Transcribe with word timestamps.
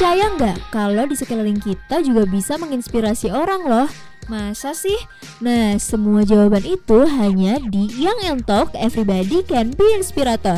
Percaya 0.00 0.32
nggak 0.32 0.72
kalau 0.72 1.04
di 1.04 1.12
sekeliling 1.12 1.60
kita 1.60 2.00
juga 2.00 2.24
bisa 2.24 2.56
menginspirasi 2.56 3.36
orang 3.36 3.68
loh? 3.68 3.88
Masa 4.32 4.72
sih? 4.72 4.96
Nah, 5.44 5.76
semua 5.76 6.24
jawaban 6.24 6.64
itu 6.64 7.04
hanya 7.04 7.60
di 7.60 7.84
Young 8.00 8.16
and 8.24 8.48
Talk 8.48 8.72
Everybody 8.72 9.44
Can 9.44 9.76
Be 9.76 9.84
Inspirator. 9.92 10.56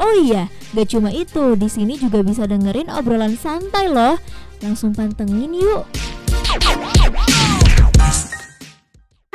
Oh 0.00 0.16
iya, 0.16 0.48
gak 0.72 0.88
cuma 0.88 1.12
itu, 1.12 1.52
di 1.52 1.68
sini 1.68 2.00
juga 2.00 2.24
bisa 2.24 2.48
dengerin 2.48 2.88
obrolan 2.88 3.36
santai 3.36 3.92
loh. 3.92 4.16
Langsung 4.64 4.96
pantengin 4.96 5.52
yuk. 5.52 5.84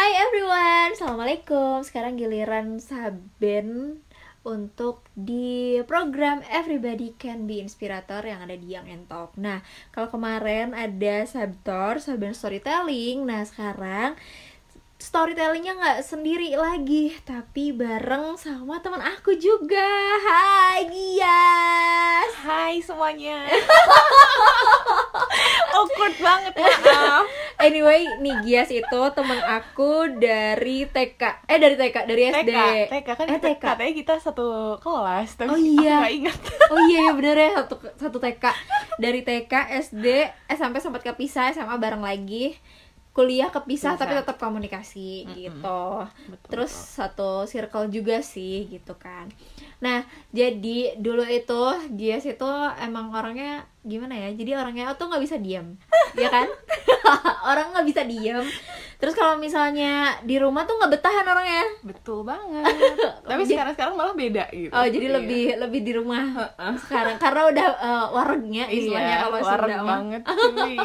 Hai 0.02 0.12
everyone, 0.18 0.98
Assalamualaikum 0.98 1.86
Sekarang 1.86 2.18
giliran 2.18 2.82
Saben 2.82 4.02
untuk 4.48 5.04
di 5.11 5.75
program 5.84 6.39
Everybody 6.47 7.11
Can 7.20 7.43
Be 7.43 7.59
Inspirator 7.59 8.23
yang 8.23 8.47
ada 8.47 8.55
di 8.55 8.71
Young 8.71 8.88
and 8.88 9.04
Talk. 9.11 9.36
Nah, 9.36 9.60
kalau 9.92 10.07
kemarin 10.07 10.71
ada 10.71 11.28
Sabtor, 11.28 12.00
Saben 12.00 12.32
Storytelling. 12.32 13.28
Nah, 13.28 13.43
sekarang 13.43 14.15
storytellingnya 15.07 15.79
nggak 15.79 16.00
sendiri 16.04 16.52
lagi 16.60 17.16
tapi 17.24 17.71
bareng 17.71 18.36
sama 18.36 18.84
teman 18.84 19.00
aku 19.00 19.39
juga. 19.39 19.88
Hai 20.20 20.83
Gias. 20.92 22.32
Hai 22.43 22.83
semuanya. 22.83 23.47
Awkward 25.80 26.11
banget 26.20 26.54
maaf. 26.60 27.24
Anyway, 27.56 28.04
nih 28.20 28.36
Gias 28.43 28.68
itu 28.68 29.02
teman 29.16 29.39
aku 29.47 30.11
dari 30.20 30.83
TK 30.83 31.47
Eh 31.47 31.55
dari 31.55 31.80
TK, 31.80 31.96
dari 32.03 32.23
SD 32.28 32.52
TK, 32.52 32.92
TK 32.92 33.08
kan 33.16 33.25
eh, 33.31 33.39
TK. 33.39 33.64
katanya 33.64 33.94
kita 33.95 34.14
satu 34.19 34.75
kelas 34.83 35.39
tapi 35.39 35.55
Oh 35.55 35.59
iya. 35.59 36.03
ingat. 36.11 36.36
Oh 36.75 36.83
iya, 36.83 37.08
iya 37.08 37.11
bener 37.16 37.36
ya, 37.39 37.50
satu, 37.64 37.80
satu 37.95 38.19
TK 38.19 38.44
Dari 39.00 39.23
TK, 39.23 39.72
SD, 39.88 40.05
SMP 40.52 40.83
sempat 40.83 41.00
kepisah, 41.00 41.55
SMA 41.55 41.80
bareng 41.80 42.03
lagi 42.03 42.59
Kuliah 43.17 43.49
kepisah 43.49 43.93
Bisa. 43.93 43.99
tapi 43.99 44.13
tetap 44.13 44.37
komunikasi 44.37 45.25
Mm-mm. 45.25 45.33
gitu 45.35 45.81
Betul, 46.29 46.47
terus 46.47 46.69
betul. 46.69 46.93
satu 46.93 47.29
circle 47.43 47.89
juga 47.89 48.21
sih 48.21 48.69
gitu 48.69 48.93
kan 48.93 49.25
nah 49.77 50.01
jadi 50.29 50.93
dulu 50.95 51.21
itu 51.23 51.63
Gias 51.91 52.25
itu 52.25 52.49
emang 52.77 53.09
orangnya 53.09 53.65
gimana 53.81 54.13
ya 54.13 54.29
jadi 54.31 54.51
orangnya 54.55 54.93
tuh 54.93 55.05
nggak 55.07 55.23
bisa 55.23 55.38
diam 55.38 55.77
ya 56.13 56.27
kan 56.27 56.45
orang 57.49 57.71
nggak 57.71 57.88
bisa 57.88 58.01
diam 58.03 58.45
terus 58.97 59.13
kalau 59.13 59.38
misalnya 59.38 60.17
di 60.21 60.38
rumah 60.38 60.65
tuh 60.65 60.75
nggak 60.75 60.91
betahan 60.91 61.25
orangnya 61.25 61.65
Betul 61.83 62.21
banget 62.21 62.65
Tapi 63.27 63.41
Jadi- 63.41 63.51
sekarang-sekarang 63.51 63.93
malah 63.93 64.13
beda 64.13 64.45
gitu 64.51 64.69
oh 64.71 64.85
jadi 64.85 65.05
Iya. 65.07 65.15
lebih 65.15 65.43
lebih 65.59 65.81
di 65.81 65.91
rumah 65.93 66.23
sekarang 66.79 67.17
karena 67.17 67.41
udah 67.47 67.65
eh, 67.79 68.05
warungnya 68.11 68.65
istilahnya 68.67 69.15
Iya, 69.15 69.23
kalau 69.23 69.38
mah. 69.79 69.85
banget 69.88 70.21
cuy 70.25 70.77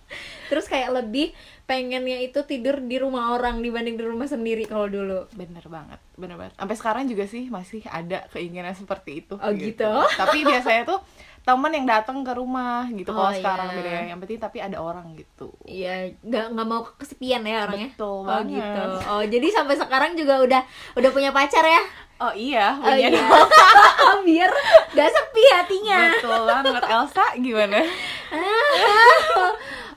terus 0.48 0.64
kayak 0.64 0.90
lebih 0.94 1.36
pengennya 1.68 2.16
itu 2.18 2.40
tidur 2.42 2.80
di 2.80 2.96
rumah 2.96 3.30
orang 3.30 3.60
dibanding 3.60 3.94
di 3.94 4.02
rumah 4.02 4.24
sendiri 4.24 4.64
kalau 4.64 4.88
dulu 4.88 5.28
Bener 5.30 5.60
banget, 5.62 6.00
bener 6.14 6.34
banget 6.34 6.56
Sampai 6.56 6.74
sekarang 6.74 7.04
juga 7.04 7.24
sih 7.24 7.46
masih 7.46 7.84
ada 7.84 8.24
keinginan 8.28 8.72
seperti 8.72 9.20
itu 9.20 9.36
Oh, 9.36 9.52
gitu? 9.52 9.84
Tapi 10.16 10.42
biasanya 10.42 10.88
tuh 10.88 11.00
teman 11.40 11.68
yang 11.70 11.84
datang 11.84 12.20
ke 12.20 12.32
rumah 12.32 12.88
gitu 12.88 13.08
Oh, 13.08 13.20
Kalau 13.22 13.32
sekarang 13.34 13.68
iya. 13.68 13.76
beda 13.76 13.90
ya. 13.90 14.02
Yang 14.06 14.18
penting 14.22 14.38
tapi 14.40 14.58
ada 14.58 14.78
orang 14.78 15.06
gitu 15.12 15.52
Iya, 15.62 15.94
nggak 16.18 16.46
nggak 16.50 16.66
mau 16.66 16.80
kesepian 16.90 17.44
ya 17.44 17.56
orangnya. 17.62 17.88
Betul 17.92 18.08
oh 18.08 18.24
banget. 18.24 18.48
gitu. 18.56 18.82
Oh 19.06 19.22
jadi 19.22 19.46
sampai 19.50 19.74
sekarang 19.76 20.12
juga 20.12 20.34
udah 20.40 20.62
udah 20.96 21.10
punya 21.12 21.30
pacar 21.30 21.62
ya? 21.62 21.82
Oh 22.18 22.32
iya, 22.32 22.74
Oh 22.74 22.88
punya 22.88 23.08
iya. 23.08 23.08
dong. 23.12 23.46
Biar 24.26 24.50
nggak 24.90 25.08
sepi 25.08 25.42
hatinya. 25.52 26.00
Betul 26.16 26.40
banget 26.44 26.82
Elsa 26.82 27.26
gimana? 27.36 27.78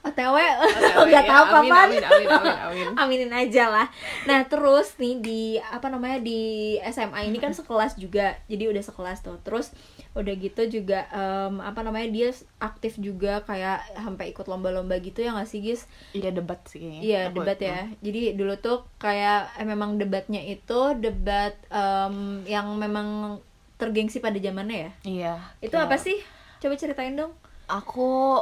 OTW 0.01 0.37
nggak 1.07 1.25
tahu 1.25 1.45
ya, 1.45 1.53
amin, 1.53 1.69
kapan. 1.69 1.85
amin, 1.85 2.01
amin, 2.01 2.27
amin, 2.27 2.55
amin. 2.57 2.87
Aminin 3.01 3.31
aja 3.31 3.69
lah. 3.69 3.87
Nah 4.25 4.43
terus 4.43 4.97
nih 4.97 5.15
di 5.17 5.41
apa 5.57 5.87
namanya 5.87 6.17
di 6.17 6.41
SMA 6.83 7.29
ini 7.29 7.37
kan 7.37 7.53
sekelas 7.53 7.95
juga, 7.95 8.33
jadi 8.45 8.67
udah 8.67 8.81
sekelas 8.81 9.21
tuh. 9.21 9.37
Terus 9.39 9.69
udah 10.11 10.33
gitu 10.35 10.61
juga 10.67 11.07
em, 11.07 11.61
apa 11.61 11.81
namanya 11.81 12.09
dia 12.09 12.29
aktif 12.57 12.97
juga 12.97 13.41
kayak 13.41 13.95
sampai 13.95 14.29
ikut 14.29 14.43
lomba-lomba 14.43 14.97
gitu 14.97 15.21
ya 15.21 15.31
nggak 15.31 15.45
sih 15.45 15.61
Gis? 15.61 15.85
Iya 16.11 16.33
debat 16.33 16.59
sih 16.65 16.81
kayaknya. 16.81 17.01
Iya 17.01 17.21
debat 17.29 17.59
ya. 17.59 17.79
Jadi 18.01 18.21
dulu 18.33 18.53
tuh 18.57 18.83
kayak 18.97 19.55
eh, 19.55 19.63
memang 19.63 19.95
debatnya 19.95 20.41
itu 20.41 20.97
debat 20.97 21.53
em, 21.69 22.15
yang 22.43 22.73
memang 22.73 23.37
tergengsi 23.77 24.17
pada 24.17 24.35
zamannya 24.35 24.77
ya. 24.77 24.91
Iya. 25.03 25.33
Itu 25.59 25.73
kayak- 25.73 25.87
apa 25.87 25.95
sih? 25.95 26.17
Coba 26.57 26.73
ceritain 26.75 27.13
dong. 27.13 27.33
Aku 27.65 28.37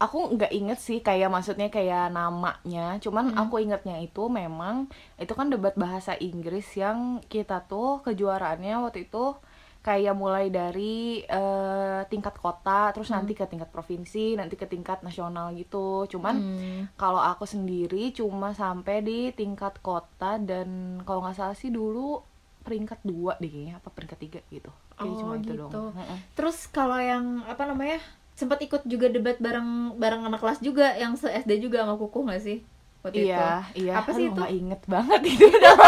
aku 0.00 0.16
nggak 0.34 0.52
inget 0.56 0.78
sih 0.80 0.98
kayak 1.04 1.28
maksudnya 1.28 1.68
kayak 1.68 2.08
namanya. 2.10 2.96
Cuman 3.04 3.30
Hmm. 3.30 3.38
aku 3.42 3.60
ingetnya 3.60 4.00
itu 4.00 4.32
memang 4.32 4.88
itu 5.20 5.32
kan 5.36 5.52
debat 5.52 5.76
bahasa 5.76 6.16
Inggris 6.18 6.66
yang 6.74 6.98
kita 7.28 7.62
tuh 7.68 8.00
kejuaraannya 8.00 8.74
waktu 8.80 9.06
itu 9.06 9.36
kayak 9.80 10.12
mulai 10.12 10.52
dari 10.52 11.24
eh, 11.24 12.00
tingkat 12.12 12.36
kota, 12.36 12.92
terus 12.92 13.08
Hmm. 13.08 13.20
nanti 13.20 13.32
ke 13.32 13.44
tingkat 13.44 13.68
provinsi, 13.68 14.36
nanti 14.36 14.56
ke 14.56 14.64
tingkat 14.64 15.00
nasional 15.00 15.52
gitu. 15.56 16.04
Cuman 16.08 16.36
Hmm. 16.40 16.80
kalau 16.96 17.20
aku 17.20 17.44
sendiri 17.44 18.12
cuma 18.12 18.52
sampai 18.52 19.00
di 19.00 19.18
tingkat 19.32 19.80
kota 19.80 20.36
dan 20.36 21.00
kalau 21.04 21.24
nggak 21.24 21.36
salah 21.36 21.56
sih 21.56 21.68
dulu 21.68 22.20
peringkat 22.60 23.00
dua 23.04 23.40
deh 23.40 23.48
kayaknya 23.48 23.80
apa 23.80 23.88
peringkat 23.88 24.18
tiga 24.20 24.40
gitu 24.52 24.68
Kayaknya 25.00 25.16
Oh, 25.16 25.20
cuma 25.24 25.34
itu 25.40 25.44
gitu. 25.48 25.56
dong 25.64 25.72
Mm-mm. 25.96 26.18
Terus 26.36 26.58
kalau 26.68 27.00
yang 27.00 27.40
apa 27.48 27.64
namanya 27.64 28.04
sempat 28.40 28.58
ikut 28.58 28.82
juga 28.84 29.06
debat 29.06 29.36
bareng 29.36 29.68
bareng 29.94 30.24
anak 30.24 30.40
kelas 30.40 30.58
juga 30.58 30.90
yang 30.94 31.12
se 31.14 31.28
SD 31.28 31.60
juga 31.60 31.84
sama 31.84 31.94
kuku 31.94 32.24
nggak 32.24 32.40
sih 32.40 32.58
waktu 33.00 33.28
iya 33.28 33.60
iya 33.72 33.92
Apa 33.96 34.10
sih 34.10 34.26
itu? 34.26 34.32
nggak 34.32 34.50
inget 34.50 34.80
banget 34.86 35.20
itu 35.26 35.44
itu? 35.46 35.70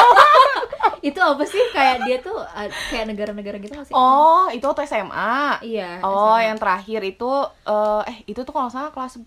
Itu 1.03 1.19
apa 1.19 1.43
sih 1.43 1.59
kayak 1.69 2.07
dia 2.07 2.23
tuh 2.23 2.39
uh, 2.39 2.63
kayak 2.87 3.11
negara-negara 3.11 3.59
gitu 3.59 3.75
nggak 3.75 3.91
sih? 3.91 3.93
oh 3.93 4.47
itu 4.49 4.63
waktu 4.63 4.87
SMA 4.87 5.59
iya. 5.61 5.99
Oh, 5.99 6.31
SMA. 6.31 6.47
yang 6.47 6.57
terakhir 6.57 7.01
itu 7.03 7.31
eh 7.65 8.03
eh 8.07 8.17
itu 8.25 8.41
tuh 8.41 8.55
kalau 8.55 8.71
salah 8.71 8.95
kelas 8.95 9.19
10 9.19 9.27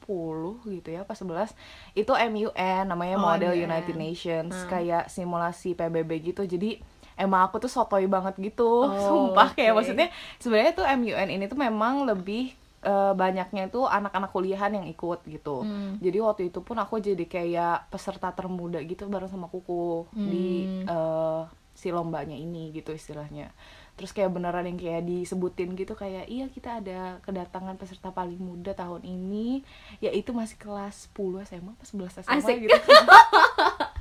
gitu 0.72 0.90
ya, 0.90 1.04
pas 1.04 1.20
11. 1.20 1.52
Itu 1.94 2.16
MUN 2.16 2.48
namanya 2.86 3.20
Oh, 3.20 3.24
Model 3.26 3.52
MUN. 3.52 3.68
United 3.68 3.92
Nations, 3.94 4.56
Hmm. 4.56 4.70
kayak 4.72 5.04
simulasi 5.10 5.76
PBB 5.76 6.12
gitu. 6.26 6.48
Jadi 6.48 6.80
emang 7.16 7.44
aku 7.44 7.60
tuh 7.60 7.68
sotoy 7.68 8.08
banget 8.08 8.40
gitu. 8.40 8.88
Oh, 8.88 8.96
Sumpah 9.28 9.52
kayak 9.52 9.76
oke. 9.76 9.78
maksudnya 9.78 10.08
sebenarnya 10.40 10.72
tuh 10.74 10.88
MUN 10.88 11.28
ini 11.30 11.44
tuh 11.46 11.60
memang 11.60 12.08
lebih 12.08 12.56
eh, 12.86 13.14
banyaknya 13.18 13.62
itu 13.70 13.82
anak-anak 13.84 14.30
kuliahan 14.30 14.72
yang 14.78 14.88
ikut 14.88 15.20
gitu. 15.26 15.66
Hmm. 15.66 15.98
Jadi 16.00 16.18
waktu 16.22 16.42
itu 16.54 16.60
pun 16.62 16.78
aku 16.78 17.02
jadi 17.02 17.26
kayak 17.26 17.90
peserta 17.92 18.30
termuda 18.38 18.80
gitu 18.86 19.10
bareng 19.10 19.32
sama 19.34 19.48
kuku 19.50 20.06
di 20.14 20.70
Hmm. 20.70 20.86
eh, 20.88 21.42
si 21.76 21.92
lombanya 21.92 22.38
ini 22.40 22.72
gitu 22.72 22.96
istilahnya. 22.96 23.52
Terus 23.96 24.12
kayak 24.12 24.32
beneran 24.36 24.68
yang 24.68 24.76
kayak 24.76 25.08
disebutin 25.08 25.72
gitu 25.80 25.96
kayak 25.96 26.28
iya 26.28 26.52
kita 26.52 26.84
ada 26.84 27.24
kedatangan 27.24 27.80
peserta 27.80 28.12
paling 28.12 28.40
muda 28.40 28.76
tahun 28.76 29.04
ini 29.08 29.64
yaitu 30.04 30.36
masih 30.36 30.60
kelas 30.60 31.08
10 31.16 31.48
SMA 31.48 31.72
apa 31.72 31.84
11 31.88 32.24
SMA 32.28 32.36
Asik. 32.36 32.58
gitu. 32.68 32.76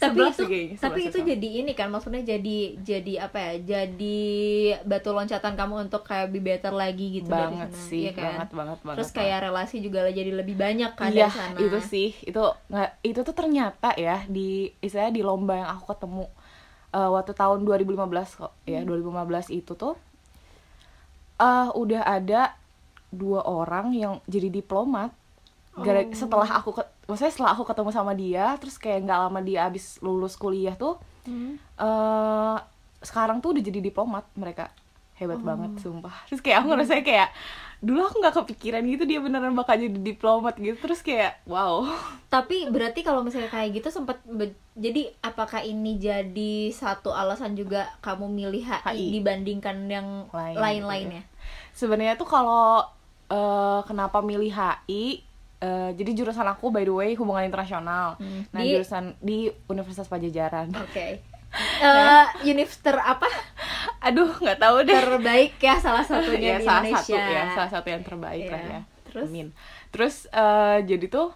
tapi 0.00 0.20
11 0.24 0.32
itu 0.32 0.44
kayaknya, 0.48 0.76
tapi 0.80 1.00
11 1.06 1.08
itu 1.12 1.18
jadi 1.36 1.48
ini 1.62 1.72
kan 1.76 1.88
maksudnya 1.92 2.22
jadi 2.24 2.58
jadi 2.80 3.12
apa 3.28 3.38
ya 3.38 3.52
jadi 3.60 4.20
batu 4.88 5.12
loncatan 5.12 5.54
kamu 5.54 5.74
untuk 5.88 6.02
kayak 6.08 6.32
be 6.32 6.40
better 6.40 6.72
lagi 6.72 7.20
gitu 7.20 7.28
dari 7.28 7.52
banget 7.52 7.70
sana, 7.70 7.86
sih, 7.88 8.00
iya 8.08 8.12
kan? 8.16 8.24
banget 8.24 8.50
banget 8.56 8.78
banget. 8.80 8.96
terus 8.96 9.10
kayak 9.12 9.38
relasi 9.44 9.76
juga 9.84 10.08
jadi 10.08 10.32
lebih 10.32 10.56
banyak 10.56 10.92
kan 10.96 11.12
iya 11.12 11.28
dari 11.28 11.36
sana 11.36 11.58
itu 11.60 11.78
sih 11.84 12.08
itu 12.24 12.42
nggak 12.72 12.90
itu 13.04 13.20
tuh 13.20 13.34
ternyata 13.36 13.90
ya 14.00 14.24
di 14.26 14.72
istilahnya 14.80 15.12
di 15.12 15.22
lomba 15.22 15.54
yang 15.60 15.68
aku 15.76 15.84
ketemu 15.92 16.24
eh, 16.90 17.08
waktu 17.08 17.32
tahun 17.32 17.62
2015 17.62 17.96
kok 18.36 18.52
ya 18.64 18.80
2015 18.82 19.50
itu 19.52 19.72
tuh 19.74 19.94
eh 21.36 21.68
udah 21.72 22.02
ada 22.04 22.52
dua 23.10 23.42
orang 23.42 23.90
yang 23.92 24.22
jadi 24.24 24.52
diplomat 24.52 25.10
Gara- 25.72 26.02
Oh. 26.02 26.12
setelah 26.12 26.50
aku 26.52 26.70
ke- 26.72 26.90
maksudnya 27.06 27.30
setelah 27.30 27.52
aku 27.52 27.62
ketemu 27.64 27.90
sama 27.90 28.12
dia 28.12 28.58
terus 28.58 28.74
kayak 28.74 29.02
nggak 29.02 29.20
lama 29.20 29.40
dia 29.40 29.64
abis 29.64 29.98
lulus 30.00 30.34
kuliah 30.34 30.74
tuh 30.74 30.98
Hmm. 31.22 31.56
eh 31.76 32.56
sekarang 33.00 33.38
tuh 33.38 33.54
udah 33.54 33.62
jadi 33.62 33.80
diplomat 33.80 34.26
mereka 34.34 34.68
hebat 35.14 35.38
Oh. 35.38 35.46
banget 35.46 35.70
sumpah 35.78 36.12
terus 36.26 36.40
kayak 36.40 36.60
aku 36.60 36.68
ngerasa 36.70 37.00
kayak 37.00 37.30
dulu 37.80 38.04
aku 38.04 38.20
nggak 38.20 38.36
kepikiran 38.36 38.84
gitu 38.84 39.04
dia 39.04 39.18
beneran 39.18 39.52
bakal 39.52 39.74
jadi 39.74 39.96
diplomat 39.96 40.54
gitu. 40.56 40.76
Terus 40.76 41.00
kayak 41.00 41.40
wow. 41.44 41.88
Tapi 42.28 42.68
berarti 42.68 43.00
kalau 43.00 43.24
misalnya 43.24 43.48
kayak 43.48 43.74
gitu 43.74 43.88
sempat 43.88 44.20
jadi 44.76 45.10
apakah 45.18 45.60
ini 45.60 45.96
jadi 45.96 46.68
satu 46.70 47.10
alasan 47.10 47.56
juga 47.56 47.88
kamu 48.00 48.28
milih 48.28 48.62
HI, 48.62 48.84
HI. 48.84 49.06
dibandingkan 49.16 49.76
yang 49.86 50.28
Lain 50.30 50.56
lain-lainnya? 50.56 51.24
sebenarnya 51.72 52.14
tuh 52.14 52.28
kalau 52.28 52.84
eh, 53.26 53.80
kenapa 53.84 54.20
milih 54.20 54.50
HI 54.50 55.24
eh, 55.58 55.90
jadi 55.92 56.10
jurusan 56.14 56.46
aku 56.46 56.68
by 56.68 56.84
the 56.84 56.92
way 56.92 57.10
hubungan 57.14 57.44
internasional. 57.44 58.16
Hmm. 58.16 58.44
nah 58.48 58.60
Di- 58.60 58.76
jurusan 58.76 59.16
di 59.18 59.48
Universitas 59.66 60.06
Pajajaran. 60.06 60.68
Oke. 60.76 61.20
Eh, 61.20 61.29
univ 62.42 62.70
ter 62.78 62.96
apa 62.96 63.26
aduh 63.98 64.30
nggak 64.32 64.58
tahu 64.58 64.76
deh 64.86 64.94
terbaik 64.96 65.58
ya 65.58 65.76
salah 65.76 66.04
satunya 66.04 66.56
ya 66.56 66.58
di 66.58 66.66
salah 66.66 66.82
Indonesia 66.86 67.02
satu 67.18 67.32
ya 67.34 67.42
salah 67.52 67.70
satu 67.70 67.88
yang 67.90 68.02
terbaik 68.06 68.46
lah 68.48 68.62
Iya. 68.62 68.72
ya 68.72 68.82
Terus? 69.10 69.26
Amin. 69.26 69.48
Terus 69.90 70.14
eh, 70.30 70.78
jadi 70.86 71.06
tuh 71.10 71.34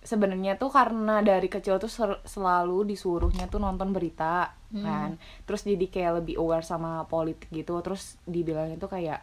sebenarnya 0.00 0.56
tuh 0.56 0.72
karena 0.72 1.20
dari 1.20 1.48
kecil 1.48 1.76
tuh 1.76 1.92
selalu 2.24 2.88
disuruhnya 2.88 3.44
tuh 3.48 3.60
nonton 3.60 3.92
berita 3.92 4.56
Hmm. 4.74 4.82
kan. 4.82 5.10
Terus 5.46 5.62
jadi 5.62 5.86
kayak 5.86 6.12
lebih 6.24 6.34
aware 6.40 6.64
sama 6.64 7.04
politik 7.06 7.46
gitu. 7.52 7.76
Terus 7.78 8.16
dibilangnya 8.26 8.74
tuh 8.74 8.88
kayak 8.90 9.20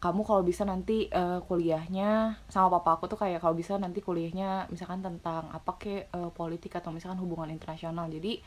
kamu 0.00 0.24
kalau 0.24 0.40
bisa 0.42 0.64
nanti 0.64 1.06
eh, 1.06 1.38
kuliahnya 1.44 2.40
sama 2.48 2.72
papa 2.72 2.96
aku 2.96 3.06
tuh 3.06 3.20
kayak 3.20 3.38
kalau 3.38 3.52
bisa 3.54 3.76
nanti 3.76 4.00
kuliahnya 4.00 4.66
misalkan 4.72 5.04
tentang 5.04 5.52
apa 5.52 5.76
ke 5.76 6.08
eh, 6.08 6.30
politik 6.34 6.74
atau 6.74 6.90
misalkan 6.90 7.20
hubungan 7.20 7.52
internasional. 7.52 8.08
Jadi 8.08 8.40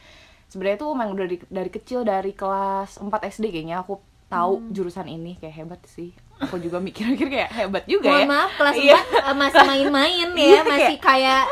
sebenarnya 0.52 0.78
tuh 0.78 0.92
emang 0.92 1.16
dari 1.16 1.40
dari 1.48 1.70
kecil 1.70 2.04
dari 2.04 2.32
kelas 2.32 3.00
4 3.00 3.08
SD 3.26 3.50
kayaknya 3.50 3.80
aku 3.80 3.98
tahu 4.28 4.60
Hmm. 4.60 4.70
jurusan 4.70 5.08
ini 5.08 5.36
kayak 5.38 5.56
hebat 5.58 5.82
sih. 5.86 6.12
Aku 6.40 6.58
juga 6.58 6.78
mikir-mikir 6.78 7.28
kayak 7.30 7.52
hebat 7.54 7.84
juga 7.86 8.10
Mohon 8.10 8.20
ya. 8.20 8.28
maaf 8.28 8.52
kelas 8.56 8.76
Iya. 8.76 9.00
4 9.00 9.24
eh, 9.24 9.36
masih 9.38 9.62
main-main 9.64 10.28
ya, 10.30 10.44
Iya, 10.52 10.62
masih 10.66 10.98
kayak 10.98 11.44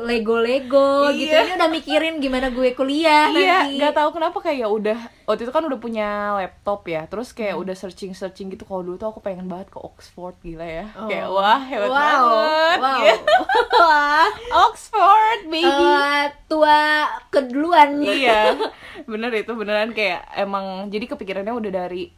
Lego-lego 0.00 0.88
gitu. 1.10 1.28
Iya. 1.28 1.44
Ini 1.44 1.52
udah 1.54 1.68
mikirin 1.68 2.14
gimana 2.16 2.48
gue 2.48 2.70
kuliah 2.72 3.28
iya 3.28 3.64
nanti. 3.64 3.76
nggak 3.76 3.92
tahu 3.92 4.10
kenapa 4.12 4.38
kayak 4.40 4.66
udah 4.66 4.98
waktu 5.24 5.42
itu 5.42 5.50
kan 5.50 5.62
udah 5.62 5.76
punya 5.76 6.08
laptop 6.34 6.84
ya 6.84 7.04
terus 7.04 7.30
kayak 7.30 7.52
Hmm. 7.52 7.62
udah 7.62 7.74
searching 7.74 8.12
searching 8.12 8.48
gitu 8.48 8.62
kalau 8.62 8.82
dulu 8.82 8.96
tuh 8.96 9.08
aku 9.08 9.20
pengen 9.20 9.44
banget 9.44 9.68
ke 9.68 9.78
Oxford 9.78 10.38
gila 10.38 10.62
ya 10.62 10.86
Oh. 10.94 11.06
kayak 11.06 11.26
wah 11.26 11.60
hebat 11.60 11.88
wow. 11.88 11.98
banget 11.98 12.78
Wow. 12.78 12.98
gitu. 13.00 13.34
Wah. 13.80 14.28
Oxford 14.64 15.40
baby 15.46 15.66
Eh, 15.88 16.24
tua 16.46 16.80
keduluan. 17.28 17.98
iya 18.00 18.54
bener 19.06 19.30
itu 19.32 19.52
beneran 19.52 19.90
kayak 19.90 20.26
emang 20.34 20.64
jadi 20.88 21.06
kepikirannya 21.06 21.52
udah 21.52 21.72
dari 21.76 22.10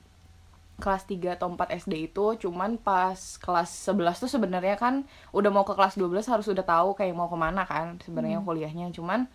kelas 0.80 1.04
3 1.04 1.36
atau 1.36 1.46
4 1.52 1.76
SD 1.78 2.10
itu 2.10 2.48
cuman 2.48 2.80
pas 2.80 3.16
kelas 3.38 3.68
11 3.86 4.16
tuh 4.16 4.30
sebenarnya 4.32 4.74
kan 4.74 5.04
udah 5.30 5.50
mau 5.52 5.62
ke 5.62 5.76
kelas 5.76 5.94
12 5.94 6.24
harus 6.26 6.46
udah 6.48 6.64
tahu 6.64 6.96
kayak 6.96 7.14
mau 7.14 7.28
ke 7.28 7.36
mana 7.36 7.62
kan 7.68 8.00
sebenarnya 8.00 8.40
kuliahnya 8.40 8.90
cuman 8.90 9.28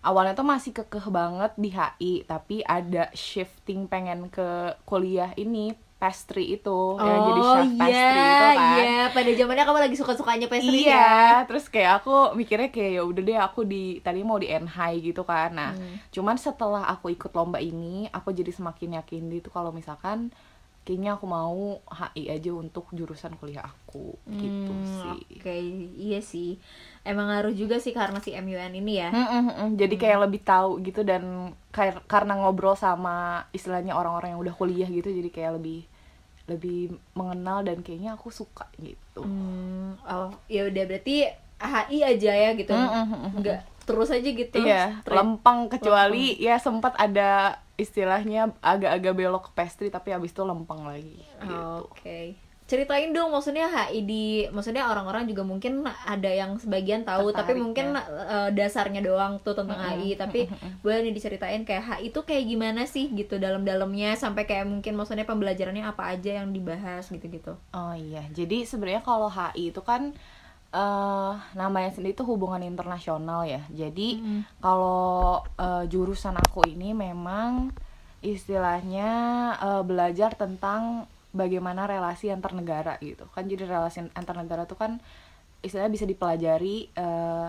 awalnya 0.00 0.32
tuh 0.32 0.46
masih 0.46 0.72
kekeh 0.72 1.08
banget 1.08 1.52
di 1.56 1.72
HI 1.72 2.24
tapi 2.24 2.60
ada 2.62 3.08
shifting 3.12 3.84
pengen 3.84 4.28
ke 4.28 4.76
kuliah 4.84 5.32
ini 5.34 5.72
pastry 6.00 6.56
itu 6.56 6.96
ya 6.96 7.12
jadi 7.20 7.40
chef 7.44 7.70
pastry 7.76 8.20
itu 8.24 8.32
kan 8.40 8.56
iya. 8.80 9.04
Pada 9.12 9.30
zamannya 9.36 9.64
kamu 9.68 9.78
lagi 9.84 9.96
suka-sukanya 10.00 10.46
pastry 10.48 10.88
iya, 10.88 10.96
ya. 10.96 11.44
terus 11.44 11.68
kayak 11.68 12.00
aku 12.00 12.32
mikirnya 12.32 12.72
kayak 12.72 12.92
ya 12.96 13.02
udah 13.04 13.20
deh 13.20 13.36
aku 13.36 13.68
di 13.68 14.00
tadi 14.00 14.24
mau 14.24 14.40
di 14.40 14.48
NHI 14.48 15.12
gitu 15.12 15.28
kan. 15.28 15.52
Nah, 15.52 15.76
Hmm. 15.76 16.00
cuman 16.08 16.40
setelah 16.40 16.88
aku 16.88 17.12
ikut 17.12 17.28
lomba 17.36 17.60
ini, 17.60 18.08
aku 18.16 18.32
jadi 18.32 18.48
semakin 18.48 18.96
yakin 18.96 19.28
gitu 19.28 19.52
kalau 19.52 19.76
misalkan 19.76 20.32
kayaknya 20.90 21.14
aku 21.14 21.26
mau 21.30 21.78
HI 21.86 22.34
aja 22.34 22.50
untuk 22.50 22.90
jurusan 22.90 23.38
kuliah 23.38 23.62
aku 23.62 24.18
gitu 24.26 24.74
Hmm, 24.74 24.90
sih. 24.98 25.38
Oke, 25.38 25.54
iya 25.94 26.18
sih. 26.18 26.58
Emang 27.06 27.30
ngaruh 27.30 27.54
juga 27.54 27.78
sih 27.78 27.94
karena 27.94 28.18
si 28.18 28.34
MUN 28.34 28.74
ini 28.74 28.98
ya. 28.98 29.14
Mm, 29.14 29.22
mm, 29.22 29.42
mm. 29.54 29.68
Jadi 29.78 29.94
Hmm. 29.94 30.02
kayak 30.02 30.18
lebih 30.26 30.40
tahu 30.42 30.82
gitu 30.82 31.06
dan 31.06 31.54
kayak 31.70 32.02
karena 32.10 32.34
ngobrol 32.42 32.74
sama 32.74 33.46
istilahnya 33.54 33.94
orang-orang 33.94 34.34
yang 34.34 34.42
udah 34.42 34.54
kuliah 34.58 34.90
gitu 34.90 35.14
jadi 35.14 35.30
kayak 35.30 35.62
lebih 35.62 35.86
lebih 36.50 36.98
mengenal 37.14 37.62
dan 37.62 37.86
kayaknya 37.86 38.18
aku 38.18 38.34
suka 38.34 38.66
gitu. 38.82 39.22
Hmm, 39.22 39.94
oh, 40.02 40.34
ya 40.50 40.66
udah 40.66 40.84
berarti 40.90 41.30
HI 41.62 41.98
aja 42.02 42.32
ya 42.34 42.50
gitu. 42.58 42.74
Mm, 42.74 42.82
mm, 42.82 42.90
mm, 42.90 43.14
mm. 43.14 43.30
Enggak 43.38 43.60
terus 43.86 44.10
aja 44.10 44.26
gitu. 44.26 44.58
Iya, 44.58 45.02
straight. 45.06 45.14
lempeng 45.22 45.70
kecuali 45.70 46.34
ya 46.42 46.58
sempat 46.58 46.98
ada 46.98 47.62
istilahnya 47.80 48.52
agak-agak 48.60 49.12
belok 49.16 49.42
ke 49.48 49.50
pastry 49.56 49.88
tapi 49.88 50.12
habis 50.12 50.30
itu 50.30 50.44
lempeng 50.44 50.84
lagi 50.84 51.18
gitu. 51.40 51.88
Oke. 51.88 52.36
Ceritain 52.70 53.10
dong 53.10 53.34
maksudnya 53.34 53.66
HI 53.66 54.06
di 54.06 54.24
maksudnya 54.54 54.86
orang-orang 54.86 55.26
juga 55.26 55.42
mungkin 55.42 55.82
ada 56.06 56.30
yang 56.30 56.54
sebagian 56.54 57.02
tahu 57.02 57.34
tapi 57.34 57.58
mungkin 57.58 57.98
ya. 57.98 58.06
eh, 58.06 58.48
dasarnya 58.54 59.02
doang 59.02 59.42
tuh 59.42 59.58
tentang 59.58 59.74
Mm-mm, 59.74 59.98
HI 59.98 60.14
tapi 60.14 60.46
boleh 60.78 61.02
nih 61.02 61.10
diceritain 61.10 61.66
kayak 61.66 61.98
HI 61.98 62.14
itu 62.14 62.22
kayak 62.22 62.46
gimana 62.46 62.86
sih 62.86 63.10
gitu 63.10 63.42
dalam-dalamnya 63.42 64.14
sampai 64.14 64.46
kayak 64.46 64.70
mungkin 64.70 64.94
maksudnya 64.94 65.26
pembelajarannya 65.26 65.82
apa 65.82 66.14
aja 66.14 66.46
yang 66.46 66.54
dibahas 66.54 67.10
gitu-gitu. 67.10 67.58
Oh 67.74 67.94
iya, 67.98 68.22
jadi 68.30 68.62
sebenarnya 68.62 69.02
kalau 69.02 69.26
HI 69.26 69.74
itu 69.74 69.82
kan 69.82 70.14
eh 70.70 71.34
namanya 71.58 71.90
sendiri 71.90 72.14
itu 72.14 72.22
hubungan 72.26 72.62
internasional 72.62 73.42
ya. 73.42 73.62
Jadi 73.74 74.22
Mm. 74.22 74.42
kalau 74.62 75.42
eh, 75.58 75.84
jurusan 75.90 76.36
aku 76.38 76.62
ini 76.70 76.94
memang 76.94 77.74
istilahnya 78.22 79.10
eh, 79.58 79.82
belajar 79.82 80.30
tentang 80.38 81.10
bagaimana 81.34 81.86
relasi 81.90 82.30
antar 82.30 82.52
negara 82.54 82.98
gitu. 83.02 83.26
Kan 83.34 83.50
jadi 83.50 83.66
relasi 83.66 84.06
antar 84.14 84.36
negara 84.42 84.62
itu 84.68 84.76
kan 84.78 85.02
istilahnya 85.62 85.92
bisa 85.92 86.06
dipelajari 86.08 86.76
eh, 86.94 87.48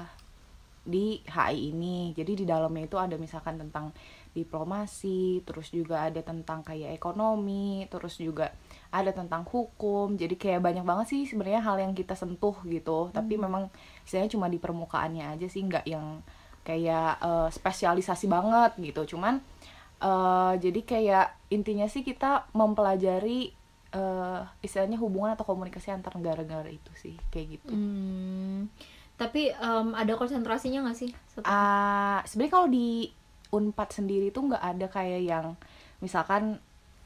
di 0.82 1.22
HI 1.30 1.72
ini. 1.74 2.14
Jadi 2.18 2.42
di 2.42 2.46
dalamnya 2.50 2.90
itu 2.90 2.98
ada 2.98 3.16
misalkan 3.22 3.62
tentang 3.62 3.94
diplomasi, 4.34 5.44
terus 5.46 5.70
juga 5.70 6.10
ada 6.10 6.22
tentang 6.26 6.66
kayak 6.66 6.96
ekonomi, 6.98 7.86
terus 7.92 8.18
juga 8.18 8.50
ada 8.92 9.12
tentang 9.16 9.48
hukum. 9.48 10.20
Jadi 10.20 10.36
kayak 10.36 10.62
banyak 10.62 10.84
banget 10.84 11.06
sih 11.16 11.22
sebenarnya 11.24 11.64
hal 11.64 11.80
yang 11.80 11.96
kita 11.96 12.14
sentuh 12.14 12.54
gitu. 12.68 13.10
Tapi 13.16 13.40
memang 13.40 13.72
istilahnya 14.04 14.32
cuma 14.36 14.52
di 14.52 14.60
permukaannya 14.60 15.32
aja 15.32 15.48
sih, 15.48 15.64
nggak 15.64 15.88
yang 15.88 16.20
kayak 16.62 17.18
eh, 17.24 17.50
spesialisasi 17.50 18.28
banget 18.28 18.72
gitu. 18.78 19.16
Cuman 19.16 19.40
eh, 20.04 20.54
jadi 20.60 20.82
kayak 20.84 21.28
intinya 21.56 21.88
sih 21.88 22.04
kita 22.04 22.52
mempelajari 22.52 23.56
eh, 23.96 24.42
istilahnya 24.60 25.00
hubungan 25.00 25.34
atau 25.34 25.48
komunikasi 25.48 25.96
antar 25.96 26.20
negara-negara 26.20 26.68
itu 26.68 26.92
sih 27.00 27.16
kayak 27.32 27.60
gitu. 27.60 27.74
Hmm, 27.74 28.68
tapi 29.22 29.54
em, 29.54 29.88
ada 29.94 30.18
konsentrasinya 30.18 30.82
nggak 30.82 30.98
sih? 30.98 31.12
Ah, 31.46 32.26
sebenarnya 32.26 32.54
kalau 32.58 32.70
di 32.72 33.14
Unpad 33.52 33.90
sendiri 33.92 34.32
tuh 34.32 34.48
nggak 34.48 34.64
ada 34.64 34.88
kayak 34.88 35.22
yang 35.22 35.46
misalkan 36.02 36.58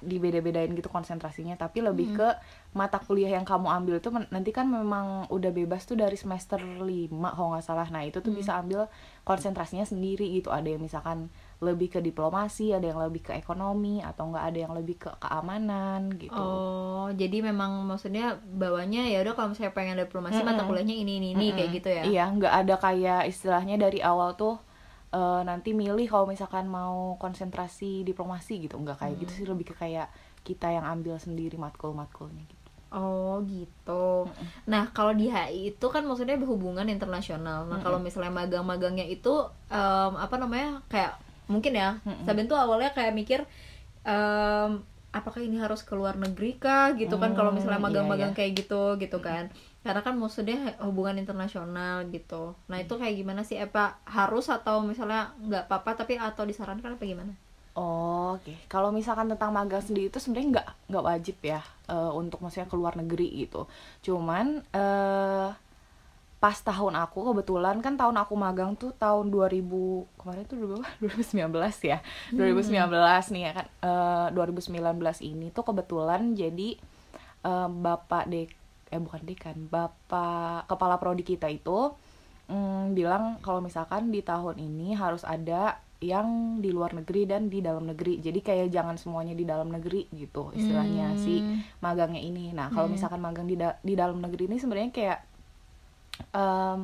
dibeda-bedain 0.06 0.72
gitu 0.72 0.88
konsentrasinya, 0.88 1.58
tapi 1.58 1.82
lebih 1.82 2.14
Hmm. 2.14 2.18
ke 2.18 2.28
mata 2.72 3.00
kuliah 3.00 3.34
yang 3.34 3.44
kamu 3.44 3.68
ambil 3.68 3.96
tuh 4.00 4.12
nanti 4.30 4.52
kan 4.52 4.68
memang 4.68 5.26
udah 5.28 5.52
bebas 5.52 5.84
tuh 5.84 5.96
dari 5.96 6.16
semester 6.16 6.60
5 6.62 7.34
kalau 7.34 7.56
nggak 7.56 7.66
salah. 7.66 7.88
Nah, 7.90 8.06
itu 8.06 8.22
tuh 8.22 8.30
Hmm. 8.30 8.40
bisa 8.40 8.52
ambil 8.56 8.86
konsentrasinya 9.24 9.84
sendiri 9.84 10.28
gitu. 10.32 10.54
Ada 10.54 10.76
yang 10.78 10.84
misalkan 10.84 11.28
lebih 11.60 11.88
ke 11.88 12.00
diplomasi, 12.00 12.72
ada 12.72 12.86
yang 12.86 13.00
lebih 13.00 13.26
ke 13.26 13.32
ekonomi 13.34 14.04
atau 14.04 14.28
nggak 14.30 14.46
ada 14.54 14.60
yang 14.60 14.74
lebih 14.76 14.96
ke 15.00 15.12
keamanan 15.18 16.14
gitu. 16.20 16.36
Oh, 16.36 17.08
jadi 17.16 17.42
memang 17.42 17.88
maksudnya 17.88 18.38
bawahnya 18.44 19.08
ya 19.08 19.24
udah 19.24 19.34
kalau 19.34 19.50
misalnya 19.52 19.74
pengen 19.74 19.96
diplomasi 19.98 20.44
mata 20.44 20.62
Mm-mm. 20.62 20.68
kuliahnya 20.68 20.96
ini 20.96 21.14
ini 21.18 21.28
ini 21.34 21.46
kayak 21.52 21.70
Mm-mm. 21.72 21.78
gitu 21.80 21.90
ya. 21.90 22.04
Iya, 22.04 22.24
nggak 22.30 22.54
ada 22.62 22.76
kayak 22.78 23.22
istilahnya 23.26 23.76
dari 23.80 24.00
awal 24.04 24.36
tuh 24.36 24.60
eh, 25.16 25.42
nanti 25.48 25.72
milih 25.72 26.08
kalau 26.12 26.26
misalkan 26.28 26.68
mau 26.68 27.16
konsentrasi 27.16 28.04
diplomasi 28.04 28.54
gitu, 28.68 28.76
nggak 28.76 28.98
kayak 29.00 29.16
gitu 29.24 29.32
Hmm. 29.32 29.40
sih 29.40 29.46
lebih 29.48 29.66
ke 29.72 29.76
kayak 29.80 30.08
kita 30.44 30.68
yang 30.76 30.86
ambil 30.86 31.16
sendiri 31.18 31.56
matkul-matkulnya 31.56 32.44
gitu. 32.46 32.70
Oh 32.96 33.44
gitu. 33.44 34.30
Nah 34.72 34.88
kalau 34.96 35.12
di 35.12 35.28
HI 35.28 35.74
itu 35.74 35.86
kan 35.90 36.06
maksudnya 36.06 36.38
berhubungan 36.40 36.88
internasional. 36.88 37.68
Nah 37.68 37.84
kalau 37.84 38.00
misalnya 38.00 38.32
magang-magangnya 38.32 39.04
itu 39.04 39.34
em, 39.68 40.12
apa 40.16 40.36
namanya 40.40 40.80
kayak 40.88 41.20
mungkin 41.52 41.74
ya. 41.76 42.00
Saben 42.24 42.48
tuh 42.48 42.56
awalnya 42.56 42.96
kayak 42.96 43.12
mikir 43.12 43.40
em, 44.06 44.80
apakah 45.12 45.42
ini 45.44 45.58
harus 45.60 45.84
ke 45.84 45.92
luar 45.96 46.16
negeri 46.16 46.56
kah 46.56 46.92
gitu 46.96 47.16
kan 47.16 47.32
kalau 47.34 47.52
misalnya 47.52 47.80
iya, 47.80 47.88
magang-magang 47.88 48.32
iya. 48.32 48.38
kayak 48.38 48.52
gitu 48.64 48.96
gitu 49.02 49.18
kan. 49.20 49.52
Karena 49.86 50.02
kan 50.02 50.18
maksudnya 50.18 50.74
hubungan 50.82 51.22
internasional 51.22 52.10
gitu. 52.10 52.58
Nah 52.66 52.78
itu 52.82 52.98
kayak 52.98 53.22
gimana 53.22 53.46
sih? 53.46 53.62
Apa 53.62 54.02
harus 54.10 54.50
atau 54.50 54.82
misalnya 54.82 55.38
nggak 55.46 55.70
apa-apa 55.70 56.02
tapi 56.02 56.18
atau 56.18 56.42
disarankan 56.42 56.98
apa 56.98 57.04
gimana? 57.06 57.34
Oh, 57.76 58.40
Oke, 58.40 58.56
kalau 58.72 58.90
misalkan 58.90 59.28
tentang 59.28 59.52
magang 59.52 59.84
sendiri 59.84 60.08
itu 60.08 60.16
sebenarnya 60.18 60.48
nggak 60.58 60.68
nggak 60.90 61.06
wajib 61.06 61.38
ya 61.44 61.60
eh, 61.92 62.12
untuk 62.16 62.40
maksudnya 62.42 62.72
ke 62.72 62.76
luar 62.80 62.96
negeri 62.98 63.28
gitu. 63.46 63.68
Cuman 64.02 64.64
eh 64.74 65.50
pas 66.40 66.58
tahun 66.62 66.94
aku 67.00 67.32
kebetulan 67.34 67.82
kan 67.82 67.98
tahun 67.98 68.16
aku 68.22 68.34
magang 68.38 68.78
tuh 68.78 68.94
tahun 68.96 69.28
2000 69.34 70.08
kemarin 70.18 70.44
tuh 70.48 70.56
berapa? 70.56 70.88
2019 71.04 71.92
ya. 71.92 71.98
2019 72.34 73.34
nih 73.36 73.42
ya 73.44 73.52
kan. 73.54 73.68
Eh 73.84 74.28
2019 74.34 74.82
ini 75.22 75.52
tuh 75.52 75.64
kebetulan 75.68 76.32
jadi 76.34 76.70
eh, 77.44 77.70
Bapak 77.70 78.26
Dek 78.32 78.50
eh 78.94 79.02
bukan 79.06 79.22
dekan, 79.30 79.58
Bapak 79.74 80.70
kepala 80.72 80.96
prodi 81.02 81.24
kita 81.32 81.48
itu 81.50 81.80
mm, 82.52 82.94
bilang 82.98 83.24
kalau 83.46 83.60
misalkan 83.68 84.04
di 84.16 84.22
tahun 84.32 84.58
ini 84.68 84.88
harus 85.02 85.24
ada 85.26 85.78
yang 86.04 86.60
di 86.64 86.70
luar 86.76 86.92
negeri 87.00 87.22
dan 87.32 87.42
di 87.54 87.60
dalam 87.68 87.86
negeri. 87.92 88.14
Jadi 88.22 88.40
kayak 88.48 88.68
jangan 88.76 88.96
semuanya 89.02 89.34
di 89.34 89.46
dalam 89.48 89.70
negeri 89.74 90.02
gitu 90.14 90.44
istilahnya 90.54 91.16
Hmm. 91.16 91.20
si 91.24 91.36
magangnya 91.86 92.22
ini. 92.22 92.46
Nah, 92.58 92.70
kalau 92.76 92.88
misalkan 92.92 93.22
magang 93.24 93.48
di 93.52 93.56
da- 93.62 93.80
di 93.82 93.94
dalam 93.98 94.18
negeri 94.22 94.44
ini 94.52 94.58
sebenarnya 94.62 94.92
kayak 94.94 95.20
em, 96.34 96.80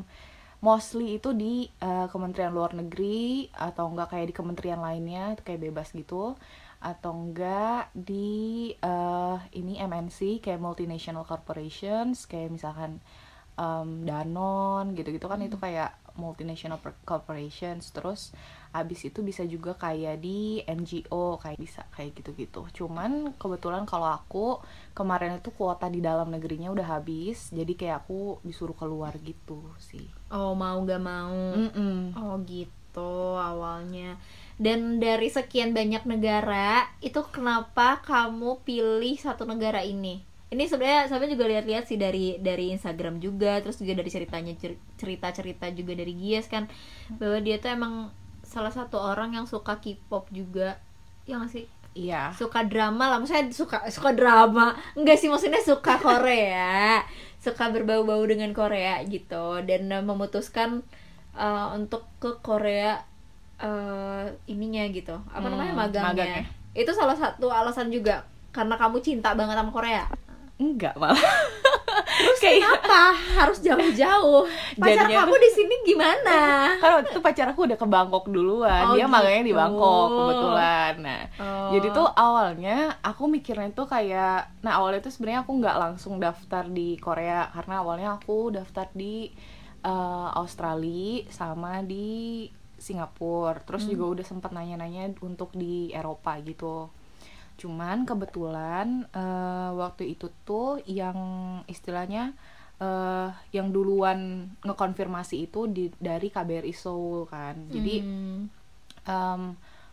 mostly 0.68 1.18
itu 1.20 1.30
di 1.44 1.54
eh, 1.82 2.08
Kementerian 2.14 2.54
Luar 2.58 2.72
Negeri 2.82 3.50
atau 3.54 3.86
enggak 3.92 4.14
kayak 4.16 4.28
di 4.32 4.36
kementerian 4.40 4.82
lainnya 4.88 5.24
itu 5.36 5.42
kayak 5.48 5.62
bebas 5.72 5.90
gitu 5.94 6.38
atau 6.82 7.14
enggak 7.14 7.94
di 7.94 8.74
eh, 8.74 9.38
ini 9.54 9.78
MNC 9.78 10.42
kayak 10.42 10.58
multinational 10.58 11.24
corporations 11.24 12.26
kayak 12.26 12.50
misalkan 12.50 12.98
em, 13.56 14.02
Danone 14.04 14.98
gitu-gitu 14.98 15.30
kan 15.30 15.40
itu 15.46 15.62
kayak 15.62 15.94
multinational 16.18 16.82
corporations 17.08 17.94
terus 17.96 18.36
abis 18.76 19.08
itu 19.08 19.24
bisa 19.24 19.44
juga 19.48 19.76
kayak 19.76 20.20
di 20.20 20.60
NGO 20.64 21.40
kayak 21.40 21.60
bisa 21.60 21.88
kayak 21.96 22.20
gitu-gitu 22.20 22.68
cuman 22.76 23.32
kebetulan 23.40 23.88
kalau 23.88 24.12
aku 24.12 24.60
kemarin 24.92 25.40
itu 25.40 25.52
kuota 25.56 25.88
di 25.88 26.04
dalam 26.04 26.28
negerinya 26.32 26.68
udah 26.72 27.00
habis 27.00 27.52
jadi 27.56 27.74
kayak 27.76 27.98
aku 28.08 28.44
disuruh 28.44 28.76
keluar 28.76 29.16
gitu 29.24 29.60
sih 29.80 30.04
Oh 30.32 30.56
mau 30.56 30.80
gak 30.88 31.04
mau. 31.04 31.36
Mm-mm. 31.60 32.16
Oh 32.16 32.40
gitu 32.48 33.36
awalnya. 33.36 34.16
Dan 34.66 34.80
dari 35.06 35.28
sekian 35.38 35.70
banyak 35.80 36.04
negara, 36.14 36.70
itu 37.08 37.22
kenapa 37.36 37.88
kamu 38.10 38.52
pilih 38.68 39.16
satu 39.26 39.44
negara 39.52 39.82
ini? 39.96 40.16
Ini 40.52 40.64
sebenarnya 40.68 41.08
saya 41.08 41.32
juga 41.32 41.46
lihat-lihat 41.52 41.86
sih 41.90 41.96
dari 42.06 42.36
dari 42.48 42.66
Instagram 42.76 43.16
juga, 43.26 43.52
terus 43.64 43.80
juga 43.82 43.94
dari 44.00 44.10
ceritanya 44.16 44.54
cer- 44.62 44.82
cerita-cerita 45.00 45.66
juga 45.80 45.94
dari 46.02 46.14
Gies 46.22 46.46
kan 46.54 46.64
bahwa 47.20 47.40
dia 47.46 47.56
tuh 47.64 47.72
emang 47.78 47.94
salah 48.44 48.74
satu 48.78 48.98
orang 49.12 49.30
yang 49.38 49.48
suka 49.48 49.80
K-pop 49.84 50.28
juga. 50.40 50.70
Ya 51.24 51.40
nggak 51.40 51.52
sih? 51.56 51.66
iya 51.96 52.36
Suka 52.40 52.60
drama 52.72 53.04
lah, 53.12 53.18
maksudnya 53.20 53.48
suka 53.52 53.78
suka 53.96 54.12
drama. 54.20 54.76
Enggak 54.98 55.18
sih 55.20 55.28
maksudnya 55.32 55.62
suka 55.64 55.94
Korea. 56.00 57.04
suka 57.42 57.74
berbau-bau 57.74 58.22
dengan 58.32 58.52
Korea 58.54 59.02
gitu 59.10 59.66
dan 59.66 59.90
eh, 59.90 60.04
memutuskan 60.06 60.86
eh, 61.36 61.68
untuk 61.78 62.06
ke 62.22 62.32
Korea 62.46 63.02
eh, 63.62 64.24
ininya 64.48 64.84
gitu. 64.88 65.16
Apa 65.28 65.40
Hmm, 65.40 65.54
namanya 65.54 65.74
magangnya. 65.80 66.12
magangnya. 66.12 66.44
Itu 66.74 66.92
salah 66.92 67.14
satu 67.14 67.48
alasan 67.48 67.88
juga 67.88 68.22
karena 68.50 68.76
kamu 68.76 68.98
cinta 69.00 69.32
banget 69.32 69.56
sama 69.56 69.70
Korea. 69.70 70.06
enggak 70.58 70.94
malah 70.94 71.18
Terus 72.22 72.38
Kayak- 72.38 72.62
kenapa 72.62 73.02
harus 73.34 73.60
jauh-jauh? 73.60 74.46
Pacar 74.78 75.10
Jadinya 75.10 75.26
kamu 75.26 75.36
di 75.36 75.50
sini 75.50 75.76
gimana? 75.84 76.38
kan 76.78 76.90
waktu 76.96 77.10
itu 77.10 77.18
pacar 77.20 77.50
aku 77.50 77.66
udah 77.66 77.74
ke 77.74 77.88
Bangkok 77.88 78.30
duluan 78.30 78.84
Oh, 78.86 78.94
dia 78.94 79.10
magangnya 79.10 79.42
di 79.42 79.50
gitu. 79.50 79.58
Bangkok 79.58 80.06
kebetulan 80.12 80.94
nah 81.02 81.22
Oh. 81.36 81.74
jadi 81.74 81.88
tuh 81.90 82.08
awalnya 82.08 82.78
aku 83.02 83.24
mikirnya 83.26 83.74
tuh 83.74 83.90
kayak 83.90 84.54
nah 84.62 84.78
awalnya 84.78 85.02
tuh 85.02 85.10
sebenarnya 85.10 85.42
aku 85.42 85.52
nggak 85.58 85.78
langsung 85.80 86.22
daftar 86.22 86.64
di 86.68 86.94
Korea 86.96 87.50
karena 87.50 87.82
awalnya 87.82 88.10
aku 88.16 88.54
daftar 88.54 88.86
di 88.94 89.34
eh, 89.82 90.30
Australia 90.32 91.26
sama 91.28 91.82
di 91.82 92.46
Singapura 92.82 93.62
terus 93.62 93.86
Hmm. 93.86 93.94
juga 93.94 94.06
udah 94.18 94.26
sempat 94.26 94.52
nanya-nanya 94.52 95.14
untuk 95.22 95.54
di 95.54 95.94
Eropa 95.94 96.36
gitu 96.42 96.90
cuman 97.56 98.04
kebetulan 98.04 99.06
eh, 99.08 99.70
waktu 99.72 100.18
itu 100.18 100.34
tuh 100.42 100.82
yang 100.84 101.16
istilahnya 101.66 102.34
eh, 102.82 103.30
yang 103.54 103.70
duluan 103.70 104.50
ngekonfirmasi 104.60 105.46
itu 105.46 105.70
di 105.70 105.94
dari 105.96 106.28
KBRI 106.28 106.74
Seoul 106.74 107.30
kan 107.30 107.54
jadi 107.70 107.96
Hmm. 108.02 108.50
em, 109.04 109.42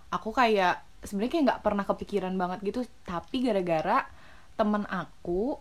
aku 0.08 0.32
kayak 0.32 0.80
sebenarnya 0.98 1.30
kayak 1.30 1.44
nggak 1.44 1.62
pernah 1.62 1.84
kepikiran 1.84 2.34
banget 2.34 2.58
gitu 2.64 2.80
tapi 3.04 3.44
gara-gara 3.44 4.08
temen 4.56 4.88
aku 4.88 5.60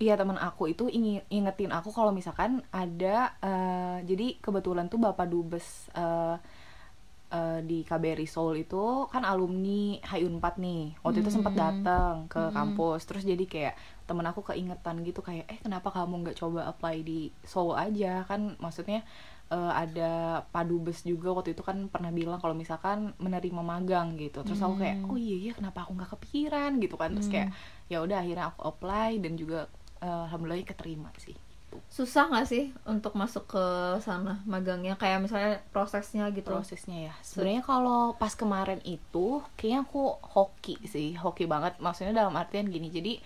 Iya 0.00 0.16
temen 0.16 0.40
aku 0.40 0.72
itu 0.72 0.88
ingetin 1.36 1.70
aku 1.76 1.92
kalau 1.92 2.08
misalkan 2.18 2.64
ada 2.72 3.36
eh, 3.44 3.98
jadi 4.08 4.26
kebetulan 4.40 4.88
tuh 4.88 4.96
bapak 4.96 5.28
dubes 5.28 5.92
eh, 5.92 6.36
eh, 7.30 7.58
di 7.62 7.78
KBRI 7.88 8.26
Seoul 8.26 8.64
itu 8.64 9.06
kan 9.12 9.22
alumni 9.22 10.00
H4 10.02 10.54
nih. 10.64 10.82
Waktu 11.04 11.18
itu 11.22 11.30
sempat 11.36 11.54
Hmm. 11.54 11.62
datang 11.64 12.14
ke 12.32 12.40
Hmm. 12.40 12.54
kampus. 12.56 13.00
Terus 13.08 13.22
jadi 13.28 13.44
kayak 13.46 13.74
temen 14.08 14.26
aku 14.26 14.40
keingetan 14.48 14.96
gitu 15.06 15.20
kayak 15.22 15.46
eh 15.52 15.58
kenapa 15.62 15.88
kamu 15.94 16.14
nggak 16.26 16.36
coba 16.42 16.60
apply 16.72 16.96
di 17.06 17.30
Seoul 17.46 17.76
aja? 17.78 18.24
Kan 18.26 18.56
maksudnya 18.64 19.04
eh, 19.52 19.72
ada 19.84 20.42
padubes 20.54 21.02
juga 21.06 21.28
waktu 21.36 21.54
itu 21.54 21.62
kan 21.66 21.90
pernah 21.92 22.10
bilang 22.14 22.38
kalau 22.42 22.54
misalkan 22.56 23.12
menerima 23.22 23.62
magang 23.62 24.16
gitu. 24.18 24.42
Terus 24.46 24.60
aku 24.64 24.74
kayak 24.82 24.96
Hmm. 25.02 25.12
oh 25.12 25.18
iya 25.20 25.36
iya 25.44 25.52
kenapa 25.58 25.84
aku 25.86 25.92
nggak 25.98 26.10
kepikiran? 26.18 26.72
Gitu 26.82 26.94
kan. 26.98 27.10
Terus 27.14 27.28
kayak 27.30 27.48
ya 27.92 27.98
udah 28.04 28.16
akhirnya 28.22 28.44
aku 28.54 28.60
apply 28.70 29.18
dan 29.22 29.34
juga 29.38 29.66
eh, 30.00 30.22
alhamdulillah 30.26 30.66
keterima 30.66 31.12
sih. 31.20 31.36
Susah 31.86 32.26
nggak 32.26 32.46
sih 32.50 32.74
untuk 32.82 33.14
masuk 33.14 33.46
ke 33.46 33.64
sana 34.02 34.42
magangnya? 34.42 34.98
Kayak 34.98 35.22
misalnya 35.22 35.62
prosesnya 35.70 36.26
gitu. 36.34 36.50
prosesnya 36.50 37.10
ya. 37.10 37.14
Sebenarnya 37.22 37.62
kalau 37.62 38.18
pas 38.18 38.34
kemarin 38.34 38.82
itu 38.82 39.38
kayaknya 39.54 39.86
aku 39.86 40.18
hoki 40.18 40.82
sih. 40.90 41.14
Hoki 41.14 41.46
banget. 41.46 41.78
Maksudnya 41.78 42.26
dalam 42.26 42.34
artian 42.34 42.66
gini. 42.66 42.90
Jadi 42.90 43.22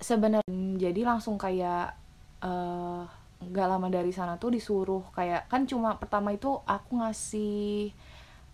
sebenarnya 0.00 0.48
jadi 0.80 1.00
langsung 1.04 1.36
kayak 1.36 1.92
eh, 2.40 3.02
nggak 3.38 3.68
lama 3.70 3.86
dari 3.92 4.10
sana 4.10 4.34
tuh 4.40 4.50
disuruh 4.50 5.04
kayak 5.14 5.46
kan 5.46 5.62
cuma 5.68 5.94
pertama 6.00 6.32
itu 6.34 6.58
aku 6.64 7.04
ngasih 7.04 7.92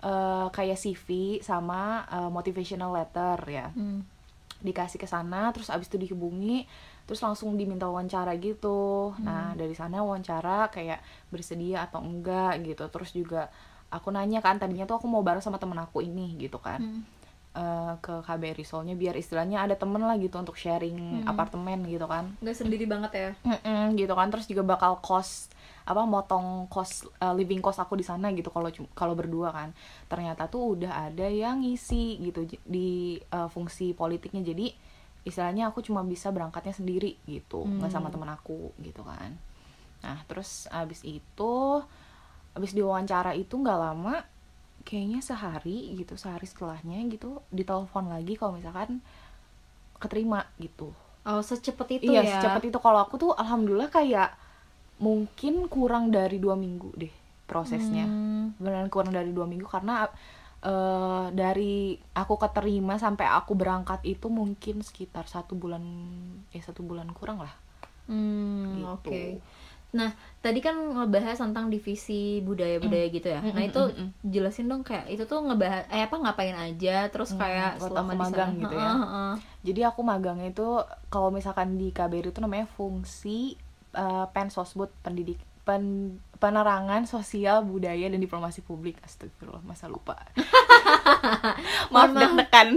eh, 0.02 0.46
kayak 0.50 0.78
CV 0.80 1.38
sama 1.38 2.02
eh, 2.10 2.30
motivational 2.34 2.90
letter 2.90 3.38
ya. 3.46 3.68
Hmm. 3.70 4.02
dikasih 4.64 4.96
ke 4.96 5.04
sana 5.04 5.52
terus 5.52 5.68
abis 5.68 5.92
itu 5.92 6.00
dihubungi 6.00 6.64
terus 7.04 7.20
langsung 7.20 7.52
diminta 7.56 7.84
wawancara 7.84 8.32
gitu. 8.40 9.12
Nah 9.20 9.52
dari 9.52 9.76
sana 9.76 10.00
wawancara 10.00 10.72
kayak 10.72 11.00
bersedia 11.28 11.84
atau 11.84 12.00
enggak 12.00 12.64
gitu. 12.64 12.84
Terus 12.88 13.10
juga 13.12 13.52
aku 13.92 14.10
nanya 14.10 14.40
kan 14.40 14.56
tadinya 14.56 14.88
tuh 14.88 14.98
aku 14.98 15.06
mau 15.06 15.20
bareng 15.20 15.44
sama 15.44 15.60
temen 15.60 15.76
aku 15.78 16.00
ini 16.00 16.34
gitu 16.40 16.58
kan. 16.58 16.80
Hmm. 16.80 17.02
eh, 17.54 17.94
ke 18.02 18.14
KBRI 18.26 18.66
soalnya 18.66 18.98
biar 18.98 19.14
istilahnya 19.14 19.62
ada 19.62 19.78
temen 19.78 20.02
lah 20.02 20.18
gitu 20.18 20.42
untuk 20.42 20.58
sharing 20.58 21.22
apartemen 21.22 21.86
gitu 21.86 22.02
kan. 22.10 22.34
Nggak 22.42 22.56
sendiri 22.58 22.84
banget 22.90 23.12
ya? 23.14 23.30
Mm-mm, 23.46 23.94
gitu 23.94 24.10
kan. 24.10 24.26
Terus 24.34 24.50
juga 24.50 24.66
bakal 24.66 24.98
cost 24.98 25.54
apa 25.84 26.02
motong 26.08 26.64
cost 26.72 27.04
uh, 27.20 27.36
living 27.36 27.60
cost 27.60 27.76
aku 27.76 27.94
di 27.94 28.02
sana 28.02 28.32
gitu 28.32 28.50
kalau 28.50 28.72
kalau 28.96 29.14
berdua 29.14 29.54
kan. 29.54 29.70
Ternyata 30.10 30.50
tuh 30.50 30.74
udah 30.74 31.06
ada 31.12 31.30
yang 31.30 31.62
ngisi 31.62 32.18
gitu 32.26 32.42
di 32.66 33.22
uh, 33.30 33.46
fungsi 33.46 33.94
politiknya. 33.94 34.42
Jadi 34.42 34.74
istilahnya 35.24 35.72
aku 35.72 35.80
cuma 35.80 36.04
bisa 36.04 36.28
berangkatnya 36.28 36.76
sendiri 36.76 37.16
gitu 37.24 37.64
nggak 37.64 37.90
sama 37.92 38.12
temen 38.12 38.28
aku 38.28 38.76
gitu 38.80 39.00
kan. 39.00 39.32
Nah 40.04 40.20
terus 40.28 40.68
abis 40.68 41.00
itu 41.04 41.80
abis 42.54 42.70
diwawancara 42.76 43.32
itu 43.34 43.56
nggak 43.56 43.80
lama 43.80 44.22
kayaknya 44.84 45.24
sehari 45.24 45.96
gitu 45.96 46.14
sehari 46.20 46.44
setelahnya 46.44 47.00
gitu 47.08 47.40
ditelepon 47.50 48.12
lagi 48.12 48.36
kalau 48.36 48.60
misalkan 48.60 49.00
keterima 49.96 50.44
gitu. 50.60 50.92
Oh 51.24 51.40
secepat 51.40 52.04
itu 52.04 52.12
iya 52.12 52.20
ya? 52.20 52.30
secepat 52.38 52.68
itu. 52.68 52.78
Kalau 52.78 53.00
aku 53.00 53.16
tuh 53.16 53.32
alhamdulillah 53.32 53.88
kayak 53.88 54.36
mungkin 55.00 55.66
kurang 55.72 56.12
dari 56.12 56.36
dua 56.36 56.54
minggu 56.54 56.92
deh 56.94 57.14
prosesnya. 57.48 58.04
Hmm. 58.04 58.56
beneran 58.60 58.92
kurang 58.92 59.12
dari 59.16 59.32
dua 59.32 59.48
minggu 59.48 59.64
karena 59.64 60.04
eh, 60.64 61.26
dari 61.32 61.74
aku 62.12 62.34
keterima 62.40 62.96
sampai 62.96 63.28
aku 63.28 63.52
berangkat 63.52 64.00
itu 64.04 64.26
mungkin 64.32 64.80
sekitar 64.80 65.28
satu 65.28 65.52
bulan 65.54 65.84
ya 66.50 66.60
satu 66.64 66.80
bulan 66.80 67.08
kurang 67.12 67.40
lah 67.40 67.54
Hmm, 68.04 68.84
Gitu. 68.84 68.84
oke. 69.08 69.24
Nah, 69.94 70.10
tadi 70.42 70.58
kan 70.58 70.74
ngebahas 70.74 71.38
tentang 71.38 71.70
divisi 71.70 72.42
budaya-budaya 72.42 73.06
gitu 73.08 73.28
ya. 73.30 73.40
Nah, 73.40 73.62
Mm, 73.62 73.70
itu 73.70 73.80
mm, 73.80 73.94
mm, 73.96 74.10
jelasin 74.28 74.66
dong 74.66 74.82
kayak 74.82 75.06
itu 75.08 75.24
tuh 75.24 75.38
ngebahas 75.40 75.86
eh 75.88 76.02
apa 76.02 76.16
ngapain 76.18 76.52
aja, 76.52 77.08
terus 77.08 77.30
Mm, 77.32 77.40
kayak 77.40 77.70
waktu 77.78 77.86
selama 77.88 78.04
aku 78.04 78.12
di 78.12 78.20
magang 78.26 78.50
sana. 78.52 78.60
gitu 78.60 78.74
ya. 78.74 78.90
Heeh, 78.90 79.00
heeh. 79.00 79.34
jadi 79.64 79.80
aku 79.88 80.00
magangnya 80.02 80.48
itu 80.50 80.68
kalau 81.08 81.30
misalkan 81.30 81.78
di 81.78 81.88
KBRI 81.88 82.28
itu 82.28 82.40
namanya 82.42 82.66
fungsi 82.68 83.54
eh, 83.94 84.26
pensosbud 84.34 84.90
pendidik 85.00 85.38
pen- 85.64 86.18
penerangan 86.44 87.08
sosial 87.08 87.64
budaya 87.64 88.04
dan 88.04 88.20
diplomasi 88.20 88.60
publik. 88.60 89.00
Astagfirullah 89.00 89.64
masa 89.64 89.88
lupa. 89.88 90.20
Maaf 91.92 92.12
deg-degan. 92.12 92.76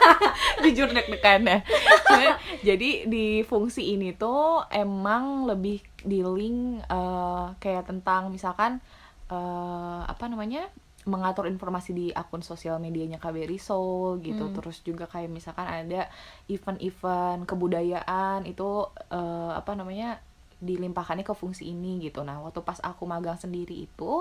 Jujur 0.62 0.94
deg-degan 0.94 1.42
ya. 1.42 1.58
Cuma, 2.06 2.38
jadi 2.62 3.10
di 3.10 3.42
fungsi 3.42 3.98
ini 3.98 4.14
tuh 4.14 4.62
emang 4.70 5.50
lebih 5.50 5.82
dealing 6.06 6.86
eh, 6.86 7.46
kayak 7.58 7.90
tentang 7.90 8.30
misalkan 8.30 8.78
eh, 9.26 10.00
apa 10.06 10.30
namanya 10.30 10.70
mengatur 11.02 11.50
informasi 11.50 11.90
di 11.90 12.06
akun 12.14 12.46
sosial 12.46 12.78
medianya 12.78 13.18
KBRI 13.18 13.58
Seoul 13.58 14.22
gitu. 14.22 14.46
Hmm. 14.46 14.54
terus 14.54 14.86
juga 14.86 15.10
kayak 15.10 15.34
misalkan 15.34 15.66
ada 15.66 16.06
event-event 16.46 17.42
kebudayaan 17.42 18.46
itu 18.46 18.86
eh, 19.10 19.52
apa 19.58 19.74
namanya 19.74 20.22
dilimpahkannya 20.60 21.24
ke 21.26 21.34
fungsi 21.36 21.68
ini 21.72 22.00
gitu. 22.06 22.20
Nah 22.28 22.40
waktu 22.44 22.60
pas 22.64 22.78
aku 22.84 23.04
magang 23.08 23.36
sendiri 23.40 23.76
itu 23.88 24.12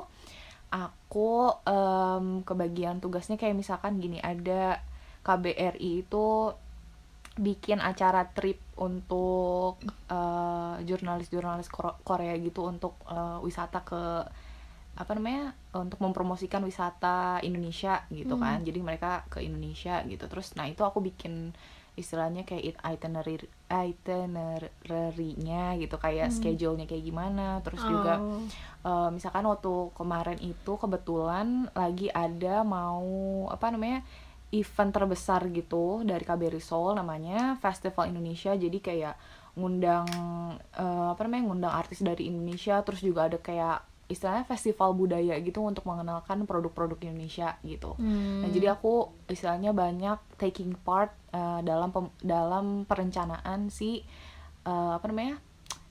aku 0.69 1.29
em, 1.65 2.45
kebagian 2.45 3.01
tugasnya 3.03 3.35
kayak 3.41 3.57
misalkan 3.57 3.97
gini 3.97 4.21
ada 4.21 4.81
KBRI 5.25 6.05
itu 6.05 6.53
bikin 7.39 7.79
acara 7.79 8.27
trip 8.35 8.59
untuk 8.77 9.79
eh, 10.11 10.75
jurnalis-jurnalis 10.83 11.69
Kor- 11.71 11.97
Korea 12.03 12.35
gitu 12.37 12.67
untuk 12.67 12.93
eh, 13.07 13.37
wisata 13.45 13.79
ke 13.85 14.01
apa 14.99 15.11
namanya 15.15 15.55
untuk 15.71 16.03
mempromosikan 16.03 16.59
wisata 16.67 17.39
Indonesia 17.39 18.03
gitu 18.11 18.35
Hmm. 18.35 18.43
kan 18.43 18.57
jadi 18.67 18.79
mereka 18.83 19.23
ke 19.31 19.39
Indonesia 19.39 20.03
gitu. 20.03 20.25
Terus 20.27 20.53
nah 20.59 20.67
itu 20.67 20.83
aku 20.83 20.99
bikin 20.99 21.55
istilahnya 21.99 22.41
kayak 22.41 22.63
it- 22.65 22.81
itinerary 22.81 23.45
itinerary-nya 23.69 25.75
gitu 25.77 25.95
kayak 25.95 26.29
Hmm. 26.29 26.35
schedule-nya 26.35 26.85
kayak 26.85 27.03
gimana 27.03 27.59
terus 27.59 27.81
juga 27.81 28.17
Oh. 28.17 28.39
eh, 28.81 29.07
misalkan 29.11 29.43
waktu 29.43 29.89
kemarin 29.93 30.37
itu 30.39 30.71
kebetulan 30.73 31.67
lagi 31.73 32.09
ada 32.09 32.63
mau 32.63 33.03
apa 33.47 33.69
namanya 33.69 34.01
event 34.49 34.89
terbesar 34.89 35.45
gitu 35.49 36.01
dari 36.01 36.23
KBRI 36.23 36.57
Seoul 36.57 36.95
namanya 36.95 37.53
Festival 37.55 38.07
Indonesia 38.07 38.51
jadi 38.51 38.77
kayak 38.79 39.13
ngundang 39.53 40.05
eh, 40.73 41.07
apa 41.11 41.19
namanya 41.23 41.43
ngundang 41.45 41.73
artis 41.75 41.99
dari 41.99 42.25
Indonesia 42.25 42.79
terus 42.81 42.99
juga 42.99 43.27
ada 43.27 43.37
kayak 43.37 43.83
istilahnya 44.09 44.43
festival 44.43 44.97
budaya 44.97 45.37
gitu 45.37 45.61
untuk 45.61 45.85
mengenalkan 45.85 46.43
produk-produk 46.49 46.97
Indonesia 47.05 47.55
gitu 47.61 47.93
Hmm. 47.95 48.41
Nah, 48.41 48.49
jadi 48.49 48.73
aku 48.73 49.13
istilahnya 49.29 49.71
banyak 49.71 50.17
taking 50.41 50.73
part 50.81 51.13
eh, 51.29 51.59
dalam 51.61 51.93
pem- 51.93 52.15
dalam 52.21 52.83
perencanaan 52.89 53.69
si 53.69 54.01
eh, 54.65 54.91
apa 54.97 55.05
namanya 55.09 55.37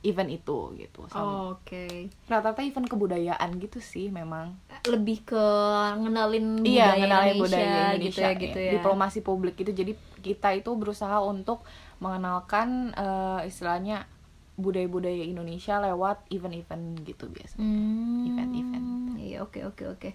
event 0.07 0.31
itu 0.31 0.79
gitu. 0.79 1.11
Oh, 1.11 1.59
Oke. 1.59 2.07
Rata-rata 2.31 2.63
event 2.63 2.87
kebudayaan 2.87 3.59
gitu 3.59 3.83
sih 3.83 4.15
memang. 4.15 4.55
Lebih 4.87 5.27
ke 5.27 5.45
ngenalin 5.99 6.63
budaya 6.63 6.71
iya, 6.71 6.89
ngenalin 7.03 7.35
Indonesia, 7.35 7.43
budaya 7.43 7.67
gitu 7.67 7.83
Indonesia 7.99 8.23
ya, 8.23 8.31
ya. 8.31 8.39
gitu 8.39 8.59
ya. 8.59 8.73
Diplomasi 8.79 9.19
publik 9.27 9.55
itu 9.59 9.71
jadi 9.75 9.93
kita 10.23 10.49
itu 10.55 10.71
berusaha 10.79 11.19
untuk 11.23 11.67
mengenalkan 11.99 12.95
eh, 12.95 13.51
istilahnya 13.51 14.07
budaya-budaya 14.59 15.23
Indonesia 15.23 15.79
lewat 15.79 16.27
event-event 16.35 17.07
gitu 17.07 17.31
biasa. 17.31 17.57
Hmm. 17.57 18.27
Event-event. 18.27 18.87
Iya, 19.23 19.47
oke 19.47 19.63
oke 19.71 19.85
oke. 19.95 20.11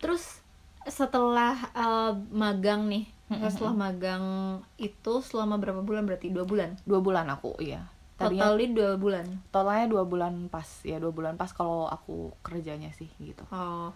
Terus 0.00 0.40
setelah 0.88 1.54
eh, 1.76 2.12
magang 2.32 2.88
nih, 2.88 3.04
setelah 3.52 3.74
magang 3.76 4.24
itu 4.80 5.20
selama 5.20 5.60
berapa 5.60 5.84
bulan 5.84 6.08
berarti? 6.08 6.32
Dua 6.32 6.48
bulan. 6.48 6.80
Dua 6.88 7.04
bulan 7.04 7.28
aku, 7.28 7.58
iya. 7.60 7.84
Tadinya 8.16 8.48
Totalnya 8.48 8.68
dua 8.72 8.92
bulan. 8.96 9.26
totalnya 9.52 9.86
dua 9.92 10.04
bulan 10.08 10.32
pas, 10.48 10.64
ya 10.88 10.96
dua 10.96 11.12
bulan 11.12 11.36
pas 11.36 11.52
kalau 11.52 11.84
aku 11.84 12.32
kerjanya 12.40 12.88
sih 12.96 13.12
gitu. 13.20 13.44
Oh. 13.52 13.92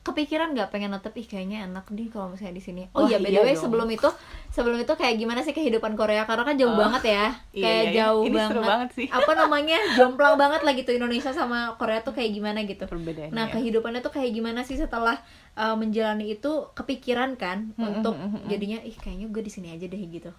Kepikiran 0.00 0.50
nggak 0.50 0.70
pengen 0.70 0.90
netep 0.90 1.12
ih 1.14 1.26
kayaknya 1.26 1.68
enak 1.68 1.84
nih 1.86 2.08
kalau 2.08 2.32
misalnya 2.32 2.56
di 2.56 2.64
sini. 2.64 2.82
Oh 2.90 3.04
Wah, 3.04 3.06
iya, 3.06 3.16
by 3.16 3.28
the 3.28 3.36
way 3.38 3.52
dong. 3.52 3.62
sebelum 3.62 3.84
itu 3.86 4.08
sebelum 4.48 4.78
itu 4.78 4.88
kayak 4.90 5.14
gimana 5.14 5.40
sih 5.40 5.52
kehidupan 5.52 5.92
Korea? 5.92 6.24
Karena 6.24 6.40
kan 6.42 6.56
jauh 6.56 6.70
Oh. 6.70 6.80
banget 6.80 7.02
ya. 7.06 7.26
Iya, 7.50 7.60
kayak 7.60 7.76
iya, 7.76 7.84
iya. 7.84 7.96
jauh 8.00 8.22
Ini 8.22 8.32
banget. 8.32 8.48
seru 8.48 8.62
banget 8.64 8.88
sih. 8.92 9.06
Apa 9.20 9.32
namanya? 9.34 9.76
Jomplang 9.92 10.34
banget 10.34 10.60
lah 10.62 10.72
gitu 10.72 10.90
Indonesia 10.90 11.30
sama 11.30 11.58
Korea 11.76 12.00
tuh 12.00 12.12
kayak 12.12 12.32
gimana 12.32 12.64
gitu. 12.64 12.84
Perbedaannya. 12.84 13.30
Nah, 13.30 13.44
ya. 13.46 13.52
kehidupannya 13.52 14.00
tuh 14.00 14.10
kayak 14.10 14.32
gimana 14.32 14.60
sih 14.62 14.74
setelah 14.74 15.20
uh, 15.54 15.76
menjalani 15.76 16.32
itu 16.32 16.48
kepikiran 16.72 17.36
kan 17.36 17.72
Hmm, 17.72 18.00
untuk 18.00 18.14
hmm. 18.14 18.46
jadinya 18.46 18.80
ih 18.80 18.94
kayaknya 18.94 19.28
gue 19.28 19.42
di 19.42 19.52
sini 19.52 19.68
aja 19.70 19.84
deh 19.84 20.00
gitu. 20.02 20.32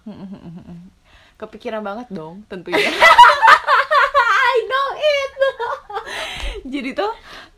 kepikiran 1.34 1.80
banget 1.80 2.06
dong 2.08 2.42
tentunya 2.46 2.78
I 4.52 4.58
know 4.64 4.88
it. 4.94 5.32
Jadi 6.64 6.90
tuh 6.92 7.12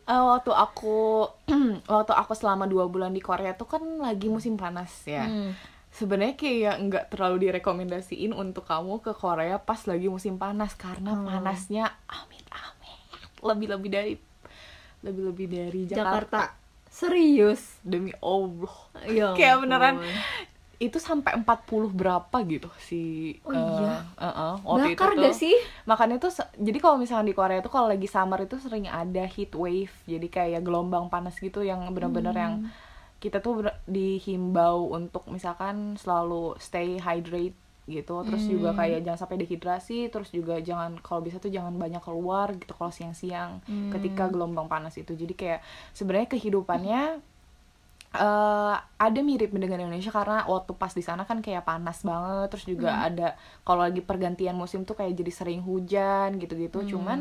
eh, 0.05 0.23
waktu 0.25 0.49
aku 0.49 1.29
waktu 1.87 2.13
aku 2.13 2.33
selama 2.33 2.65
dua 2.65 2.85
bulan 2.85 3.09
di 3.09 3.19
Korea 3.19 3.53
tuh 3.53 3.65
kan 3.65 3.81
lagi 3.97 4.27
musim 4.27 4.55
panas 4.55 4.91
ya 5.03 5.25
Hmm. 5.25 5.51
sebenarnya 5.89 6.35
kayak 6.35 6.75
nggak 6.81 7.05
terlalu 7.07 7.47
direkomendasiin 7.47 8.31
untuk 8.31 8.65
kamu 8.65 8.99
ke 8.99 9.13
Korea 9.13 9.55
pas 9.57 9.79
lagi 9.83 10.05
musim 10.05 10.35
panas 10.35 10.75
karena 10.75 11.13
Hmm. 11.13 11.23
panasnya 11.23 11.87
amit 12.05 12.43
amit 12.47 12.99
lebih 13.39 13.67
lebih 13.71 13.89
dari 13.89 14.13
lebih 15.01 15.23
lebih 15.29 15.47
dari 15.47 15.81
Jakarta, 15.85 16.09
Jakarta. 16.09 16.41
Serius. 16.89 17.61
demi 17.83 18.15
Allah 18.17 18.75
Ya 19.05 19.35
kayak 19.35 19.61
beneran. 19.61 19.95
Itu 20.77 20.97
sampai 20.97 21.37
40 21.37 21.45
berapa 21.89 22.37
gitu 22.43 22.67
si 22.77 23.35
Oh 23.41 23.51
iya? 23.51 24.03
waktu 24.61 24.91
itu 24.91 24.99
Bakar 24.99 25.09
tuh. 25.13 25.21
gak 25.21 25.35
sih? 25.35 25.55
makanya 25.83 26.17
tuh 26.17 26.31
jadi 26.55 26.77
kalau 26.77 26.97
misalnya 26.97 27.27
di 27.27 27.33
Korea 27.33 27.59
tuh 27.59 27.69
kalau 27.69 27.87
lagi 27.87 28.05
summer 28.05 28.39
itu 28.39 28.57
sering 28.57 28.85
ada 28.85 29.23
heat 29.25 29.53
wave 29.53 29.93
jadi 30.03 30.27
kayak 30.27 30.61
gelombang 30.61 31.07
panas 31.07 31.37
gitu 31.37 31.61
yang 31.61 31.85
bener-bener 31.89 32.33
yang 32.33 32.53
Hmm. 32.57 32.71
kita 33.17 33.39
tuh 33.39 33.65
dihimbau 33.85 34.91
untuk 34.91 35.25
misalkan 35.27 35.95
selalu 35.95 36.55
stay 36.57 36.97
hydrate 36.97 37.55
gitu 37.85 38.21
terus 38.23 38.43
juga 38.43 38.69
Hmm. 38.69 38.79
kayak 38.79 38.99
jangan 39.01 39.19
sampai 39.19 39.37
dehidrasi 39.39 40.09
terus 40.09 40.29
juga 40.29 40.57
jangan 40.57 40.97
kalau 40.99 41.21
bisa 41.21 41.37
tuh 41.37 41.47
jangan 41.47 41.71
banyak 41.71 42.01
keluar 42.01 42.49
gitu 42.51 42.73
kalau 42.73 42.89
siang-siang 42.89 43.61
Hmm. 43.63 43.89
ketika 43.89 44.25
gelombang 44.25 44.65
panas 44.65 44.93
itu 44.95 45.13
jadi 45.13 45.33
kayak 45.33 45.59
sebenarnya 45.91 46.27
kehidupannya 46.27 47.01
eh 48.17 48.75
ada 48.97 49.19
mirip 49.19 49.51
dengan 49.51 49.79
Indonesia 49.79 50.09
karena 50.09 50.43
waktu 50.43 50.71
pas 50.73 50.89
di 50.89 50.99
sana 50.99 51.23
kan 51.23 51.39
kayak 51.39 51.63
panas 51.63 52.01
banget 52.01 52.47
terus 52.49 52.65
juga 52.65 52.91
Hmm. 52.91 53.07
ada 53.07 53.27
kalau 53.61 53.81
lagi 53.81 53.99
pergantian 53.99 54.53
musim 54.53 54.81
tuh 54.81 54.93
kayak 54.93 55.13
jadi 55.13 55.31
sering 55.31 55.61
hujan 55.61 56.35
gitu-gitu 56.35 56.79
Hmm. 56.79 56.89
cuman 56.89 57.19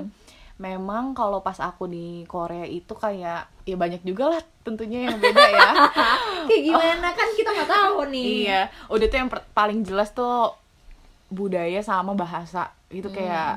memang 0.55 1.13
kalau 1.13 1.41
pas 1.41 1.59
aku 1.59 1.85
di 1.85 2.07
Korea 2.25 2.63
itu 2.63 2.95
kayak 2.95 3.51
ya 3.63 3.75
banyak 3.75 4.01
juga 4.01 4.31
lah 4.31 4.43
tentunya 4.63 5.09
yang 5.09 5.19
beda 5.19 5.47
ya 5.51 5.71
Kayak 6.47 6.63
gimana 6.65 7.09
kan 7.11 7.29
kita 7.33 7.51
nggak 7.51 7.71
tahu 7.73 7.99
nih. 8.09 8.27
iya 8.45 8.61
udah 8.87 9.07
tuh 9.07 9.19
yang 9.19 9.29
paling 9.51 9.83
jelas 9.83 10.11
tuh 10.11 10.55
budaya 11.27 11.81
sama 11.81 12.15
bahasa 12.15 12.71
itu 12.89 13.07
Hmm. 13.07 13.17
kayak 13.17 13.53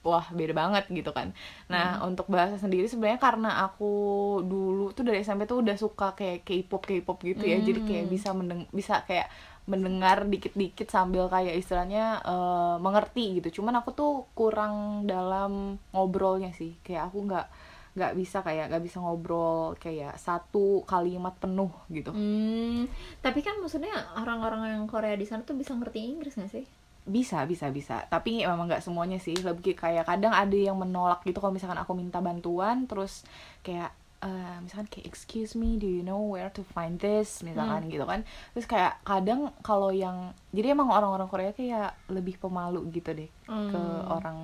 wah 0.00 0.24
beda 0.32 0.56
banget 0.56 0.84
gitu 0.88 1.12
kan. 1.12 1.36
Nah 1.68 2.00
untuk 2.08 2.24
bahasa 2.32 2.56
sendiri 2.56 2.88
sebenarnya 2.88 3.20
karena 3.20 3.50
aku 3.64 3.92
dulu 4.40 4.96
tuh 4.96 5.04
dari 5.04 5.20
SMP 5.20 5.44
tuh 5.44 5.60
udah 5.60 5.76
suka 5.76 6.16
kayak 6.16 6.44
K-pop 6.44 6.82
K-pop 6.88 7.18
gitu 7.20 7.44
ya. 7.44 7.60
Jadi 7.60 7.84
kayak 7.84 8.04
Hmm. 8.08 8.14
bisa 8.16 8.28
mendeng 8.32 8.64
bisa 8.72 9.04
kayak 9.04 9.28
mendengar 9.68 10.24
dikit-dikit 10.26 10.88
sambil 10.88 11.28
kayak 11.28 11.54
istilahnya 11.54 12.24
eh, 12.24 12.76
mengerti 12.80 13.38
gitu. 13.38 13.60
Cuman 13.60 13.78
aku 13.78 13.92
tuh 13.92 14.12
kurang 14.32 15.04
dalam 15.04 15.76
ngobrolnya 15.92 16.50
sih. 16.56 16.80
Kayak 16.80 17.12
aku 17.12 17.28
nggak 17.28 17.46
nggak 17.90 18.14
bisa 18.14 18.38
kayak 18.46 18.70
nggak 18.70 18.84
bisa 18.86 19.02
ngobrol 19.02 19.74
kayak 19.76 20.14
satu 20.16 20.86
kalimat 20.86 21.34
penuh 21.36 21.74
gitu. 21.90 22.14
Hmm, 22.14 22.86
tapi 23.18 23.42
kan 23.42 23.58
maksudnya 23.58 23.90
orang-orang 24.14 24.78
yang 24.78 24.84
Korea 24.86 25.18
di 25.18 25.26
sana 25.26 25.42
tuh 25.42 25.58
bisa 25.58 25.74
ngerti 25.74 25.98
Inggris 25.98 26.38
gak 26.38 26.54
sih? 26.54 26.64
Bisa 27.02 27.42
bisa 27.44 27.68
bisa. 27.68 28.04
Tapi 28.06 28.42
memang 28.42 28.66
nggak 28.66 28.82
semuanya 28.82 29.16
sih. 29.16 29.34
Lebih 29.34 29.74
kayak 29.74 30.04
kadang 30.04 30.30
ada 30.30 30.52
yang 30.52 30.74
menolak 30.74 31.22
gitu 31.22 31.38
kalau 31.38 31.50
misalkan 31.50 31.76
aku 31.76 31.92
minta 31.92 32.18
bantuan 32.18 32.84
terus 32.84 33.24
kayak 33.60 33.90
eh, 34.20 34.56
misalkan 34.60 34.84
kayak 34.86 35.08
excuse 35.08 35.56
me 35.56 35.80
do 35.80 35.88
you 35.88 36.04
know 36.04 36.20
where 36.20 36.52
to 36.52 36.60
find 36.62 37.00
this? 37.00 37.40
misalkan 37.40 37.88
gitu 37.88 38.04
kan. 38.04 38.20
Terus 38.52 38.66
kayak 38.66 39.00
kadang 39.00 39.48
kalau 39.60 39.88
yang 39.88 40.36
jadi 40.52 40.72
emang 40.72 40.92
orang-orang 40.92 41.24
Korea 41.26 41.50
kayak 41.50 41.96
lebih 42.06 42.36
pemalu 42.36 42.84
gitu 42.92 43.16
deh 43.16 43.30
ke 43.48 43.50
Hmm. 43.80 44.04
orang 44.06 44.38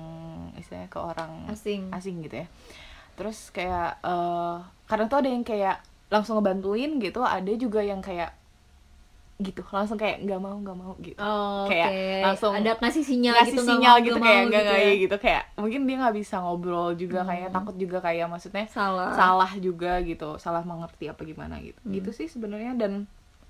istilahnya 0.57 0.89
ke 0.89 0.97
orang 0.97 1.31
Asing. 1.47 1.93
asing 1.93 2.25
gitu 2.25 2.41
ya. 2.41 2.47
Terus 3.13 3.49
kayak 3.49 4.01
eh 4.01 4.57
kadang 4.85 5.07
tuh 5.07 5.21
ada 5.21 5.29
yang 5.29 5.45
kayak 5.45 5.77
langsung 6.07 6.39
ngebantuin 6.39 6.97
gitu 6.97 7.21
ada 7.21 7.51
juga 7.53 7.83
yang 7.83 8.01
kayak 8.01 8.31
gitu 9.37 9.61
langsung 9.69 9.95
kayak 9.95 10.25
nggak 10.25 10.39
mau 10.39 10.57
nggak 10.57 10.73
mau 10.75 10.97
gitu 10.97 11.17
Oh, 11.17 11.69
Kayak 11.69 11.93
langsung 12.25 12.51
ada 12.51 12.73
ngasih 12.73 13.03
sinyal 13.03 13.33
ngasih 13.35 13.45
gitu 13.47 13.61
nggak 13.61 13.69
sinyal 13.71 13.93
mau, 13.93 14.01
gitu 14.01 14.15
nggak 14.15 14.25
kayak 14.25 14.33
mau 14.35 14.49
nggak 14.49 14.57
gitu 14.59 14.73
nggak 14.73 14.81
ya. 14.83 14.93
gitu 14.97 15.15
kayak 15.19 15.43
mungkin 15.55 15.81
dia 15.83 15.95
nggak 15.95 16.15
bisa 16.15 16.35
ngobrol 16.37 16.89
juga 16.93 17.19
kayak 17.21 17.47
Hmm. 17.47 17.55
takut 17.55 17.75
juga 17.75 17.97
kayak 17.99 18.25
maksudnya 18.27 18.65
salah. 18.67 19.13
salah 19.13 19.51
juga 19.57 19.91
gitu 20.01 20.29
salah 20.37 20.63
mengerti 20.63 21.05
apa 21.05 21.21
gimana 21.21 21.55
gitu 21.59 21.77
Hmm. 21.79 21.93
gitu 21.93 22.09
sih 22.11 22.25
sebenarnya 22.25 22.73
dan 22.75 23.05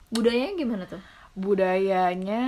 Budayanya 0.09 0.55
gimana 0.55 0.83
tuh? 0.83 0.99
budayanya 1.33 2.43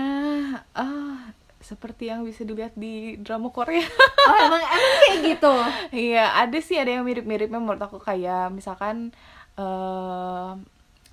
ah 0.73 1.31
seperti 1.59 2.07
yang 2.07 2.23
bisa 2.23 2.41
dilihat 2.41 2.71
di 2.73 3.15
drama 3.17 3.47
Korea 3.49 3.83
Oh, 4.27 4.35
emang 4.37 4.59
emang 4.61 4.93
kayak 5.01 5.19
gitu. 5.29 5.53
iya 5.93 6.31
ada 6.33 6.57
sih 6.57 6.75
ada 6.75 6.91
yang 6.91 7.03
mirip-miripnya 7.03 7.57
menurut 7.57 7.79
aku 7.79 7.97
kayak 7.97 8.47
misalkan 8.49 9.11
eh 9.55 10.49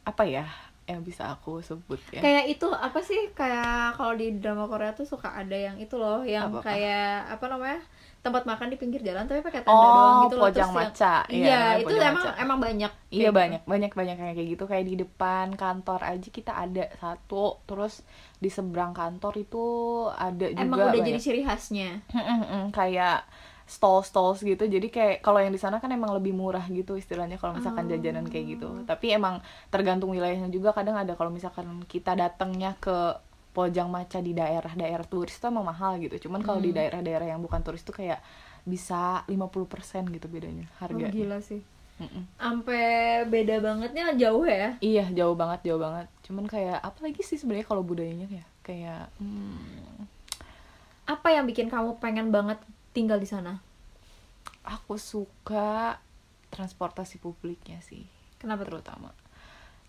apa 0.02 0.22
ya 0.22 0.46
yang 0.87 1.01
bisa 1.01 1.29
aku 1.29 1.59
sebut 1.61 1.99
ya 2.09 2.20
Kayak 2.20 2.44
itu 2.49 2.66
apa 2.68 2.99
sih? 3.01 3.31
Kayak 3.33 3.94
kalau 3.94 4.14
di 4.14 4.35
drama 4.35 4.64
Korea 4.64 4.90
tuh 4.90 5.03
suka 5.03 5.29
ada 5.33 5.53
yang 5.53 5.75
itu 5.77 5.94
loh, 5.94 6.22
yang 6.22 6.49
Apa-apa? 6.49 6.62
kayak 6.64 7.11
apa 7.29 7.44
namanya? 7.49 7.81
tempat 8.18 8.42
makan 8.42 8.66
di 8.66 8.77
pinggir 8.77 8.99
jalan 9.01 9.22
tapi 9.22 9.38
pakai 9.38 9.62
tenda 9.62 9.70
doang 9.87 9.94
oh 10.12 10.22
gitu 10.25 10.35
loh. 10.35 10.42
pojang 10.44 10.66
terus 10.66 10.66
yang- 10.66 10.90
maca 10.90 11.14
Iya, 11.29 11.46
namanya 11.46 11.79
itu 11.79 11.94
emang 11.96 12.14
maca. 12.16 12.31
emang 12.37 12.59
banyak. 12.61 12.92
Iya 13.09 13.22
gitu. 13.22 13.31
banyak 13.33 13.62
banyak 13.64 13.92
banyak 13.92 14.16
kayak 14.18 14.49
gitu 14.49 14.64
kayak 14.64 14.85
di 14.85 14.94
depan 14.96 15.46
kantor 15.55 16.01
aja 16.03 16.29
kita 16.29 16.53
ada 16.53 16.85
satu 16.96 17.44
terus 17.62 18.03
di 18.37 18.46
seberang 18.49 18.90
kantor 18.92 19.31
itu 19.37 19.64
ada 20.12 20.42
juga 20.44 20.59
Emang 20.61 20.75
udah 20.77 20.90
banyak. 20.92 21.07
jadi 21.07 21.18
ciri 21.20 21.40
khasnya. 21.40 22.03
kayak 22.72 23.22
stall 23.66 24.00
stalls 24.00 24.40
gitu. 24.40 24.62
Jadi 24.62 24.88
kayak 24.88 25.20
kalau 25.20 25.42
yang 25.42 25.50
di 25.50 25.59
sana 25.59 25.83
kan 25.83 25.90
emang 25.90 26.14
lebih 26.14 26.31
murah 26.31 26.62
gitu 26.70 26.94
istilahnya 26.94 27.35
kalau 27.37 27.59
misalkan 27.59 27.87
Oh. 27.87 27.90
jajanan 27.90 28.26
kayak 28.26 28.57
gitu. 28.57 28.68
Tapi 28.87 29.11
emang 29.12 29.42
tergantung 29.68 30.14
wilayahnya 30.14 30.48
juga. 30.48 30.70
Kadang 30.70 30.94
ada 30.94 31.12
kalau 31.12 31.29
misalkan 31.29 31.83
kita 31.85 32.14
datangnya 32.14 32.79
ke 32.79 33.18
Pojang 33.50 33.88
Maca 33.88 34.20
di 34.20 34.37
daerah-daerah 34.37 35.02
turis 35.02 35.35
itu 35.35 35.46
emang 35.48 35.64
mahal 35.64 35.96
gitu. 35.98 36.29
Cuman 36.29 36.40
kalau 36.40 36.61
di 36.61 36.70
Hmm. 36.70 36.79
daerah-daerah 36.79 37.26
yang 37.35 37.40
bukan 37.40 37.61
turis 37.61 37.83
tuh 37.83 37.92
kayak 37.92 38.20
bisa 38.62 39.26
50% 39.26 40.07
gitu 40.11 40.26
bedanya 40.26 40.66
Oh, 40.66 40.87
harga 40.87 41.07
gila 41.11 41.38
sih. 41.40 41.64
Sampai 42.37 42.85
beda 43.24 43.57
bangetnya 43.59 44.12
jauh 44.14 44.44
ya? 44.44 44.76
Iya 44.79 45.09
jauh 45.11 45.33
banget 45.33 45.64
jauh 45.64 45.81
banget. 45.81 46.07
Cuman 46.22 46.44
kayak 46.44 46.79
apa 46.79 46.98
lagi 47.00 47.24
sih 47.24 47.40
sebenarnya 47.40 47.64
kalau 47.64 47.81
budayanya 47.81 48.29
ya 48.29 48.44
kayak 48.61 49.09
hmm, 49.16 50.05
apa 51.07 51.29
yang 51.31 51.46
bikin 51.46 51.70
kamu 51.70 51.96
pengen 51.96 52.29
banget 52.29 52.59
tinggal 52.96 53.20
di 53.20 53.28
sana 53.28 53.61
aku 54.64 54.96
suka 54.96 56.00
transportasi 56.48 57.20
publiknya 57.20 57.85
sih 57.85 58.02
kenapa 58.40 58.64
terutama 58.64 59.12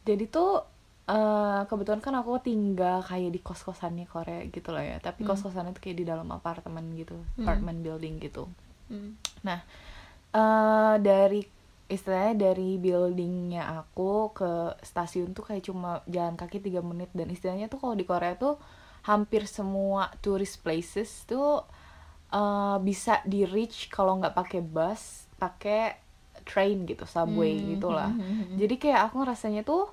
jadi 0.03 0.27
tuh 0.27 0.61
eh, 1.07 1.61
kebetulan 1.65 2.03
kan 2.03 2.19
aku 2.19 2.35
tinggal 2.43 2.99
kayak 2.99 3.31
di 3.31 3.39
kos 3.39 3.63
kosannya 3.63 4.03
Korea 4.05 4.43
gitu 4.45 4.75
loh 4.75 4.83
ya 4.83 4.99
tapi 4.99 5.23
Hmm. 5.23 5.31
kos 5.31 5.41
kosannya 5.41 5.71
tuh 5.71 5.81
kayak 5.81 5.97
di 5.97 6.05
dalam 6.05 6.27
apartemen 6.29 6.83
gitu 6.93 7.15
Hmm. 7.15 7.47
apartment 7.47 7.79
building 7.79 8.19
gitu 8.19 8.43
Hmm. 8.91 9.15
nah 9.39 9.63
eh 10.29 10.95
dari 10.99 11.41
istilahnya 11.87 12.51
dari 12.51 12.75
buildingnya 12.75 13.63
aku 13.79 14.35
ke 14.35 14.51
stasiun 14.83 15.31
tuh 15.31 15.47
kayak 15.47 15.63
cuma 15.63 16.03
jalan 16.03 16.35
kaki 16.35 16.59
tiga 16.59 16.83
menit 16.83 17.07
dan 17.15 17.31
istilahnya 17.31 17.71
tuh 17.71 17.79
kalau 17.79 17.95
di 17.95 18.03
Korea 18.03 18.35
tuh 18.35 18.59
hampir 19.07 19.47
semua 19.47 20.11
tourist 20.19 20.59
places 20.59 21.23
tuh 21.23 21.63
eh, 22.33 22.77
bisa 22.83 23.23
di 23.25 23.43
reach 23.47 23.87
kalau 23.93 24.19
nggak 24.19 24.35
pakai 24.35 24.59
bus 24.63 25.27
pakai 25.37 25.95
train 26.47 26.87
gitu 26.89 27.03
subway 27.05 27.55
Hmm, 27.55 27.75
gitu 27.75 27.91
lah. 27.91 28.15
hmm, 28.17 28.21
hmm, 28.21 28.43
hmm. 28.49 28.59
jadi 28.59 28.75
kayak 28.79 29.01
aku 29.11 29.17
rasanya 29.27 29.61
tuh 29.67 29.91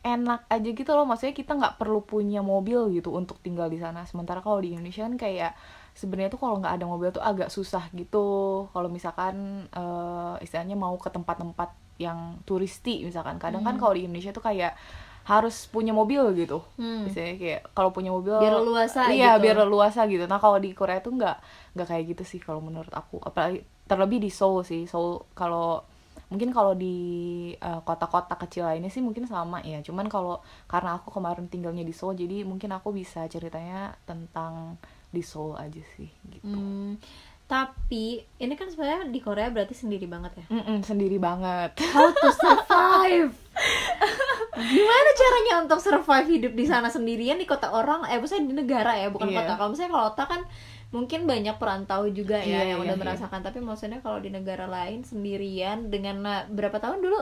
enak 0.00 0.48
aja 0.48 0.68
gitu 0.72 0.90
loh. 0.96 1.04
Maksudnya 1.04 1.36
kita 1.36 1.52
nggak 1.60 1.76
perlu 1.80 2.00
punya 2.00 2.40
mobil 2.40 2.88
gitu 2.96 3.12
untuk 3.12 3.36
tinggal 3.44 3.68
di 3.68 3.76
sana. 3.82 4.08
Sementara 4.08 4.40
kalau 4.40 4.58
di 4.64 4.72
Indonesia 4.72 5.04
kan 5.04 5.16
kayak 5.20 5.52
sebenarnya 5.92 6.30
tuh 6.32 6.40
kalau 6.40 6.56
nggak 6.62 6.74
ada 6.80 6.86
mobil 6.88 7.08
tuh 7.12 7.20
agak 7.20 7.52
susah 7.52 7.84
gitu. 7.92 8.26
Kalau 8.72 8.88
misalkan 8.88 9.68
eh, 9.72 10.34
istilahnya 10.44 10.76
mau 10.78 10.96
ke 10.96 11.12
tempat-tempat 11.12 11.70
yang 12.00 12.40
turisti 12.48 13.04
misalkan. 13.04 13.36
Kadang 13.36 13.60
kan 13.66 13.76
Hmm. 13.76 13.80
kalau 13.80 13.92
di 13.92 14.08
Indonesia 14.08 14.32
tuh 14.32 14.40
kayak 14.44 14.72
harus 15.24 15.68
punya 15.68 15.92
mobil 15.94 16.22
gitu. 16.34 16.64
Hmm. 16.80 17.06
misalnya 17.06 17.36
kayak 17.38 17.62
kalau 17.76 17.90
punya 17.92 18.10
mobil 18.10 18.34
Biar 18.40 18.56
leluasa 18.56 19.00
iya 19.12 19.36
gitu. 19.36 19.42
biar 19.46 19.56
leluasa 19.66 20.00
gitu. 20.08 20.24
Nah 20.26 20.38
kalau 20.40 20.56
di 20.58 20.72
Korea 20.72 20.98
tuh 21.04 21.14
nggak 21.16 21.36
nggak 21.76 21.86
kayak 21.86 22.04
gitu 22.16 22.22
sih 22.26 22.40
kalau 22.42 22.60
menurut 22.64 22.90
aku. 22.92 23.20
Apalagi 23.22 23.62
terlebih 23.86 24.18
di 24.22 24.30
Seoul 24.32 24.62
sih. 24.66 24.86
Seoul 24.88 25.22
kalau 25.36 25.82
mungkin 26.30 26.54
kalau 26.54 26.78
di 26.78 26.96
eh, 27.58 27.80
kota-kota 27.82 28.38
kecil 28.38 28.66
lainnya 28.66 28.90
sih 28.90 29.02
mungkin 29.02 29.26
sama 29.26 29.60
ya. 29.62 29.82
Cuman 29.82 30.06
kalau 30.10 30.40
karena 30.70 30.98
aku 30.98 31.10
kemarin 31.14 31.46
tinggalnya 31.50 31.82
di 31.86 31.94
Seoul 31.94 32.14
jadi 32.18 32.42
mungkin 32.46 32.70
aku 32.74 32.90
bisa 32.94 33.26
ceritanya 33.30 33.94
tentang 34.06 34.78
di 35.10 35.22
Seoul 35.26 35.58
aja 35.58 35.82
sih 35.98 36.06
gitu. 36.30 36.54
Hmm, 36.54 36.94
tapi 37.50 38.06
ini 38.38 38.54
kan 38.54 38.70
sebenarnya 38.70 39.10
di 39.10 39.18
Korea 39.18 39.50
berarti 39.50 39.74
sendiri 39.74 40.06
banget 40.06 40.38
ya. 40.38 40.46
Mm-mm, 40.48 40.80
sendiri 40.80 41.18
banget 41.18 41.74
How 41.82 42.06
to 42.08 42.30
survive? 42.38 43.34
Gimana 44.52 45.10
caranya 45.12 45.54
untuk 45.60 45.80
survive 45.80 46.28
hidup 46.28 46.52
di 46.52 46.62
sana 46.62 46.86
sendirian 46.86 47.34
di 47.34 47.44
kota 47.44 47.66
orang? 47.68 48.06
Eh, 48.06 48.16
maksudnya 48.16 48.46
di 48.46 48.54
negara 48.54 48.94
ya, 48.94 49.10
bukan 49.10 49.28
Iya. 49.28 49.42
kota. 49.42 49.52
Kalau 49.56 49.68
misalnya 49.68 49.90
kalau 49.90 50.06
kota 50.08 50.24
kan 50.28 50.40
mungkin 50.90 51.20
banyak 51.24 51.56
perantau 51.56 52.06
juga 52.08 52.38
ya 52.38 52.62
Iya, 52.62 52.62
yang 52.68 52.78
iya, 52.78 52.84
udah 52.84 52.94
iya. 52.94 53.02
merasakan. 53.02 53.40
Tapi 53.40 53.58
maksudnya 53.58 53.98
kalau 53.98 54.18
di 54.18 54.30
negara 54.30 54.64
lain 54.64 55.02
sendirian 55.02 55.88
dengan 55.88 56.22
berapa 56.46 56.78
tahun 56.78 57.02
dulu? 57.02 57.20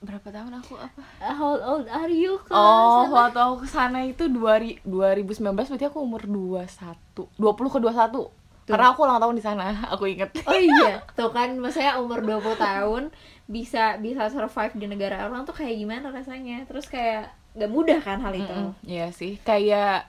berapa 0.00 0.24
tahun 0.26 0.64
aku 0.64 0.80
apa 0.80 1.00
Uh, 1.20 1.28
How 1.30 1.52
old 1.60 1.84
are 1.86 2.08
you? 2.08 2.40
ke 2.40 2.50
Oh, 2.50 3.04
sana? 3.04 3.28
waktu 3.28 3.38
aku 3.38 3.56
ke 3.60 3.68
sana 3.68 3.98
itu 4.02 4.24
2000 4.26 4.80
2019 4.82 5.44
berarti 5.52 5.86
aku 5.86 6.00
umur 6.00 6.24
21 6.24 7.28
20 7.36 7.36
ke 7.68 7.78
21 7.78 8.39
Karena 8.70 8.86
aku 8.94 9.00
ulang 9.06 9.20
tahun 9.22 9.36
di 9.38 9.44
sana, 9.44 9.64
aku 9.92 10.04
inget 10.06 10.30
Oh 10.46 10.54
iya, 10.56 11.02
tuh 11.18 11.30
kan 11.34 11.48
maksudnya 11.58 11.98
umur 11.98 12.22
20 12.22 12.56
tahun 12.56 13.02
bisa 13.50 13.98
bisa 13.98 14.30
survive 14.30 14.74
di 14.78 14.86
negara 14.86 15.26
orang 15.26 15.42
tuh 15.48 15.54
kayak 15.56 15.74
gimana 15.76 16.06
rasanya? 16.14 16.62
Terus 16.70 16.86
kayak 16.86 17.34
gak 17.58 17.70
mudah 17.70 17.98
kan 17.98 18.22
hal 18.22 18.34
itu. 18.34 18.46
Mm-mm, 18.46 18.66
Iya 18.86 19.06
sih, 19.10 19.32
kayak 19.42 20.06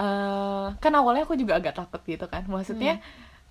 eh 0.00 0.66
kan 0.80 0.92
awalnya 0.96 1.22
aku 1.28 1.36
juga 1.36 1.60
agak 1.60 1.76
takut 1.76 2.00
gitu 2.08 2.24
kan. 2.28 2.44
Maksudnya 2.48 3.00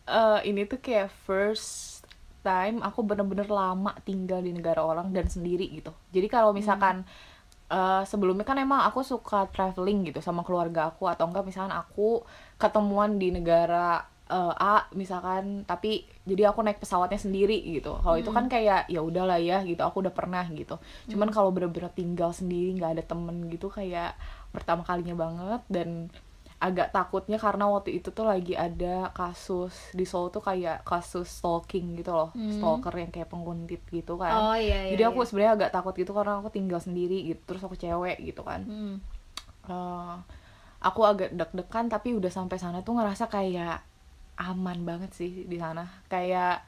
eh 0.10 0.40
ini 0.50 0.66
tuh 0.66 0.80
kayak 0.82 1.10
first 1.28 2.02
time 2.42 2.80
aku 2.82 3.04
bener-bener 3.04 3.46
lama 3.52 3.92
tinggal 4.08 4.40
di 4.42 4.52
negara 4.56 4.82
orang 4.82 5.12
dan 5.14 5.28
sendiri 5.30 5.70
gitu. 5.70 5.92
Jadi 6.16 6.28
kalau 6.32 6.52
misalkan 6.56 7.06
eh, 7.70 8.04
sebelumnya 8.10 8.46
kan 8.48 8.58
emang 8.58 8.82
aku 8.90 9.02
suka 9.06 9.46
traveling 9.54 10.10
gitu 10.10 10.20
sama 10.24 10.42
keluarga 10.48 10.90
aku 10.94 11.06
atau 11.10 11.26
enggak 11.30 11.46
misalkan 11.46 11.74
aku 11.76 12.24
ketemuan 12.58 13.18
di 13.22 13.30
negara 13.34 14.04
eh, 14.30 14.54
A 14.62 14.86
misalkan 14.94 15.66
tapi 15.66 16.06
jadi 16.24 16.54
aku 16.54 16.62
naik 16.62 16.78
pesawatnya 16.78 17.18
sendiri 17.18 17.58
gitu. 17.66 17.98
Kalau 18.00 18.18
itu 18.22 18.30
kan 18.30 18.46
kayak 18.46 18.86
ya 18.88 19.02
udahlah 19.02 19.42
ya 19.42 19.66
gitu, 19.66 19.82
aku 19.82 20.06
udah 20.06 20.14
pernah 20.14 20.46
gitu. 20.54 20.78
Cuman 21.10 21.34
kalau 21.34 21.50
bener-bener 21.50 21.90
tinggal 21.90 22.30
sendiri 22.30 22.78
nggak 22.78 23.02
ada 23.02 23.04
temen 23.04 23.50
gitu 23.50 23.68
kayak 23.74 24.14
pertama 24.54 24.86
kalinya 24.86 25.18
banget 25.18 25.62
dan 25.70 25.90
agak 26.60 26.92
takutnya 26.92 27.40
karena 27.40 27.72
waktu 27.72 28.04
itu 28.04 28.12
tuh 28.12 28.28
lagi 28.28 28.52
ada 28.52 29.16
kasus 29.16 29.72
di 29.96 30.04
Seoul 30.04 30.28
tuh 30.28 30.44
kayak 30.44 30.84
kasus 30.84 31.32
stalking 31.40 31.96
gitu 31.96 32.12
loh, 32.12 32.36
Hmm. 32.36 32.52
stalker 32.60 32.92
yang 33.00 33.12
kayak 33.16 33.32
penguntit 33.32 33.80
gitu 33.88 34.20
kan. 34.20 34.36
Oh 34.36 34.56
iya 34.60 34.92
iya. 34.92 34.92
Jadi 34.92 35.04
aku 35.08 35.24
iya. 35.24 35.28
sebenarnya 35.32 35.54
agak 35.56 35.72
takut 35.72 35.96
gitu 35.96 36.12
karena 36.12 36.44
aku 36.44 36.52
tinggal 36.52 36.84
sendiri 36.84 37.32
gitu, 37.32 37.40
terus 37.48 37.64
aku 37.64 37.80
cewek 37.80 38.20
gitu 38.20 38.44
kan. 38.44 38.68
Hmm. 38.68 38.96
Eh, 39.72 40.16
aku 40.84 41.02
agak 41.08 41.32
deg-degan 41.32 41.88
tapi 41.88 42.12
udah 42.20 42.32
sampai 42.32 42.60
sana 42.60 42.84
tuh 42.84 43.00
ngerasa 43.00 43.32
kayak 43.32 43.80
aman 44.40 44.80
banget 44.88 45.12
sih 45.12 45.44
di 45.46 45.60
sana. 45.60 45.86
Kayak 46.08 46.64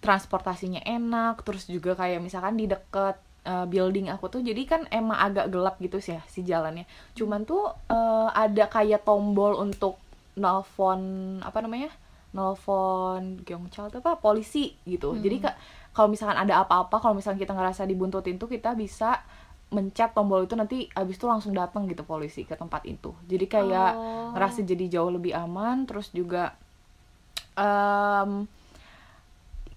transportasinya 0.00 0.80
enak, 0.86 1.42
terus 1.42 1.68
juga 1.68 1.98
kayak 1.98 2.22
misalkan 2.22 2.56
di 2.56 2.70
deket 2.70 3.18
eh, 3.44 3.66
building 3.68 4.08
aku 4.08 4.32
tuh 4.32 4.40
jadi 4.40 4.62
kan 4.64 4.80
emang 4.88 5.18
agak 5.18 5.52
gelap 5.52 5.76
gitu 5.82 5.98
sih 5.98 6.16
ya 6.16 6.22
si 6.30 6.46
jalannya. 6.46 6.86
Cuman 7.18 7.44
tuh 7.44 7.68
eh, 7.90 8.28
ada 8.32 8.64
kayak 8.70 9.02
tombol 9.04 9.58
untuk 9.58 9.98
nelfon 10.38 11.00
apa 11.42 11.58
namanya? 11.60 11.90
nelfon 12.30 13.42
gyeongchal 13.42 13.90
tuh 13.90 13.98
apa 14.06 14.22
polisi 14.22 14.78
gitu. 14.86 15.18
Jadi 15.18 15.36
kak 15.42 15.54
kalau 15.90 16.06
misalkan 16.06 16.38
ada 16.38 16.62
apa-apa, 16.62 17.02
kalau 17.02 17.18
misalkan 17.18 17.42
kita 17.42 17.50
ngerasa 17.50 17.82
dibuntutin 17.82 18.38
tuh 18.38 18.46
kita 18.46 18.78
bisa 18.78 19.18
mencet 19.70 20.10
tombol 20.16 20.44
itu 20.46 20.54
nanti 20.58 20.78
abis 21.00 21.16
itu 21.18 21.26
langsung 21.30 21.52
datang 21.54 21.86
gitu 21.90 22.02
polisi 22.02 22.42
ke 22.48 22.54
tempat 22.58 22.82
itu. 22.86 23.10
Jadi 23.30 23.46
kayak 23.46 23.90
Oh. 23.96 24.32
ngerasa 24.34 24.62
jadi 24.66 24.84
jauh 25.00 25.10
lebih 25.14 25.32
aman, 25.34 25.86
terus 25.88 26.10
juga 26.10 26.54
em, 27.56 28.46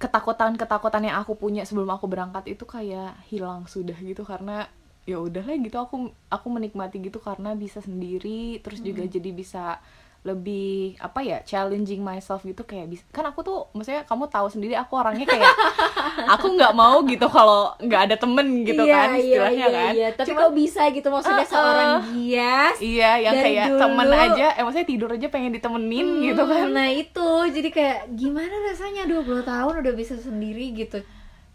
ketakutan-ketakutan 0.01 1.03
yang 1.07 1.17
aku 1.23 1.33
punya 1.39 1.63
sebelum 1.63 1.87
aku 1.95 2.05
berangkat 2.11 2.43
itu 2.51 2.65
kayak 2.67 3.15
hilang 3.31 3.63
sudah 3.69 3.95
gitu 3.95 4.27
karena 4.27 4.67
ya 5.07 5.19
udahlah 5.19 5.55
gitu 5.59 5.77
aku 5.79 5.95
aku 6.31 6.47
menikmati 6.51 6.99
gitu 6.99 7.19
karena 7.19 7.55
bisa 7.55 7.79
sendiri 7.83 8.59
terus 8.63 8.79
juga 8.83 9.03
jadi 9.07 9.29
bisa 9.31 9.79
lebih 10.23 10.71
apa 10.97 11.19
ya 11.19 11.37
challenging 11.41 11.99
myself 11.99 12.41
gitu 12.41 12.63
kayak 12.63 12.87
bisa 12.87 13.03
kan 13.09 13.23
aku 13.25 13.39
tuh 13.39 13.67
maksudnya 13.69 14.03
kamu 14.03 14.25
tahu 14.25 14.47
sendiri 14.47 14.71
aku 14.73 14.95
orangnya 14.95 15.23
kayak 15.25 15.51
aku 16.33 16.47
nggak 16.49 16.71
mau 16.71 17.03
gitu 17.03 17.27
kalau 17.27 17.75
nggak 17.77 18.01
ada 18.05 18.15
temen 18.15 18.63
gitu 18.63 18.79
Iya, 18.81 18.93
kan 18.93 19.07
iya, 19.09 19.19
istilahnya 19.19 19.57
iya, 19.59 19.75
kan 19.77 19.91
Iya. 19.93 20.07
Tapi 20.13 20.27
Cuma- 20.29 20.41
kok 20.41 20.51
bisa 20.53 20.81
gitu 20.89 21.07
maksudnya 21.09 21.37
Uh-uh. 21.39 21.51
seorang 21.51 21.91
Gias 22.09 22.77
iya 22.79 23.11
yang 23.19 23.35
kayak 23.37 23.65
dulu- 23.67 23.81
temen 23.81 24.07
aja 24.09 24.47
eh 24.49 24.63
maksudnya 24.63 24.87
tidur 24.87 25.09
aja 25.09 25.27
pengen 25.27 25.51
ditemenin 25.51 26.07
Hmm, 26.09 26.23
gitu 26.23 26.43
kan 26.45 26.65
Nah 26.69 26.89
itu 26.89 27.27
jadi 27.49 27.69
kayak 27.69 27.97
gimana 28.13 28.55
rasanya 28.65 29.03
20 29.05 29.27
tahun 29.43 29.73
udah 29.77 29.93
bisa 29.93 30.15
sendiri 30.15 30.71
gitu 30.73 31.03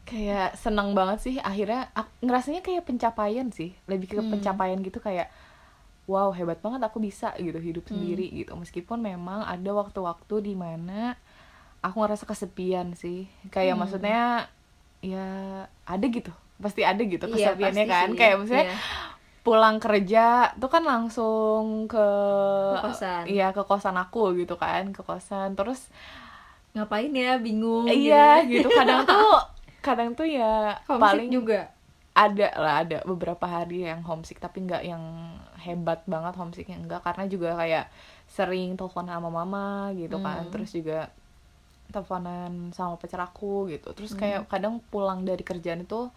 kayak 0.04 0.56
seneng 0.56 0.92
banget 0.92 1.18
sih 1.22 1.34
akhirnya 1.38 1.88
ak- 1.92 2.16
ngerasanya 2.18 2.60
kayak 2.60 2.80
pencapaian 2.82 3.48
sih 3.48 3.72
lebih 3.86 4.08
ke 4.08 4.18
Hmm. 4.18 4.28
pencapaian 4.30 4.76
gitu 4.78 4.98
kayak 4.98 5.32
wow 6.08 6.32
hebat 6.32 6.58
banget 6.58 6.80
aku 6.80 6.98
bisa 6.98 7.36
gitu 7.36 7.56
hidup 7.58 7.84
Hmm. 7.84 7.94
sendiri 7.94 8.26
gitu 8.34 8.52
meskipun 8.52 8.98
memang 8.98 9.44
ada 9.44 9.70
waktu-waktu 9.70 10.34
di 10.42 10.54
mana 10.54 11.14
aku 11.78 12.00
ngerasa 12.00 12.24
kesepian 12.24 12.92
sih 12.92 13.28
kayak 13.48 13.76
Hmm. 13.76 13.84
maksudnya 13.84 14.48
ya 14.98 15.28
ada 15.84 16.02
gitu 16.04 16.32
pasti 16.58 16.82
ada 16.82 16.98
gitu 16.98 17.22
Iya, 17.28 17.54
kesepiannya 17.54 17.84
pasti 17.84 17.94
kan 17.94 18.08
sih. 18.08 18.18
kayak 18.18 18.34
maksudnya 18.36 18.66
Iya. 18.66 18.76
pulang 19.40 19.76
kerja 19.78 20.26
tuh 20.56 20.66
kan 20.66 20.82
langsung 20.82 21.86
ke 21.86 22.06
Ke 22.74 22.80
kosan. 22.82 23.22
iya 23.26 23.52
ke 23.52 23.62
kosan 23.62 23.94
aku 23.94 24.34
gitu 24.34 24.56
kan 24.56 24.90
ke 24.90 25.00
kosan 25.00 25.54
terus 25.54 25.86
Ngapain 26.68 27.08
ya 27.10 27.36
bingung 27.36 27.86
iya 27.86 28.42
gitu. 28.42 28.66
gitu 28.66 28.68
kadang 28.70 29.04
tuh 29.04 29.38
kadang 29.80 30.12
tuh 30.12 30.26
ya 30.26 30.76
Homesick 30.84 31.00
paling 31.00 31.30
juga 31.30 31.58
ada 32.12 32.48
lah 32.52 32.74
ada 32.82 32.98
beberapa 33.04 33.46
hari 33.46 33.86
yang 33.86 34.02
homesick 34.02 34.36
tapi 34.36 34.60
nggak 34.60 34.82
yang 34.82 35.00
hebat 35.60 36.00
banget 36.06 36.34
homesicknya 36.38 36.78
enggak 36.78 37.00
karena 37.06 37.24
juga 37.26 37.48
kayak 37.58 37.84
sering 38.30 38.76
telepon 38.78 39.06
sama 39.08 39.28
mama 39.28 39.90
gitu 39.94 40.16
kan 40.20 40.46
Hmm. 40.46 40.52
terus 40.52 40.70
juga 40.72 41.10
teleponan 41.88 42.68
sama 42.76 43.00
pacar 43.00 43.24
aku 43.24 43.72
gitu 43.72 43.88
terus 43.96 44.12
Hmm. 44.12 44.20
kayak 44.20 44.40
kadang 44.52 44.78
pulang 44.92 45.24
dari 45.24 45.40
kerjaan 45.40 45.82
itu 45.82 46.12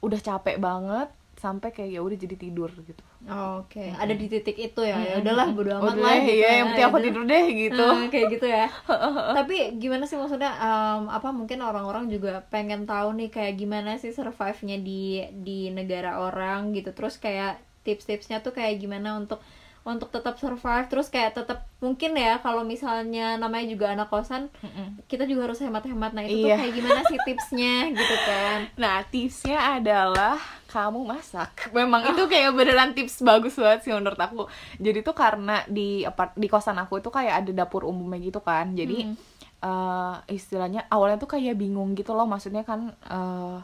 udah 0.00 0.20
capek 0.20 0.56
banget 0.60 1.08
sampai 1.40 1.72
kayak 1.72 1.90
ya 1.96 2.00
udah 2.04 2.18
jadi 2.20 2.36
tidur 2.36 2.68
gitu 2.84 3.00
Oke, 3.20 3.84
ada 3.92 4.16
di 4.16 4.32
titik 4.32 4.56
itu 4.56 4.80
ya. 4.80 4.96
Ya 4.96 5.20
udahlah 5.20 5.52
bodo 5.52 5.68
amat 5.76 5.92
Udah 5.92 6.04
lah 6.08 6.16
deh, 6.16 6.24
gitu 6.24 6.40
ya, 6.40 6.48
ya, 6.48 6.56
yang 6.56 6.66
penting 6.72 6.86
aku 6.88 6.98
tidur 7.04 7.24
deh 7.28 7.44
gitu 7.52 7.84
Ah, 7.84 8.04
kayak 8.08 8.26
gitu 8.32 8.46
ya. 8.48 8.64
Tapi 9.44 9.56
gimana 9.76 10.04
sih 10.08 10.16
maksudnya 10.16 10.52
em, 10.56 11.04
apa 11.04 11.28
mungkin 11.28 11.60
orang-orang 11.60 12.08
juga 12.08 12.40
pengen 12.48 12.88
tahu 12.88 13.12
nih 13.20 13.28
kayak 13.28 13.60
gimana 13.60 14.00
sih 14.00 14.16
survive-nya 14.16 14.80
di 14.80 15.20
di 15.36 15.68
negara 15.68 16.16
orang 16.16 16.72
gitu. 16.72 16.96
Terus 16.96 17.20
kayak 17.20 17.60
tips-tipsnya 17.82 18.40
tuh 18.40 18.50
kayak 18.50 18.78
gimana 18.78 19.16
untuk 19.16 19.40
untuk 19.80 20.12
tetap 20.12 20.36
survive 20.36 20.86
terus 20.86 21.08
kayak 21.08 21.32
tetap 21.32 21.64
mungkin 21.80 22.12
ya 22.12 22.36
kalau 22.36 22.60
misalnya 22.62 23.34
namanya 23.34 23.64
juga 23.66 23.88
anak 23.88 24.12
kosan 24.12 24.52
Mm-mm. 24.60 25.00
kita 25.08 25.24
juga 25.24 25.48
harus 25.48 25.56
hemat-hemat 25.56 26.12
nah 26.12 26.20
itu 26.20 26.36
tuh 26.36 26.52
Iya. 26.52 26.60
kayak 26.60 26.74
gimana 26.76 27.00
sih 27.08 27.16
tipsnya 27.18 27.74
gitu 27.96 28.16
kan 28.20 28.60
Nah, 28.76 29.00
tipsnya 29.04 29.80
adalah 29.80 30.36
kamu 30.68 31.00
masak. 31.02 31.72
Memang 31.72 32.06
itu 32.06 32.28
kayak 32.28 32.52
beneran 32.52 32.92
tips 32.92 33.24
bagus 33.24 33.56
banget 33.56 33.80
sih 33.82 33.90
menurut 33.90 34.20
aku. 34.20 34.46
Jadi 34.76 35.00
tuh 35.00 35.16
karena 35.16 35.64
di 35.66 36.04
apart 36.04 36.36
di 36.36 36.46
kosan 36.46 36.76
aku 36.76 37.00
itu 37.00 37.08
kayak 37.08 37.42
ada 37.42 37.50
dapur 37.56 37.82
umumnya 37.82 38.20
gitu 38.20 38.38
kan. 38.38 38.70
Jadi 38.72 39.08
Mm. 39.08 39.16
eh, 39.60 40.16
istilahnya 40.30 40.86
awalnya 40.86 41.16
tuh 41.16 41.26
kayak 41.30 41.56
bingung 41.56 41.92
gitu 41.94 42.12
loh. 42.12 42.24
Maksudnya 42.24 42.62
kan 42.62 42.92
eh, 42.92 43.58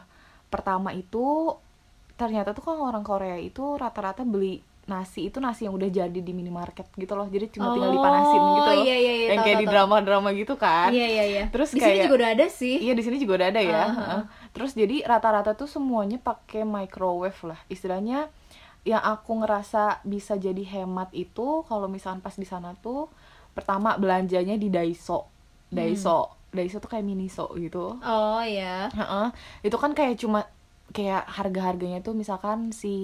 pertama 0.47 0.91
itu 0.91 1.53
ternyata 2.17 2.51
tuh 2.51 2.63
kalau 2.63 2.83
orang 2.83 3.01
Korea 3.01 3.37
itu 3.37 3.77
rata-rata 3.77 4.21
beli 4.21 4.59
nasi 4.83 5.27
itu 5.27 5.37
nasi 5.37 5.67
yang 5.67 5.75
udah 5.75 5.85
jadi 5.85 6.15
di 6.15 6.31
minimarket 6.31 6.87
gitu 6.93 7.11
loh. 7.11 7.27
Jadi 7.27 7.51
cuma 7.51 7.75
tinggal 7.75 7.91
dipanasin 7.91 8.39
Oh, 8.39 8.55
gitu 8.55 8.69
loh. 8.71 8.81
iya, 8.81 8.95
iya, 8.95 9.13
iya, 9.13 9.27
yang 9.27 9.37
tahu, 9.37 9.45
kayak 9.45 9.55
tahu, 9.55 9.63
di 9.63 9.67
drama-drama 9.69 10.29
gitu 10.33 10.53
kan. 10.55 10.89
iya 10.89 11.07
iya 11.09 11.23
iya 11.27 11.43
Terus 11.51 11.69
di 11.69 11.77
sini 11.77 11.91
kayak- 11.91 12.05
juga 12.05 12.15
udah 12.15 12.29
ada 12.31 12.47
sih 12.47 12.75
Iya 12.79 12.93
di 12.95 13.03
sini 13.03 13.15
juga 13.17 13.33
udah 13.35 13.47
ada 13.49 13.61
ya. 13.61 13.75
Ah, 13.77 13.91
Heeh. 13.91 14.21
Terus 14.49 14.71
jadi 14.73 14.95
rata-rata 15.03 15.51
tuh 15.53 15.67
semuanya 15.67 16.15
pakai 16.17 16.63
microwave 16.63 17.35
lah. 17.45 17.59
Istilahnya 17.67 18.31
yang 18.81 19.03
aku 19.03 19.37
ngerasa 19.37 19.99
bisa 20.01 20.33
jadi 20.35 20.63
hemat 20.63 21.11
itu 21.11 21.61
kalau 21.63 21.85
misalkan 21.85 22.17
pas 22.17 22.33
di 22.33 22.47
sana 22.47 22.71
tuh 22.73 23.11
pertama 23.51 23.93
belanjanya 23.93 24.55
di 24.55 24.71
Daiso. 24.71 25.27
Daiso. 25.67 26.31
Daiso 26.47 26.79
tuh 26.79 26.87
kayak 26.87 27.03
Miniso 27.03 27.51
gitu. 27.53 27.99
oh 27.99 28.39
ya 28.41 28.87
Heeh. 28.89 29.27
Itu 29.61 29.75
kan 29.75 29.91
kayak 29.91 30.15
cuma 30.15 30.47
kayak 30.95 31.27
harga-harganya 31.27 31.99
tuh 31.99 32.15
misalkan 32.15 32.71
si 32.71 32.95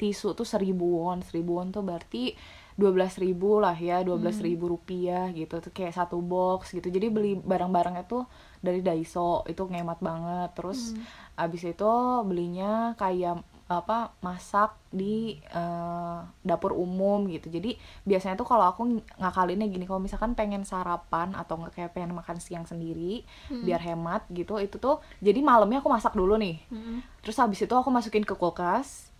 tisu 0.00 0.32
tuh 0.32 0.48
seribu 0.48 1.04
won, 1.04 1.20
seribu 1.20 1.60
won 1.60 1.68
tuh 1.68 1.84
berarti 1.84 2.32
dua 2.78 2.94
belas 2.94 3.18
ribu 3.18 3.58
lah 3.58 3.74
ya, 3.74 4.06
dua 4.06 4.22
belas 4.22 4.38
ribu 4.38 4.70
rupiah 4.70 5.28
gitu 5.34 5.58
tuh 5.58 5.74
kayak 5.74 5.98
satu 5.98 6.22
box 6.22 6.72
gitu. 6.72 6.88
Jadi 6.88 7.10
beli 7.10 7.32
barang-barangnya 7.34 8.06
tuh 8.06 8.24
dari 8.62 8.80
Daiso 8.80 9.42
itu 9.50 9.66
ngemat 9.66 9.98
banget. 9.98 10.54
Terus 10.54 10.94
abis 11.34 11.74
itu 11.74 11.92
belinya 12.22 12.94
kayak 12.94 13.42
apa 13.68 14.16
masak 14.18 14.72
di 14.88 15.36
eh, 15.46 16.18
dapur 16.40 16.72
umum 16.72 17.28
gitu. 17.28 17.48
Jadi 17.48 17.76
biasanya 18.02 18.34
tuh 18.34 18.44
kalau 18.44 18.64
aku 18.64 18.80
ng- 18.82 19.04
ngakalinnya 19.16 19.68
gini 19.68 19.84
kalau 19.84 20.00
misalkan 20.00 20.32
pengen 20.32 20.64
sarapan 20.64 21.32
atau 21.32 21.60
nggak 21.60 21.72
kayak 21.74 21.92
pengen 21.92 22.12
makan 22.12 22.40
siang 22.40 22.64
sendiri 22.64 23.28
biar 23.46 23.76
hemat 23.78 24.24
gitu 24.30 24.56
itu 24.56 24.76
tuh 24.76 24.98
jadi 25.18 25.38
malamnya 25.40 25.78
aku 25.78 25.88
masak 25.88 26.12
dulu 26.12 26.34
nih. 26.34 26.64
Mm-mm. 26.68 27.04
terus 27.20 27.36
habis 27.36 27.60
itu 27.60 27.70
aku 27.70 27.88
masukin 27.88 28.24
ke 28.24 28.32
kulkas. 28.32 29.12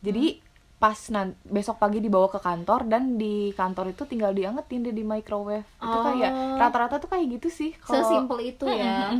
Jadi 0.00 0.42
pas 0.76 0.98
nan 1.08 1.38
besok 1.46 1.78
pagi 1.78 2.02
dibawa 2.02 2.26
ke 2.26 2.42
kantor 2.42 2.90
dan 2.90 3.14
di 3.14 3.54
kantor 3.54 3.94
itu 3.94 4.02
tinggal 4.02 4.34
diangetin 4.34 4.82
deh 4.82 4.90
di 4.90 5.06
microwave. 5.06 5.62
Itu 5.78 5.94
Oh. 5.94 6.02
kayak 6.02 6.30
rata-rata 6.58 6.98
tuh 6.98 7.06
kayak 7.06 7.38
gitu 7.38 7.48
sih 7.48 7.70
kalau 7.78 8.02
sesimpel 8.02 8.38
itu 8.42 8.66
ya. 8.66 9.14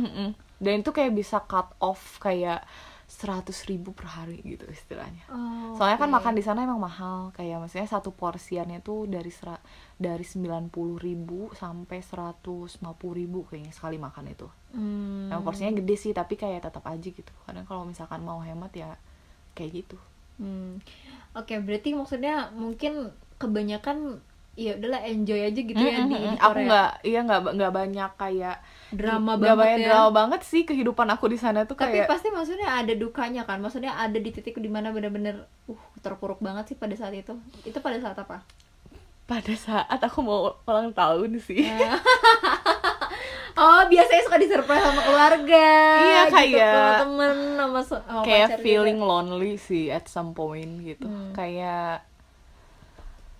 Dan 0.59 0.79
itu 0.79 0.91
kayak 0.91 1.11
bisa 1.13 1.39
cut 1.41 1.71
off 1.79 2.19
kayak 2.19 2.67
seratus 3.05 3.67
ribu 3.67 3.91
per 3.91 4.07
hari 4.07 4.41
gitu 4.41 4.65
istilahnya 4.65 5.21
Oh, 5.29 5.75
soalnya 5.75 5.97
kan 5.97 6.09
oke. 6.09 6.15
makan 6.17 6.33
di 6.33 6.41
sana 6.41 6.63
emang 6.63 6.79
mahal 6.79 7.29
kayak 7.31 7.59
maksudnya 7.59 7.85
satu 7.85 8.09
porsiannya 8.09 8.79
tuh 8.79 9.05
dari 9.05 9.29
sera 9.29 9.59
dari 9.93 10.23
sembilan 10.23 10.67
puluh 10.67 10.97
ribu 10.97 11.51
sampai 11.51 11.99
seratus 11.99 12.79
lima 12.79 12.93
puluh 12.93 13.15
ribu 13.19 13.39
kayaknya 13.45 13.71
sekali 13.71 13.97
makan 13.97 14.25
itu 14.27 14.47
Hmm. 14.73 15.29
emang 15.29 15.45
porsinya 15.45 15.69
gede 15.71 15.93
sih 15.93 16.11
tapi 16.11 16.33
kayak 16.33 16.65
tetap 16.65 16.81
aja 16.83 17.05
gitu 17.05 17.29
kadang 17.45 17.61
kalau 17.63 17.85
misalkan 17.85 18.19
mau 18.19 18.41
hemat 18.41 18.73
ya 18.73 18.89
kayak 19.53 19.85
gitu 19.85 19.97
Hmm. 20.33 20.81
Oke, 21.37 21.61
berarti 21.61 21.93
maksudnya 21.93 22.49
mungkin 22.51 23.13
kebanyakan 23.37 24.17
ya 24.55 24.71
udahlah 24.73 25.01
enjoy 25.03 25.41
aja 25.41 25.57
gitu 25.57 25.73
ya 25.75 25.97
di, 25.99 26.03
di 26.03 26.15
Mm-mm. 26.15 26.37
aku 26.37 26.45
Korea. 26.53 26.67
nggak 26.67 26.89
iya 27.03 27.19
nggak 27.21 27.41
nggak 27.51 27.73
banyak 27.73 28.11
kayak 28.15 28.57
Drama 28.89 29.31
nggak 29.31 29.41
banget 29.41 29.57
banyak 29.59 29.79
ya. 29.79 29.87
drama 29.87 30.09
banget 30.13 30.41
sih 30.43 30.61
kehidupan 30.61 31.07
aku 31.09 31.25
di 31.25 31.35
sana 31.35 31.59
tuh 31.63 31.73
Tapi 31.73 31.89
kayak 31.95 32.05
pasti 32.07 32.29
maksudnya 32.29 32.69
ada 32.71 32.93
dukanya 32.93 33.41
kan? 33.43 33.57
Maksudnya 33.57 33.93
ada 33.95 34.13
di 34.15 34.29
titik 34.29 34.53
di 34.55 34.67
mana 34.67 34.89
bener-bener 34.89 35.35
uh 35.65 35.81
terpuruk 35.99 36.37
banget 36.39 36.69
sih 36.69 36.75
pada 36.75 36.93
saat 36.93 37.11
itu. 37.11 37.33
Itu 37.63 37.79
pada 37.79 37.97
saat 37.97 38.13
apa? 38.15 38.45
pada 39.23 39.55
saat 39.55 39.97
aku 39.97 40.19
mau 40.19 40.39
ulang 40.61 40.91
tahun 40.91 41.39
sih 41.39 41.63
Oh, 43.55 43.81
biasanya 43.85 44.21
suka 44.23 44.35
disurprise 44.35 44.81
sama 44.81 45.01
keluarga. 45.03 45.65
Iya, 45.95 46.21
gitu, 46.25 46.33
kayak- 46.35 46.73
sama 46.75 46.93
temen, 46.99 47.35
sama, 47.55 47.79
sama 47.83 48.21
kayak 48.23 48.47
pacar 48.49 48.59
feeling 48.59 48.97
juga. 48.97 49.07
lonely 49.07 49.53
sih 49.55 49.85
at 49.87 50.05
some 50.05 50.33
point 50.33 50.81
gitu 50.81 51.05
Hmm. 51.05 51.31
kayak 51.31 52.01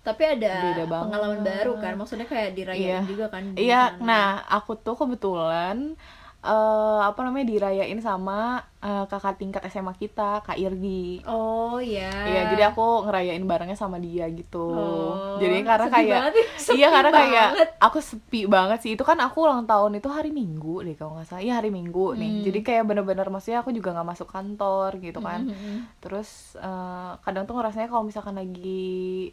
Tapi 0.04 0.22
ada 0.22 0.54
pengalaman 0.84 1.40
baru 1.40 1.72
kan? 1.80 1.96
Maksudnya 1.96 2.24
kayak 2.24 2.52
dirayain 2.52 2.84
Iya. 2.84 3.00
juga 3.04 3.26
kan? 3.26 3.44
iya 3.56 3.82
sana. 3.90 4.04
nah 4.04 4.26
aku 4.46 4.76
tuh 4.76 4.94
kebetulan 4.94 5.96
eh 6.44 7.00
apa 7.00 7.24
namanya 7.24 7.48
dirayain 7.48 7.96
sama 7.98 8.60
eh, 8.78 9.04
kakak 9.08 9.40
tingkat 9.40 9.64
SMA 9.64 9.96
kita 9.96 10.44
kak 10.44 10.60
Irgi 10.60 11.24
Oh, 11.24 11.80
ya. 11.80 12.12
Iya, 12.12 12.52
jadi 12.52 12.68
aku 12.68 13.08
ngerayain 13.08 13.40
barengnya 13.42 13.72
sama 13.74 13.96
dia 13.96 14.28
gitu. 14.28 14.60
Oh, 14.60 15.40
jadi 15.40 15.64
karena 15.64 15.88
sedih 15.88 15.96
kayak 15.96 16.12
banget 16.20 16.34
sepi 16.60 16.76
iya 16.76 16.88
karena 16.92 17.10
kayak 17.10 17.32
banget. 17.48 17.68
aku 17.80 17.98
sepi 17.98 18.40
banget 18.44 18.78
sih. 18.78 18.92
Itu 18.92 19.02
kan 19.02 19.16
aku 19.18 19.40
ulang 19.40 19.64
tahun 19.64 19.96
itu 19.96 20.08
hari 20.12 20.28
Minggu 20.30 20.84
deh 20.84 20.92
kalau 20.92 21.16
nggak 21.16 21.24
salah. 21.26 21.40
Iya 21.40 21.56
hari 21.56 21.72
Minggu 21.72 22.12
nih. 22.12 22.28
Hmm. 22.30 22.44
Jadi 22.44 22.58
kayak 22.60 22.84
bener-bener 22.84 23.24
maksudnya 23.32 23.64
aku 23.64 23.72
juga 23.72 23.96
nggak 23.96 24.04
masuk 24.06 24.28
kantor 24.28 25.00
gitu 25.00 25.24
kan. 25.24 25.48
Mhm. 25.48 25.96
Terus 25.98 26.28
eh, 26.60 27.12
kadang 27.24 27.48
tuh 27.48 27.56
ngerasanya 27.56 27.88
kalau 27.88 28.04
misalkan 28.04 28.36
lagi 28.36 29.32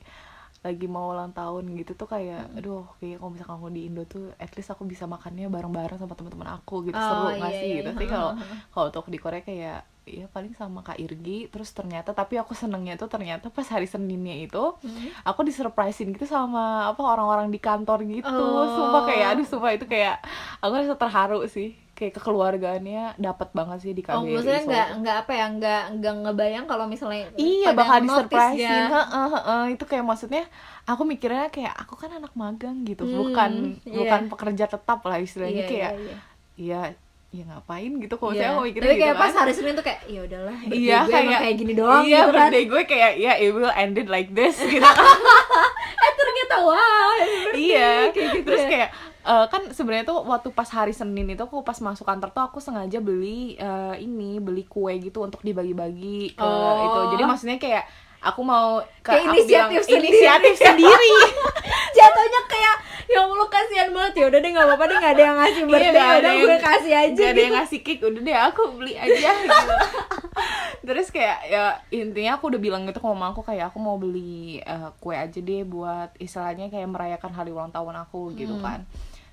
lagi 0.61 0.85
mau 0.85 1.09
ulang 1.09 1.33
tahun 1.33 1.73
gitu 1.73 1.97
tuh 1.97 2.05
kayak 2.05 2.53
aduh 2.53 2.85
kayak 2.97 3.17
kalau 3.17 3.31
misalkan 3.33 3.55
aku 3.57 3.69
di 3.69 3.81
Indo 3.89 4.05
tuh 4.05 4.29
at 4.37 4.53
least 4.53 4.69
aku 4.69 4.85
bisa 4.85 5.05
makannya 5.05 5.49
bareng-bareng 5.49 5.97
sama 5.97 6.13
teman-teman 6.13 6.53
aku 6.53 6.85
gitu 6.85 6.93
Oh, 6.93 7.01
seru 7.01 7.33
nggak 7.33 7.49
iya, 7.49 7.57
sih 7.57 7.67
iya. 7.67 7.77
gitu 7.81 7.89
tapi 7.91 8.05
kalau 8.05 8.29
kalau 8.73 8.85
untuk 8.87 9.09
di 9.09 9.17
Korea 9.17 9.41
kayak 9.41 9.77
ya 10.01 10.25
paling 10.27 10.53
sama 10.53 10.81
Kak 10.81 10.97
Irgi 10.97 11.45
terus 11.47 11.69
ternyata 11.71 12.13
tapi 12.13 12.37
aku 12.37 12.53
senengnya 12.53 12.93
tuh 12.93 13.05
ternyata 13.05 13.49
pas 13.49 13.65
hari 13.65 13.85
Seninnya 13.85 14.37
itu 14.37 14.77
Mhm. 14.81 15.25
aku 15.25 15.41
disurprisein 15.41 16.09
gitu 16.09 16.25
sama 16.25 16.89
apa 16.89 17.01
orang-orang 17.01 17.49
di 17.49 17.57
kantor 17.57 18.05
gitu 18.05 18.29
Oh. 18.29 18.65
sumpah 18.67 19.05
kayak 19.05 19.27
aduh 19.33 19.45
sumpah 19.45 19.71
itu 19.73 19.85
kayak 19.85 20.21
aku 20.57 20.73
rasa 20.77 20.93
terharu 20.93 21.41
sih 21.45 21.73
kayak 22.01 22.17
kekeluargaannya 22.17 23.13
dapat 23.15 23.49
banget 23.51 23.77
sih 23.79 23.93
di 23.93 24.01
KBRI 24.01 24.17
Oh, 24.17 24.25
maksudnya 24.25 24.61
nggak 24.63 24.87
nggak 24.97 25.15
apa 25.19 25.31
ya 25.31 25.45
nggak 25.51 25.81
nggak 25.93 26.13
ngebayang 26.19 26.65
kalau 26.65 26.85
misalnya 26.85 27.29
Iya 27.35 27.69
bakal 27.71 28.01
disurprisein 28.01 28.57
ya. 28.57 28.89
Heeh, 28.89 29.27
heeh. 29.31 29.63
Itu 29.71 29.83
kayak 29.85 30.01
maksudnya 30.03 30.43
Aku 30.83 31.05
mikirnya 31.05 31.47
kayak 31.47 31.77
Aku 31.77 31.93
kan 31.93 32.09
anak 32.09 32.33
magang 32.33 32.81
gitu 32.81 33.05
Hmm, 33.05 33.21
Bukan 33.21 33.51
iya. 33.79 33.93
bukan 33.95 34.21
pekerja 34.27 34.65
tetap 34.65 34.99
lah 34.99 35.15
istilahnya 35.15 35.61
Iya, 35.61 35.69
Kayak 35.69 35.91
iya, 35.93 36.01
iya. 36.01 36.17
Ya 36.57 36.81
ya 37.31 37.43
ngapain 37.45 37.91
gitu 37.95 38.13
Kalau 38.15 38.33
Iya. 38.33 38.39
saya 38.41 38.49
aku 38.51 38.61
mikirnya 38.65 38.81
Tapi 38.83 38.91
gitu 38.91 39.03
kayak 39.03 39.15
pas 39.15 39.29
kan. 39.29 39.39
hari 39.39 39.53
Senin 39.53 39.73
tuh 39.73 39.85
kayak 39.85 39.99
ya 40.03 40.19
udahlah 40.21 40.57
Iya 40.65 40.97
gue 40.99 41.11
kayak 41.13 41.39
kayak 41.39 41.55
gini 41.55 41.73
doang 41.73 42.01
Iya 42.01 42.19
gitu 42.19 42.31
kan. 42.33 42.49
gue 42.51 42.81
kayak 42.83 43.11
Ya 43.15 43.33
it 43.37 43.51
will 43.51 43.71
ended 43.71 44.07
like 44.07 44.29
this 44.31 44.57
gitu 44.59 44.81
Eh 46.01 46.11
ternyata 46.11 46.55
wah 46.59 47.13
iya 47.53 48.09
kayak 48.09 48.29
gitu 48.33 48.47
terus 48.47 48.63
ya. 48.63 48.69
kayak 48.69 48.89
eh, 49.23 49.45
kan 49.47 49.61
sebenarnya 49.67 50.05
tuh 50.05 50.21
waktu 50.21 50.49
pas 50.49 50.67
hari 50.67 50.91
Senin 50.91 51.27
itu 51.27 51.39
aku 51.39 51.61
pas 51.61 51.77
masuk 51.77 52.03
kantor 52.03 52.29
tuh 52.29 52.43
aku 52.43 52.57
sengaja 52.57 52.97
beli 52.97 53.53
eh, 53.53 53.95
ini 53.97 54.37
beli 54.37 54.63
kue 54.63 54.97
gitu 54.97 55.21
untuk 55.21 55.39
dibagi-bagi 55.39 56.33
ke 56.33 56.41
Oh. 56.41 56.75
itu. 56.83 56.99
Jadi 57.11 57.23
maksudnya 57.23 57.57
kayak 57.57 57.85
aku 58.19 58.41
mau 58.41 58.77
ke 58.99 59.09
Kayak 59.09 59.25
inisiatif 59.27 59.49
bilang, 59.71 59.85
sendiri. 59.87 60.07
inisiatif 60.07 60.53
sendiri. 60.67 61.11
Jatuhnya 61.91 62.41
kayak 62.45 62.75
ya 63.07 63.19
Allah 63.19 63.47
kasihan 63.47 63.89
banget. 63.91 64.13
Ya 64.15 64.25
udah 64.27 64.39
deh 64.39 64.49
nggak 64.49 64.65
apa-apa 64.65 64.83
deh 64.85 64.97
nggak 64.97 65.11
ada 65.11 65.23
yang 65.23 65.37
ngasih 65.37 65.63
birthday. 65.63 65.89
Iya, 65.91 66.01
ada 66.01 66.17
udah 66.17 66.31
yang- 66.31 66.41
gue 66.43 66.57
kasih 66.59 66.93
aja 66.93 67.09
Gak 67.11 67.21
ada 67.21 67.31
gitu. 67.31 67.41
yang 67.41 67.55
ngasih 67.55 67.79
cake. 67.81 68.01
Udah 68.03 68.21
deh 68.21 68.37
aku 68.39 68.61
beli 68.73 68.93
aja 68.95 69.29
gitu. 69.41 69.75
Terus 70.81 71.07
kayak 71.09 71.37
ya 71.45 71.63
intinya 71.89 72.31
aku 72.35 72.49
udah 72.49 72.57
bilang 72.59 72.81
gitu 72.83 72.97
ke 72.97 73.07
mama 73.07 73.29
aku 73.29 73.41
kayak 73.41 73.69
aku 73.69 73.77
mau 73.77 73.97
beli 73.97 74.57
eh, 74.59 74.89
kue 74.97 75.13
aja 75.13 75.37
deh 75.37 75.61
buat 75.63 76.09
istilahnya 76.17 76.67
kayak 76.67 76.87
merayakan 76.87 77.31
hari 77.31 77.49
ulang 77.49 77.69
tahun 77.69 77.93
aku 77.99 78.33
gitu 78.33 78.53
Hmm. 78.53 78.63
kan 78.63 78.79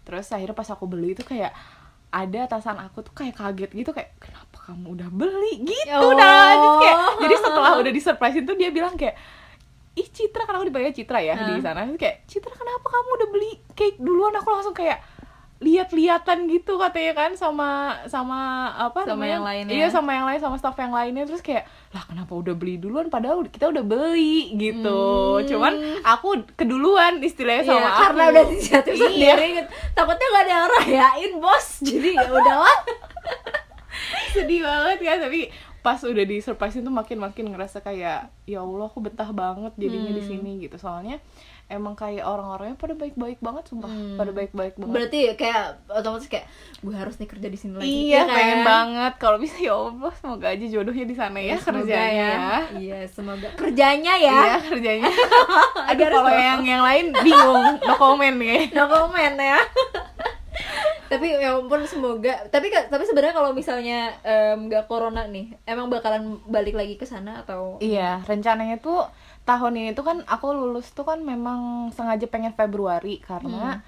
terus 0.08 0.32
akhirnya 0.32 0.56
pas 0.56 0.68
aku 0.72 0.88
beli 0.88 1.12
itu 1.12 1.20
kayak 1.20 1.52
ada 2.08 2.48
atasan 2.48 2.80
aku 2.80 3.04
tuh 3.04 3.12
kayak 3.12 3.36
kaget 3.36 3.68
gitu 3.76 3.92
kayak 3.92 4.16
kenapa 4.16 4.72
kamu 4.72 4.96
udah 4.96 5.08
beli 5.12 5.68
gitu 5.68 5.92
Oh. 5.92 6.16
dah 6.16 6.56
Terus 6.56 6.76
kayak 6.80 6.96
jadi 7.20 7.34
setelah 7.36 7.72
udah 7.76 7.92
disurprisein 7.92 8.44
tuh 8.48 8.56
dia 8.56 8.72
bilang 8.72 8.96
kayak 8.96 9.12
ih 9.92 10.08
Citra 10.08 10.48
kan 10.48 10.56
aku 10.56 10.72
dipanggil 10.72 10.96
Citra 10.96 11.20
ya 11.20 11.36
di 11.36 11.60
Hah? 11.60 11.60
sana 11.60 11.84
kayak 11.92 12.24
Citra 12.24 12.56
kenapa 12.56 12.86
kamu 12.88 13.08
udah 13.12 13.28
beli 13.28 13.50
cake 13.76 13.98
duluan 14.00 14.32
aku 14.32 14.48
langsung 14.48 14.72
kayak 14.72 15.04
lihat-lihatan 15.58 16.46
gitu 16.46 16.76
katanya 16.76 17.12
kan 17.16 17.30
sama 17.32 17.68
sama 18.04 18.38
apa 18.72 19.02
Sama 19.02 19.18
namanya 19.18 19.32
yang 19.32 19.42
lainnya. 19.44 19.72
iya 19.74 19.86
sama 19.88 20.10
yang 20.12 20.22
lain 20.24 20.38
sama 20.38 20.54
staff 20.54 20.74
yang 20.74 20.90
lainnya 20.90 21.24
terus 21.24 21.40
kayak 21.40 21.66
lah 21.88 22.04
kenapa 22.04 22.30
udah 22.32 22.54
beli 22.54 22.76
duluan 22.76 23.06
padahal 23.06 23.42
kita 23.44 23.66
udah 23.68 23.82
beli 23.82 24.54
gitu 24.54 25.02
Hmm. 25.34 25.42
cuman 25.44 25.72
aku 26.00 26.28
keduluan 26.54 27.18
istilahnya 27.20 27.62
Iya, 27.64 27.70
sama 27.72 27.88
aku 27.88 28.00
karena 28.04 28.22
udah 28.28 28.42
inisiatif 28.46 28.92
Iya. 28.92 29.02
sendiri 29.04 29.46
gitu. 29.56 29.68
takutnya 29.92 30.26
gak 30.28 30.40
ada 30.40 30.52
yang 30.52 30.66
rayain 30.72 31.32
bos 31.36 31.66
jadi 31.80 32.08
ya 32.14 32.28
udahlah 32.28 32.78
sedih 34.32 34.60
banget 34.62 34.98
ya 35.00 35.14
tapi 35.18 35.40
pas 35.78 35.98
udah 36.00 36.22
di 36.22 36.38
surprise 36.38 36.76
itu 36.76 36.86
makin 36.88 37.18
makin 37.18 37.44
ngerasa 37.48 37.80
kayak 37.80 38.30
ya 38.44 38.58
Allah 38.60 38.86
aku 38.86 39.00
betah 39.00 39.30
banget 39.32 39.72
jadinya 39.74 40.12
di 40.12 40.20
Hmm. 40.20 40.30
sini 40.30 40.50
gitu 40.60 40.76
soalnya 40.76 41.18
emang 41.68 41.92
kayak 41.92 42.22
orang-orangnya 42.22 42.74
pada 42.74 42.92
baik-baik 42.92 43.38
banget 43.38 43.64
sumpah 43.66 43.86
Hmm. 43.86 44.16
pada 44.16 44.30
baik-baik 44.30 44.74
banget 44.74 44.94
berarti 44.94 45.18
kayak 45.34 45.64
otomatis 45.86 46.24
kayak 46.26 46.48
gue 46.78 46.92
harus 46.92 47.14
nih 47.14 47.26
kerja 47.26 47.46
di 47.46 47.56
sini 47.56 47.72
lagi 47.74 47.84
iya 47.84 48.16
ya 48.16 48.22
kan? 48.22 48.34
pengen 48.34 48.60
banget 48.62 49.12
kalau 49.16 49.36
bisa 49.36 49.56
ya 49.58 49.72
Allah 49.72 50.12
semoga 50.14 50.46
aja 50.48 50.66
jodohnya 50.66 51.04
di 51.04 51.12
sana 51.12 51.36
ya, 51.36 51.56
semoga 51.56 51.84
kerjanya 51.84 52.08
ya. 52.24 52.58
iya 52.74 52.98
semoga 53.06 53.48
kerjanya 53.54 54.14
ya 54.16 54.38
Iya 54.38 54.56
kerjanya. 54.64 55.10
Aduh 55.90 55.92
Agar 55.98 56.08
kalau 56.10 56.32
yang 56.32 56.60
yang 56.62 56.82
lain 56.82 57.06
bingung, 57.14 57.64
no 57.78 57.94
comment 57.94 58.36
nih. 58.36 58.72
no 58.72 58.84
comment 58.86 59.36
ya 59.36 59.60
tapi 61.08 61.34
ya 61.34 61.56
ampun 61.56 61.82
semoga. 61.88 62.46
Tapi 62.52 62.68
tapi 62.68 63.02
sebenarnya 63.08 63.34
kalau 63.34 63.50
misalnya 63.56 64.12
nggak 64.54 64.86
corona 64.86 65.24
nih 65.26 65.56
emang 65.64 65.88
bakalan 65.88 66.38
balik 66.46 66.76
lagi 66.76 66.94
ke 67.00 67.08
sana 67.08 67.42
atau? 67.42 67.80
Iya, 67.80 68.22
rencananya 68.28 68.78
tuh 68.78 69.08
tahun 69.48 69.80
ini 69.80 69.90
tuh 69.96 70.04
kan 70.04 70.20
aku 70.28 70.52
lulus 70.52 70.92
tuh 70.92 71.08
kan 71.08 71.24
memang 71.24 71.88
sengaja 71.96 72.28
pengen 72.28 72.52
Februari 72.52 73.18
karena 73.24 73.80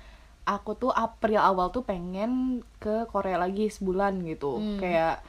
aku 0.49 0.73
tuh 0.75 0.91
April 0.91 1.39
awal 1.39 1.69
tuh 1.71 1.85
pengen 1.85 2.65
ke 2.81 3.05
Korea 3.13 3.37
lagi 3.37 3.69
sebulan 3.69 4.25
gitu. 4.25 4.57
Hmm. 4.57 4.81
Kayak 4.81 5.21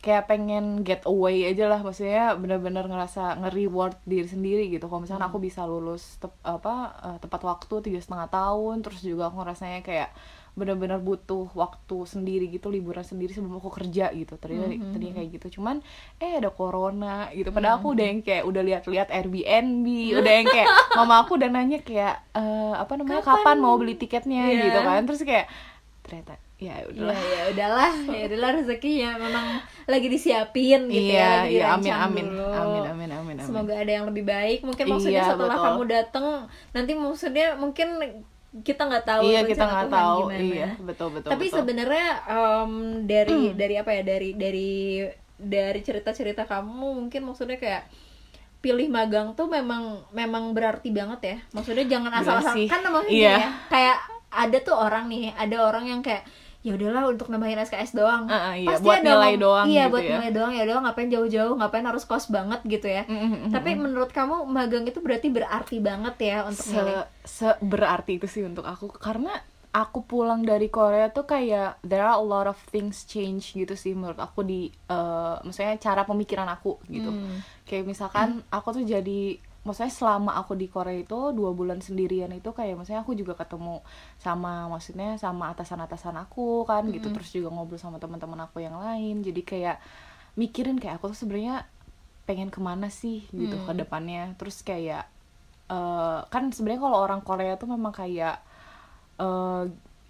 kayak 0.00 0.30
pengen 0.30 0.86
get 0.86 1.02
away 1.02 1.50
aja 1.50 1.66
lah 1.66 1.82
maksudnya 1.82 2.38
bener-bener 2.38 2.86
ngerasa 2.86 3.42
nge-reward 3.42 3.98
diri 4.06 4.28
sendiri 4.28 4.64
gitu. 4.70 4.86
Kalau 4.86 5.02
misalnya 5.02 5.26
aku 5.26 5.42
bisa 5.42 5.66
lulus 5.66 6.16
tep- 6.22 6.40
apa 6.46 6.94
eh, 7.02 7.18
tepat 7.18 7.42
waktu 7.42 7.74
tiga 7.84 8.00
setengah 8.00 8.30
tahun 8.30 8.86
terus 8.86 9.02
juga 9.02 9.28
aku 9.28 9.42
ngerasanya 9.42 9.82
kayak 9.82 10.10
bener-bener 10.56 10.96
butuh 10.98 11.52
waktu 11.52 11.96
sendiri 12.02 12.48
gitu 12.48 12.66
liburan 12.66 13.00
sendiri 13.00 13.28
sebelum 13.28 13.56
aku 13.56 13.68
kerja 13.70 14.08
gitu 14.10 14.34
tadinya 14.34 14.66
Mhm. 14.66 14.88
tadinya 14.90 15.14
kayak 15.14 15.30
gitu 15.34 15.46
cuman 15.54 15.84
eh 16.16 16.32
ada 16.34 16.48
corona 16.48 17.28
gitu 17.30 17.48
padahal 17.50 17.76
aku 17.76 17.92
udah 17.92 18.06
yang 18.06 18.20
kayak 18.20 18.42
udah 18.42 18.62
lihat-lihat 18.64 19.08
Airbnb 19.10 19.86
udah 20.16 20.32
yang 20.34 20.46
kayak 20.46 20.64
mama 20.96 21.20
aku 21.20 21.36
udah 21.36 21.46
nanya 21.46 21.78
kayak 21.78 22.24
eh, 22.32 22.72
apa 22.72 22.92
namanya 22.94 23.20
Kapan? 23.20 23.36
kapan, 23.38 23.56
mau 23.58 23.76
beli 23.76 23.94
tiketnya 23.94 24.48
Iya. 24.48 24.62
gitu 24.66 24.80
kan 24.80 25.00
terus 25.04 25.20
kayak 25.22 25.46
ternyata 26.00 26.34
ya 26.56 26.72
ya 26.72 26.88
udahlah 26.88 27.18
ya 27.20 27.42
udahlah 27.52 27.92
ya 28.16 28.22
udahlah 28.24 28.50
rezekinya 28.56 29.10
memang 29.20 29.46
lagi 29.84 30.08
disiapin 30.08 30.88
gitu 30.88 31.12
ya 31.12 31.20
iya 31.20 31.28
lagi 31.44 31.52
iya 31.52 31.66
amin 31.68 31.92
amin 31.92 32.26
dulu. 32.32 32.48
amin 32.48 32.82
amin 32.86 33.10
amin 33.12 33.36
amin 33.36 33.44
semoga 33.44 33.76
ada 33.76 33.92
yang 33.92 34.08
lebih 34.08 34.24
baik 34.24 34.64
mungkin 34.64 34.88
maksudnya 34.88 35.20
Iya, 35.20 35.36
setelah 35.36 35.52
betul. 35.52 35.66
kamu 35.68 35.82
dateng 35.86 36.26
nanti 36.72 36.92
maksudnya 36.96 37.46
mungkin 37.54 37.88
kita 38.56 38.82
nggak 38.82 39.04
tahu 39.04 39.22
iya 39.26 39.40
kita 39.42 39.64
nggak 39.64 39.88
tahu 39.90 40.18
gimana. 40.26 40.40
iya 40.40 40.68
betul 40.78 41.08
betul 41.10 41.28
tapi 41.28 41.46
sebenarnya 41.50 42.08
em, 42.24 42.72
dari 43.04 43.36
Hmm. 43.46 43.54
dari 43.54 43.74
apa 43.76 43.90
ya 43.90 44.02
dari 44.02 44.30
dari 44.32 44.70
dari 45.36 45.80
cerita-cerita 45.80 46.44
kamu 46.44 46.72
mungkin 46.96 47.20
maksudnya 47.22 47.56
kayak 47.56 47.84
pilih 48.58 48.88
magang 48.88 49.32
tuh 49.32 49.46
memang 49.46 50.00
memang 50.10 50.50
berarti 50.50 50.88
banget 50.88 51.20
ya 51.22 51.36
maksudnya 51.52 51.84
jangan 51.86 52.10
Bener 52.10 52.22
asal-asal 52.24 52.56
kan 52.66 52.80
namanya 52.80 53.06
Iya. 53.06 53.12
gini 53.12 53.36
ya 53.38 53.50
kayak 53.68 53.96
ada 54.26 54.58
tuh 54.58 54.76
orang 54.76 55.04
nih 55.06 55.24
ada 55.34 55.56
orang 55.62 55.84
yang 55.86 56.00
kayak 56.00 56.24
ya 56.66 56.74
udahlah 56.74 57.06
untuk 57.06 57.30
nambahin 57.30 57.62
SKS 57.62 57.94
doang 57.94 58.26
Ah, 58.26 58.50
ah, 58.50 58.54
iya, 58.54 58.74
Pasti 58.74 58.82
buat 58.82 58.98
ada 58.98 59.06
nilai 59.08 59.34
doang 59.36 59.66
iya 59.66 59.84
gitu 59.84 59.92
buat 59.92 60.02
ya. 60.02 60.10
nilai 60.12 60.30
doang 60.32 60.52
ya 60.52 60.64
doang 60.64 60.82
ngapain 60.82 61.06
jauh-jauh 61.08 61.54
ngapain 61.54 61.86
harus 61.86 62.02
kos 62.02 62.26
banget 62.26 62.58
gitu 62.64 62.86
ya 62.86 63.02
Mm, 63.04 63.14
mm, 63.14 63.30
mm, 63.30 63.50
tapi 63.50 63.70
mm. 63.70 63.78
menurut 63.80 64.10
kamu 64.10 64.42
magang 64.44 64.82
itu 64.82 64.98
berarti 64.98 65.28
berarti 65.28 65.76
banget 65.78 66.16
ya 66.20 66.38
untuk 66.42 66.66
se, 66.66 66.82
se 67.22 67.48
berarti 67.60 68.18
itu 68.18 68.26
sih 68.26 68.42
untuk 68.42 68.64
aku 68.64 68.90
karena 68.90 69.30
aku 69.68 70.02
pulang 70.02 70.40
dari 70.40 70.66
Korea 70.66 71.06
tuh 71.08 71.22
kayak 71.24 71.78
there 71.82 72.00
are 72.00 72.16
a 72.16 72.24
lot 72.24 72.44
of 72.44 72.58
things 72.66 73.04
change 73.04 73.52
gitu 73.52 73.72
sih 73.72 73.92
menurut 73.92 74.16
aku 74.16 74.40
di 74.40 74.66
eh, 74.66 75.34
maksudnya 75.38 75.76
cara 75.76 76.02
pemikiran 76.02 76.48
aku 76.48 76.82
gitu 76.86 77.06
Hmm. 77.06 77.38
kayak 77.62 77.84
misalkan 77.84 78.42
aku 78.48 78.72
tuh 78.72 78.82
jadi 78.82 79.36
maksudnya 79.66 79.90
selama 79.90 80.38
aku 80.38 80.54
di 80.54 80.70
Korea 80.70 81.02
itu 81.02 81.34
dua 81.34 81.50
bulan 81.50 81.82
sendirian 81.82 82.30
itu 82.30 82.54
kayak 82.54 82.78
maksudnya 82.78 83.02
aku 83.02 83.18
juga 83.18 83.34
ketemu 83.34 83.82
sama 84.22 84.70
maksudnya 84.70 85.18
sama 85.18 85.50
atasan-atasan 85.52 86.14
aku 86.22 86.62
kan 86.64 86.86
gitu 86.94 87.10
terus 87.10 87.34
juga 87.34 87.50
ngobrol 87.50 87.76
sama 87.82 87.98
teman-teman 87.98 88.46
aku 88.46 88.62
yang 88.62 88.78
lain 88.78 89.20
jadi 89.26 89.42
kayak 89.42 89.76
mikirin 90.38 90.78
kayak 90.78 91.02
aku 91.02 91.10
tuh 91.12 91.26
sebenarnya 91.26 91.66
pengen 92.30 92.48
ke 92.54 92.62
mana 92.62 92.86
sih 92.88 93.26
gitu 93.34 93.58
ke 93.58 93.72
Hmm. 93.74 93.80
depannya 93.82 94.32
terus 94.38 94.62
kayak 94.62 95.04
eh, 95.66 96.18
kan 96.30 96.54
sebenarnya 96.54 96.80
kalau 96.86 96.98
orang 97.02 97.20
Korea 97.26 97.58
tuh 97.58 97.66
memang 97.66 97.90
kayak 97.90 98.38
eh, 99.18 99.64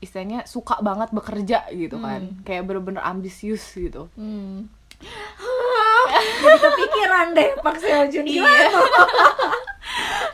istilahnya 0.04 0.44
suka 0.44 0.76
banget 0.84 1.08
bekerja 1.16 1.72
gitu 1.72 1.96
kan 1.96 2.36
Hmm. 2.36 2.44
kayak 2.44 2.62
bener-bener 2.68 3.00
ambisius 3.00 3.64
gitu 3.72 4.12
Hmm. 4.20 4.68
Jadi 6.36 6.58
kepikiran 6.58 7.26
deh 7.32 7.50
Pak 7.58 7.76
Seojun 7.76 8.24
gimana? 8.24 8.70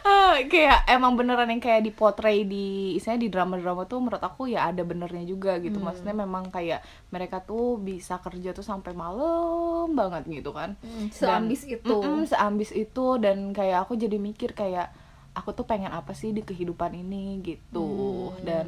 Ah, 0.02 0.36
kayak 0.50 0.84
emang 0.86 1.14
beneran 1.14 1.46
yang 1.46 1.58
kayak 1.58 1.82
dipotray 1.82 2.42
di 2.42 2.66
istilahnya 2.94 3.20
di 3.20 3.30
drama-drama 3.30 3.84
tuh 3.84 3.98
menurut 3.98 4.20
aku 4.20 4.46
ya 4.46 4.66
ada 4.66 4.82
benernya 4.82 5.22
juga 5.22 5.56
gitu 5.58 5.76
Hmm. 5.76 5.86
maksudnya 5.86 6.14
memang 6.14 6.48
kayak 6.48 6.80
mereka 7.08 7.40
tuh 7.40 7.76
bisa 7.76 8.18
kerja 8.18 8.50
tuh 8.50 8.62
sampai 8.62 8.92
malam 8.92 9.92
banget 9.92 10.24
gitu 10.26 10.50
kan 10.50 10.74
Hmm, 10.78 11.08
seambis 11.10 11.62
Dan- 11.62 11.72
itu. 11.74 11.96
Mm-mm, 11.96 12.24
seambis 12.24 12.70
itu 12.70 13.06
dan 13.16 13.50
kayak 13.50 13.82
aku 13.82 13.94
jadi 13.94 14.16
mikir 14.16 14.52
kayak 14.52 14.90
aku 15.32 15.52
tuh 15.52 15.64
pengen 15.64 15.90
apa 15.90 16.12
sih 16.12 16.30
di 16.30 16.40
kehidupan 16.40 16.92
ini 16.94 17.40
gitu 17.40 17.88
Hmm. 18.30 18.42
dan 18.42 18.66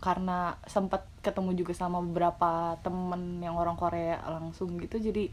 karena 0.00 0.38
sempat 0.64 1.04
ketemu 1.20 1.54
juga 1.54 1.72
sama 1.72 2.00
beberapa 2.00 2.50
temen 2.80 3.38
yang 3.38 3.54
orang 3.54 3.76
Korea 3.76 4.16
langsung 4.26 4.74
gitu 4.76 4.96
jadi 4.96 5.28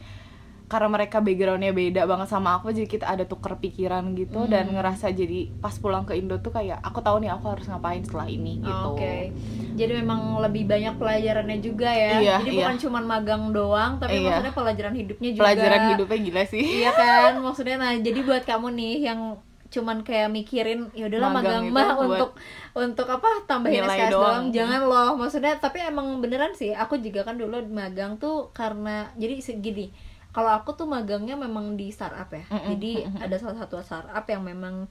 karena 0.67 0.91
mereka 0.91 1.23
backgroundnya 1.23 1.71
beda 1.71 2.03
banget 2.03 2.27
sama 2.27 2.59
aku 2.59 2.75
jadi 2.75 2.83
kita 2.85 3.07
ada 3.07 3.23
tuker 3.23 3.55
pikiran 3.55 4.03
gitu 4.13 4.43
dan 4.45 4.67
Hmm. 4.67 4.75
ngerasa 4.75 5.15
jadi 5.15 5.47
pas 5.55 5.71
pulang 5.73 6.03
ke 6.03 6.11
Indo 6.13 6.35
tuh 6.37 6.51
kayak 6.51 6.83
aku 6.83 6.99
tahu 6.99 7.23
nih 7.23 7.31
aku 7.31 7.47
harus 7.47 7.71
ngapain 7.71 8.03
setelah 8.03 8.27
ini 8.27 8.59
gitu 8.59 8.87
Oke. 8.91 9.31
Jadi 9.79 9.91
memang 9.95 10.43
lebih 10.43 10.67
banyak 10.67 10.99
pelajarannya 10.99 11.63
juga 11.63 11.87
ya. 11.87 12.19
Iya, 12.19 12.35
Jadi 12.43 12.51
iya. 12.51 12.59
bukan 12.59 12.75
cuma 12.81 12.99
magang 12.99 13.55
doang, 13.55 13.95
tapi 13.95 14.19
Iya. 14.19 14.43
maksudnya 14.43 14.53
pelajaran 14.53 14.93
hidupnya 14.97 15.29
juga. 15.31 15.43
pelajaran 15.47 15.81
hidupnya 15.95 16.17
gila 16.19 16.43
sih 16.43 16.65
Iya 16.83 16.91
kan? 16.91 17.31
Maksudnya 17.39 17.75
nah, 17.79 17.93
jadi 17.95 18.19
buat 18.19 18.43
kamu 18.43 18.67
nih 18.75 18.95
yang 19.07 19.19
cuman 19.67 20.01
kayak 20.01 20.29
mikirin 20.29 20.87
ya 20.91 21.07
udahlah 21.07 21.31
Magang 21.31 21.67
magang 21.67 21.75
mah 21.75 21.89
untuk 21.99 22.31
untuk 22.71 23.07
apa 23.07 23.43
tambahin 23.43 23.83
SKS 23.83 24.11
doang. 24.11 24.11
doang. 24.11 24.43
Jangan 24.49 24.81
loh. 24.85 25.09
Maksudnya 25.15 25.53
tapi 25.57 25.79
emang 25.81 26.19
beneran 26.19 26.51
sih 26.53 26.71
aku 26.71 26.97
juga 26.97 27.21
kan 27.21 27.35
dulu 27.35 27.59
magang 27.67 28.15
tuh 28.15 28.49
karena 28.51 29.11
jadi 29.15 29.37
segini. 29.39 29.91
Kalau 30.31 30.53
aku 30.53 30.71
tuh 30.73 30.85
magangnya 30.85 31.33
memang 31.33 31.73
di 31.73 31.89
startup 31.89 32.29
ya. 32.29 32.45
Mm-mm, 32.47 32.69
Jadi 32.73 32.91
ada 33.17 33.35
salah 33.35 33.57
satu 33.57 33.81
startup 33.81 34.23
yang 34.23 34.45
memang 34.45 34.85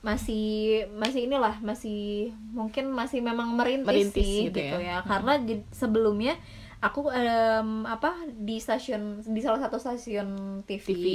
masih 0.00 0.86
masih 0.94 1.26
inilah 1.26 1.58
masih 1.58 2.30
mungkin 2.54 2.94
masih 2.94 3.18
memang 3.20 3.50
merintis, 3.52 3.88
Merintis 3.88 4.22
sih 4.22 4.46
gitu 4.46 4.62
gitu, 4.62 4.76
ya. 4.78 5.02
ya. 5.02 5.02
Karena 5.02 5.40
jed- 5.42 5.66
sebelumnya 5.74 6.38
aku 6.78 7.10
em, 7.10 7.82
apa 7.82 8.14
di 8.30 8.60
stasiun 8.60 9.24
di 9.26 9.40
salah 9.42 9.58
satu 9.58 9.80
stasiun 9.80 10.62
TV, 10.62 10.84
TV. 10.86 11.06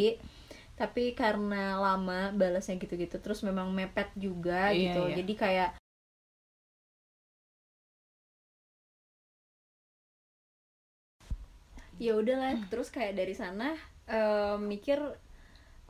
Tapi 0.81 1.03
karena 1.21 1.63
lama 1.85 2.19
balasnya 2.39 2.75
gitu-gitu 2.83 3.15
terus 3.23 3.39
memang 3.47 3.67
mepet 3.77 4.09
juga 4.25 4.61
Iya, 4.71 4.91
gitu. 4.93 5.01
iya. 5.07 5.15
jadi 5.19 5.33
kayak 5.43 5.69
ya 12.05 12.11
udahlah 12.21 12.53
terus 12.71 12.89
kayak 12.95 13.13
dari 13.19 13.33
sana 13.37 13.67
em, 14.09 14.57
mikir 14.71 14.99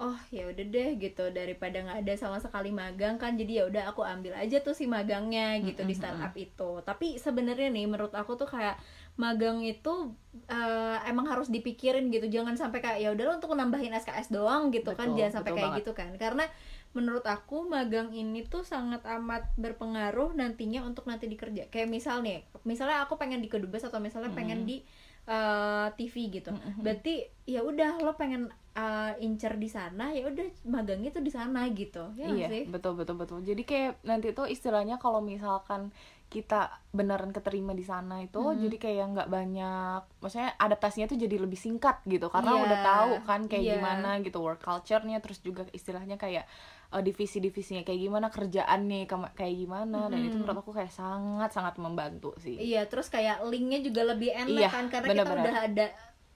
oh 0.08 0.18
ya 0.38 0.44
udah 0.52 0.66
deh 0.76 0.90
gitu. 1.06 1.24
Daripada 1.40 1.78
nggak 1.86 2.00
ada 2.04 2.14
sama 2.24 2.38
sekali 2.46 2.70
magang 2.82 3.16
kan 3.24 3.32
jadi 3.42 3.54
ya 3.60 3.64
udah 3.72 3.84
aku 3.94 4.02
ambil 4.14 4.34
aja 4.44 4.58
tuh 4.68 4.76
si 4.80 4.86
magangnya 4.96 5.48
gitu 5.68 5.82
di 5.90 5.94
Mm-mm, 5.94 6.00
startup 6.00 6.34
itu. 6.46 6.72
Tapi 6.90 7.08
sebenarnya 7.26 7.70
nih 7.76 7.86
menurut 7.92 8.14
aku 8.22 8.32
tuh 8.42 8.50
kayak 8.56 8.76
magang 9.16 9.60
itu 9.62 10.16
eh, 10.48 10.98
emang 11.06 11.28
harus 11.28 11.52
dipikirin 11.52 12.08
gitu. 12.10 12.28
Jangan 12.28 12.56
sampai 12.56 12.80
kayak 12.80 13.00
ya 13.00 13.10
udahlah 13.12 13.38
untuk 13.38 13.52
nambahin 13.54 13.92
SKS 13.94 14.32
doang 14.32 14.72
gitu 14.72 14.96
kan. 14.96 15.12
Betul, 15.12 15.18
jangan 15.20 15.34
sampai 15.40 15.52
kayak 15.52 15.66
banget. 15.68 15.80
gitu 15.84 15.92
kan. 15.92 16.12
Karena 16.16 16.46
menurut 16.92 17.24
aku 17.24 17.68
magang 17.68 18.12
ini 18.12 18.44
tuh 18.44 18.68
sangat 18.68 19.00
amat 19.08 19.48
berpengaruh 19.56 20.36
nantinya 20.36 20.84
untuk 20.84 21.08
nanti 21.08 21.28
dikerja. 21.28 21.68
Kayak 21.68 21.88
misal 21.88 22.20
nih 22.20 22.44
misalnya 22.64 23.04
aku 23.04 23.16
pengen 23.16 23.40
di 23.40 23.48
kedubes 23.48 23.84
atau 23.84 24.00
misalnya 24.00 24.32
pengen 24.32 24.64
Mm. 24.64 24.68
di 24.68 24.78
eh, 25.22 25.88
TV 25.96 26.16
gitu. 26.34 26.50
Berarti 26.82 27.22
ya 27.46 27.62
udah 27.62 28.02
lo 28.02 28.18
pengen 28.18 28.50
eh, 28.72 29.14
incer 29.20 29.56
di 29.56 29.68
sana 29.68 30.10
ya 30.12 30.26
udah 30.26 30.48
magangnya 30.66 31.12
tuh 31.12 31.22
di 31.22 31.30
sana 31.30 31.68
gitu. 31.70 32.12
Ya 32.18 32.28
iya 32.28 32.48
sih? 32.50 32.64
betul 32.68 32.96
betul 32.96 33.16
betul. 33.16 33.40
Jadi 33.40 33.62
kayak 33.62 34.02
nanti 34.02 34.32
tuh 34.32 34.48
istilahnya 34.48 34.96
kalau 34.98 35.22
misalkan 35.22 35.92
kita 36.32 36.72
beneran 36.90 37.30
keterima 37.30 37.76
di 37.76 37.84
sana 37.84 38.24
itu 38.24 38.40
Mhm. 38.40 38.64
jadi 38.64 38.78
kayak 38.80 39.06
nggak 39.12 39.30
banyak 39.30 40.02
maksudnya 40.18 40.56
adaptasinya 40.56 41.06
tuh 41.06 41.20
jadi 41.20 41.36
lebih 41.38 41.60
singkat 41.60 42.00
gitu 42.08 42.32
karena 42.32 42.56
Iya, 42.56 42.64
udah 42.64 42.80
tahu 42.82 43.12
kan 43.22 43.42
kayak 43.46 43.64
iya. 43.64 43.76
gimana 43.76 44.10
gitu 44.24 44.40
work 44.40 44.64
culture-nya 44.64 45.20
terus 45.20 45.44
juga 45.44 45.68
istilahnya 45.70 46.16
kayak 46.16 46.48
eh, 46.92 47.02
divisi-divisinya 47.02 47.84
kayak 47.84 48.00
gimana 48.02 48.28
kerjaannya 48.28 49.12
kayak 49.32 49.56
gimana 49.58 50.08
dan 50.08 50.20
itu 50.24 50.36
menurut 50.36 50.60
aku 50.60 50.72
kayak 50.72 50.92
sangat 50.92 51.52
sangat 51.52 51.76
membantu 51.76 52.32
sih 52.40 52.56
Iya, 52.56 52.88
terus 52.88 53.12
kayak 53.12 53.44
linknya 53.44 53.84
juga 53.84 54.16
lebih 54.16 54.32
enak 54.32 54.56
Iya, 54.56 54.70
kan 54.72 54.86
karena 54.88 55.08
kita 55.12 55.12
bener-bener. 55.12 55.44
udah 55.44 55.58
ada 55.68 55.86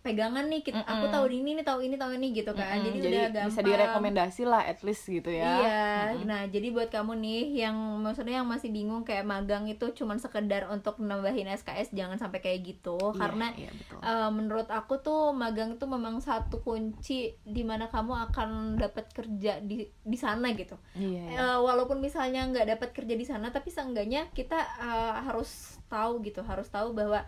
pegangan 0.05 0.45
nih. 0.45 0.61
Kita, 0.61 0.79
aku 0.85 1.05
Mm-mm. 1.05 1.13
tahu 1.15 1.25
ini, 1.33 1.49
ini 1.57 1.63
tahu 1.65 1.79
ini, 1.81 1.95
tahu 1.97 2.11
ini 2.13 2.27
gitu 2.31 2.51
kan. 2.53 2.77
Mm-mm, 2.77 2.85
Jadi, 2.85 2.97
jadi 3.01 3.17
udah 3.17 3.29
gampang. 3.33 3.45
bisa 3.49 3.59
direkomendasi 3.61 4.41
lah 4.45 4.61
at 4.63 4.79
least 4.81 5.03
gitu 5.07 5.29
ya 5.33 5.45
Iya, 5.65 5.73
Mm-mm. 6.15 6.25
nah 6.29 6.41
jadi 6.45 6.67
buat 6.71 6.89
kamu 6.89 7.13
nih 7.19 7.41
yang 7.65 7.75
maksudnya 8.01 8.35
yang 8.39 8.47
masih 8.47 8.69
bingung 8.69 9.01
kayak 9.03 9.25
magang 9.25 9.65
itu 9.65 9.85
cuman 9.93 10.17
sekedar 10.17 10.63
untuk 10.67 11.01
nambahin 11.01 11.49
SKS 11.51 11.89
jangan 11.91 12.17
sampai 12.17 12.39
kayak 12.39 12.59
gitu 12.63 12.97
Iya, 13.11 13.19
karena 13.19 13.45
iya, 13.57 13.69
betul. 13.73 13.99
eh, 14.01 14.29
menurut 14.31 14.67
aku 14.69 14.93
tuh 15.01 15.21
magang 15.33 15.75
itu 15.75 15.85
memang 15.85 16.15
satu 16.19 16.61
kunci 16.61 17.13
di 17.45 17.63
mana 17.65 17.85
kamu 17.89 18.13
akan 18.31 18.49
dapat 18.79 19.05
kerja 19.11 19.61
di 19.61 19.75
di 19.85 20.17
sana 20.17 20.47
gitu. 20.53 20.75
iya, 20.95 21.21
iya. 21.25 21.37
Eh, 21.37 21.57
walaupun 21.59 21.97
misalnya 21.99 22.45
nggak 22.49 22.67
dapat 22.77 22.89
kerja 22.95 23.15
di 23.17 23.25
sana 23.25 23.49
tapi 23.49 23.69
seenggaknya 23.73 24.29
kita 24.31 24.57
eh, 24.79 25.13
harus 25.27 25.77
tahu 25.91 26.21
gitu 26.23 26.41
harus 26.41 26.67
tahu 26.69 26.93
bahwa 26.93 27.21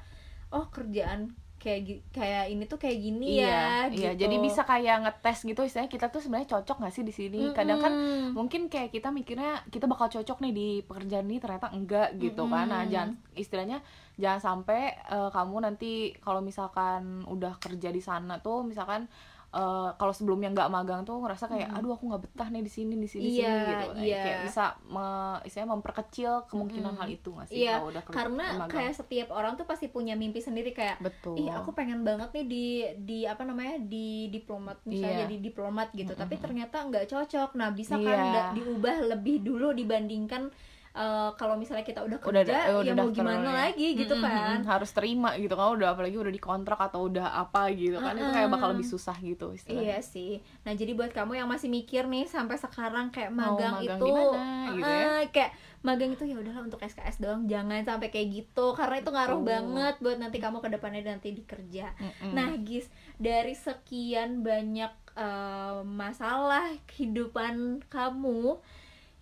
oh 0.54 0.66
kerjaan 0.72 1.36
kayak 1.58 2.06
kayak 2.14 2.54
ini 2.54 2.64
tuh 2.70 2.78
kayak 2.78 2.98
gini 3.02 3.42
ya 3.42 3.44
iya, 3.44 3.66
iya. 3.90 4.12
gitu. 4.14 4.22
jadi 4.24 4.36
bisa 4.38 4.62
kayak 4.62 4.96
ngetes 5.04 5.42
gitu 5.42 5.62
istilahnya 5.66 5.90
kita 5.90 6.08
tuh 6.14 6.22
sebenarnya 6.22 6.54
cocok 6.54 6.78
gak 6.86 6.94
sih 6.94 7.04
di 7.04 7.14
sini 7.14 7.50
kadang 7.52 7.82
kan 7.82 7.94
mungkin 8.32 8.70
kayak 8.70 8.94
kita 8.94 9.10
mikirnya 9.10 9.66
kita 9.74 9.90
bakal 9.90 10.06
cocok 10.08 10.38
nih 10.46 10.54
di 10.54 10.68
pekerjaan 10.86 11.26
ini 11.26 11.42
ternyata 11.42 11.74
enggak 11.74 12.14
gitu 12.22 12.46
kan 12.46 12.70
nah 12.70 12.86
jangan 12.86 13.18
istilahnya 13.34 13.82
jangan 14.22 14.42
sampai 14.42 14.98
eh, 14.98 15.30
kamu 15.34 15.56
nanti 15.66 16.14
kalau 16.22 16.46
misalkan 16.46 17.26
udah 17.26 17.58
kerja 17.58 17.90
di 17.90 18.02
sana 18.06 18.38
tuh 18.38 18.62
misalkan 18.62 19.10
eh, 19.50 19.60
kalau 19.94 20.12
sebelumnya 20.12 20.50
nggak 20.50 20.68
magang 20.68 21.02
tuh 21.02 21.18
ngerasa 21.18 21.48
kayak 21.48 21.72
aduh 21.72 21.92
aku 21.92 22.04
nggak 22.06 22.22
betah 22.22 22.48
nih 22.48 22.60
di 22.60 22.70
sini 22.70 22.94
di 22.94 23.06
sini 23.06 23.24
Iya, 23.30 23.48
sini 23.48 23.62
gitu 23.66 23.86
Nah, 23.90 24.04
iya. 24.04 24.22
kayak 24.22 24.40
bisa 24.44 24.64
me- 24.86 25.06
istilahnya 25.42 25.72
memperkecil 25.72 26.32
kemungkinan 26.46 26.84
Mm-mm. 26.90 27.00
hal 27.00 27.10
itu 27.10 27.30
nggak 27.30 27.48
sih 27.48 27.56
Iya, 27.58 27.74
kalau 27.74 27.88
udah 27.88 28.04
kerja 28.04 28.16
karena 28.18 28.46
magang. 28.54 28.70
kayak 28.74 28.94
setiap 28.94 29.28
orang 29.32 29.54
tuh 29.54 29.64
pasti 29.64 29.88
punya 29.88 30.14
mimpi 30.14 30.40
sendiri 30.40 30.72
kayak 30.72 31.00
betul 31.00 31.36
ih 31.36 31.48
aku 31.50 31.72
pengen 31.72 32.04
banget 32.04 32.30
nih 32.34 32.46
di 32.46 32.66
di 33.00 33.20
apa 33.24 33.42
namanya 33.42 33.80
di 33.80 34.08
diplomat 34.30 34.84
misalnya 34.84 35.16
Iya. 35.16 35.24
jadi 35.26 35.36
diplomat 35.42 35.88
gitu 35.92 36.12
tapi 36.12 36.34
Mm-mm. 36.34 36.44
ternyata 36.44 36.78
nggak 36.84 37.06
cocok 37.08 37.50
nah 37.54 37.70
bisa 37.70 37.96
kan 37.96 38.20
Iya. 38.26 38.44
diubah 38.54 38.96
lebih 39.08 39.42
dulu 39.42 39.72
dibandingkan 39.72 40.52
eh, 40.98 41.30
kalau 41.34 41.54
misalnya 41.54 41.82
kita 41.82 42.02
udah 42.02 42.18
udah 42.18 42.42
kerja 42.42 42.58
eh, 42.66 42.74
udah 42.74 42.84
ya 42.84 42.92
mau 42.92 43.06
daftar 43.06 43.16
gimana 43.16 43.46
ya. 43.46 43.54
lagi 43.64 43.88
gitu 43.94 44.14
Mm, 44.14 44.20
mm, 44.20 44.26
kan 44.26 44.58
mm, 44.58 44.68
harus 44.68 44.90
terima 44.92 45.30
gitu 45.36 45.54
kan 45.54 45.70
udah 45.72 45.88
apalagi 45.94 46.18
udah 46.18 46.34
dikontrak 46.34 46.80
atau 46.82 47.06
udah 47.06 47.28
apa 47.38 47.70
gitu 47.72 47.98
kan 47.98 48.14
itu 48.14 48.28
kayak 48.28 48.50
bakal 48.50 48.68
lebih 48.72 48.84
susah 48.84 49.14
gitu 49.20 49.48
Iya 49.48 49.56
istilahnya 49.56 50.00
sih. 50.02 50.32
Nah 50.64 50.74
jadi 50.74 50.92
buat 50.92 51.12
kamu 51.12 51.32
yang 51.36 51.46
masih 51.46 51.70
mikir 51.70 52.04
nih 52.04 52.26
sampai 52.26 52.58
sekarang 52.58 53.08
kayak 53.08 53.30
Mau 53.30 53.54
magang, 53.54 53.78
magang 53.78 53.96
itu, 53.96 54.04
di 54.04 54.12
mana 54.12 54.44
gitu 54.74 54.90
ya. 54.90 55.06
ah, 55.06 55.24
kayak 55.30 55.52
magang 55.80 56.10
itu 56.12 56.24
ya 56.26 56.36
udahlah 56.36 56.64
untuk 56.64 56.82
SKS 56.82 57.18
doang, 57.18 57.46
jangan 57.46 57.80
sampai 57.80 58.10
kayak 58.10 58.28
gitu 58.34 58.66
karena 58.74 58.96
itu 58.98 59.10
ngaruh 59.10 59.38
Betul. 59.38 59.48
banget 59.48 59.96
buat 60.00 60.18
nanti 60.18 60.38
kamu 60.38 60.58
ke 60.58 60.70
depannya 60.70 61.02
nanti 61.06 61.30
di 61.32 61.44
kerja. 61.44 61.94
Mm-mm. 61.96 62.34
Nah 62.34 62.50
Gis, 62.60 62.90
dari 63.16 63.54
sekian 63.54 64.42
banyak 64.42 64.90
eh, 65.16 65.80
masalah 65.84 66.66
kehidupan 66.88 67.86
kamu 67.88 68.58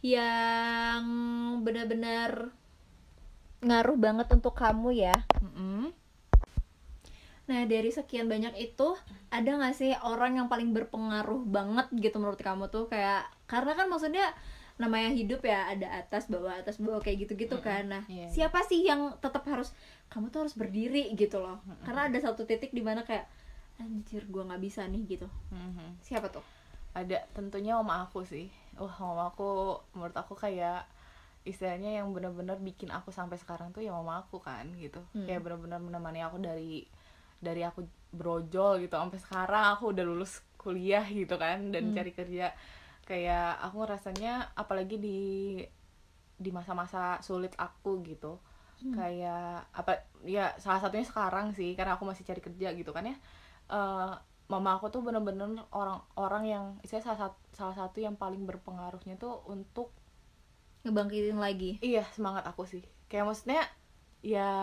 yang 0.06 1.04
benar-benar 1.66 2.54
ngaruh 3.66 3.98
banget 3.98 4.28
untuk 4.30 4.54
kamu 4.54 4.94
ya. 4.94 5.16
Mm-mm. 5.42 5.90
Nah 7.46 7.62
dari 7.66 7.90
sekian 7.90 8.30
banyak 8.30 8.54
itu 8.58 8.94
ada 9.30 9.50
nggak 9.50 9.74
sih 9.74 9.98
orang 9.98 10.38
yang 10.38 10.48
paling 10.50 10.74
berpengaruh 10.74 11.42
banget 11.46 11.90
gitu 11.94 12.18
menurut 12.18 12.38
kamu 12.38 12.70
tuh 12.70 12.86
kayak 12.86 13.26
karena 13.46 13.74
kan 13.74 13.90
maksudnya 13.90 14.30
namanya 14.76 15.08
hidup 15.10 15.40
ya 15.42 15.72
ada 15.72 15.88
atas 15.88 16.28
bawah 16.28 16.52
atas 16.52 16.78
bawah 16.78 17.00
kayak 17.00 17.26
gitu-gitu 17.26 17.64
kan 17.64 17.88
nah 17.88 18.04
Iya, 18.12 18.28
iya. 18.28 18.30
siapa 18.30 18.60
sih 18.68 18.84
yang 18.84 19.16
tetap 19.24 19.48
harus 19.48 19.72
kamu 20.12 20.28
tuh 20.28 20.44
harus 20.44 20.52
berdiri 20.52 21.16
gitu 21.16 21.40
loh 21.40 21.64
karena 21.88 22.12
ada 22.12 22.20
satu 22.20 22.44
titik 22.44 22.76
di 22.76 22.84
mana 22.84 23.08
kayak 23.08 23.24
anjir 23.80 24.28
gua 24.28 24.44
nggak 24.52 24.60
bisa 24.60 24.84
nih 24.84 25.08
gitu 25.08 25.28
Mhm. 25.48 26.04
siapa 26.04 26.28
tuh 26.28 26.44
ada 26.92 27.24
tentunya 27.32 27.80
mama 27.80 28.04
aku 28.04 28.28
sih 28.28 28.52
wah 28.82 28.96
mama 29.04 29.24
aku 29.32 29.80
menurut 29.96 30.16
aku 30.18 30.34
kayak 30.36 30.84
istilahnya 31.46 32.02
yang 32.02 32.10
benar-benar 32.16 32.58
bikin 32.60 32.90
aku 32.92 33.10
sampai 33.14 33.38
sekarang 33.38 33.70
tuh 33.76 33.82
ya 33.86 33.92
mama 33.94 34.24
aku 34.26 34.38
kan 34.42 34.66
gitu 34.78 35.02
Hmm. 35.14 35.26
kayak 35.28 35.42
benar-benar 35.46 35.80
menemani 35.82 36.22
aku 36.26 36.38
dari 36.42 36.86
dari 37.40 37.62
aku 37.64 37.86
brojol 38.16 38.82
gitu 38.84 38.96
sampai 38.98 39.20
sekarang 39.22 39.64
aku 39.78 39.94
udah 39.94 40.04
lulus 40.08 40.42
kuliah 40.62 41.06
gitu 41.06 41.36
kan 41.38 41.70
dan 41.74 41.84
Hmm. 41.86 41.96
cari 41.96 42.12
kerja 42.16 42.52
kayak 43.06 43.62
aku 43.62 43.80
rasanya 43.86 44.50
apalagi 44.58 44.98
di 44.98 45.20
di 46.36 46.50
masa-masa 46.52 47.20
sulit 47.24 47.56
aku 47.56 48.04
gitu 48.04 48.36
Hmm. 48.84 48.92
kayak 48.96 49.68
apa 49.76 50.04
ya 50.24 50.56
salah 50.60 50.80
satunya 50.84 51.04
sekarang 51.08 51.52
sih 51.56 51.76
karena 51.76 51.96
aku 51.96 52.04
masih 52.08 52.24
cari 52.28 52.42
kerja 52.44 52.72
gitu 52.76 52.92
kan 52.96 53.06
ya 53.12 53.18
Eh, 53.66 54.14
mama 54.46 54.78
aku 54.78 54.94
tuh 54.94 55.02
bener-bener 55.02 55.50
orang-orang 55.74 56.44
yang 56.46 56.66
saya 56.86 57.02
salah 57.02 57.20
satu 57.30 57.38
salah 57.52 57.76
satu 57.76 57.98
yang 57.98 58.14
paling 58.14 58.46
berpengaruhnya 58.46 59.18
tuh 59.18 59.42
untuk 59.50 59.90
ngebangkitin 60.86 61.42
lagi? 61.42 61.82
Iya 61.82 62.06
semangat 62.14 62.46
aku 62.46 62.70
sih. 62.70 62.86
Kayak 63.10 63.34
maksudnya 63.34 63.66
ya 64.22 64.54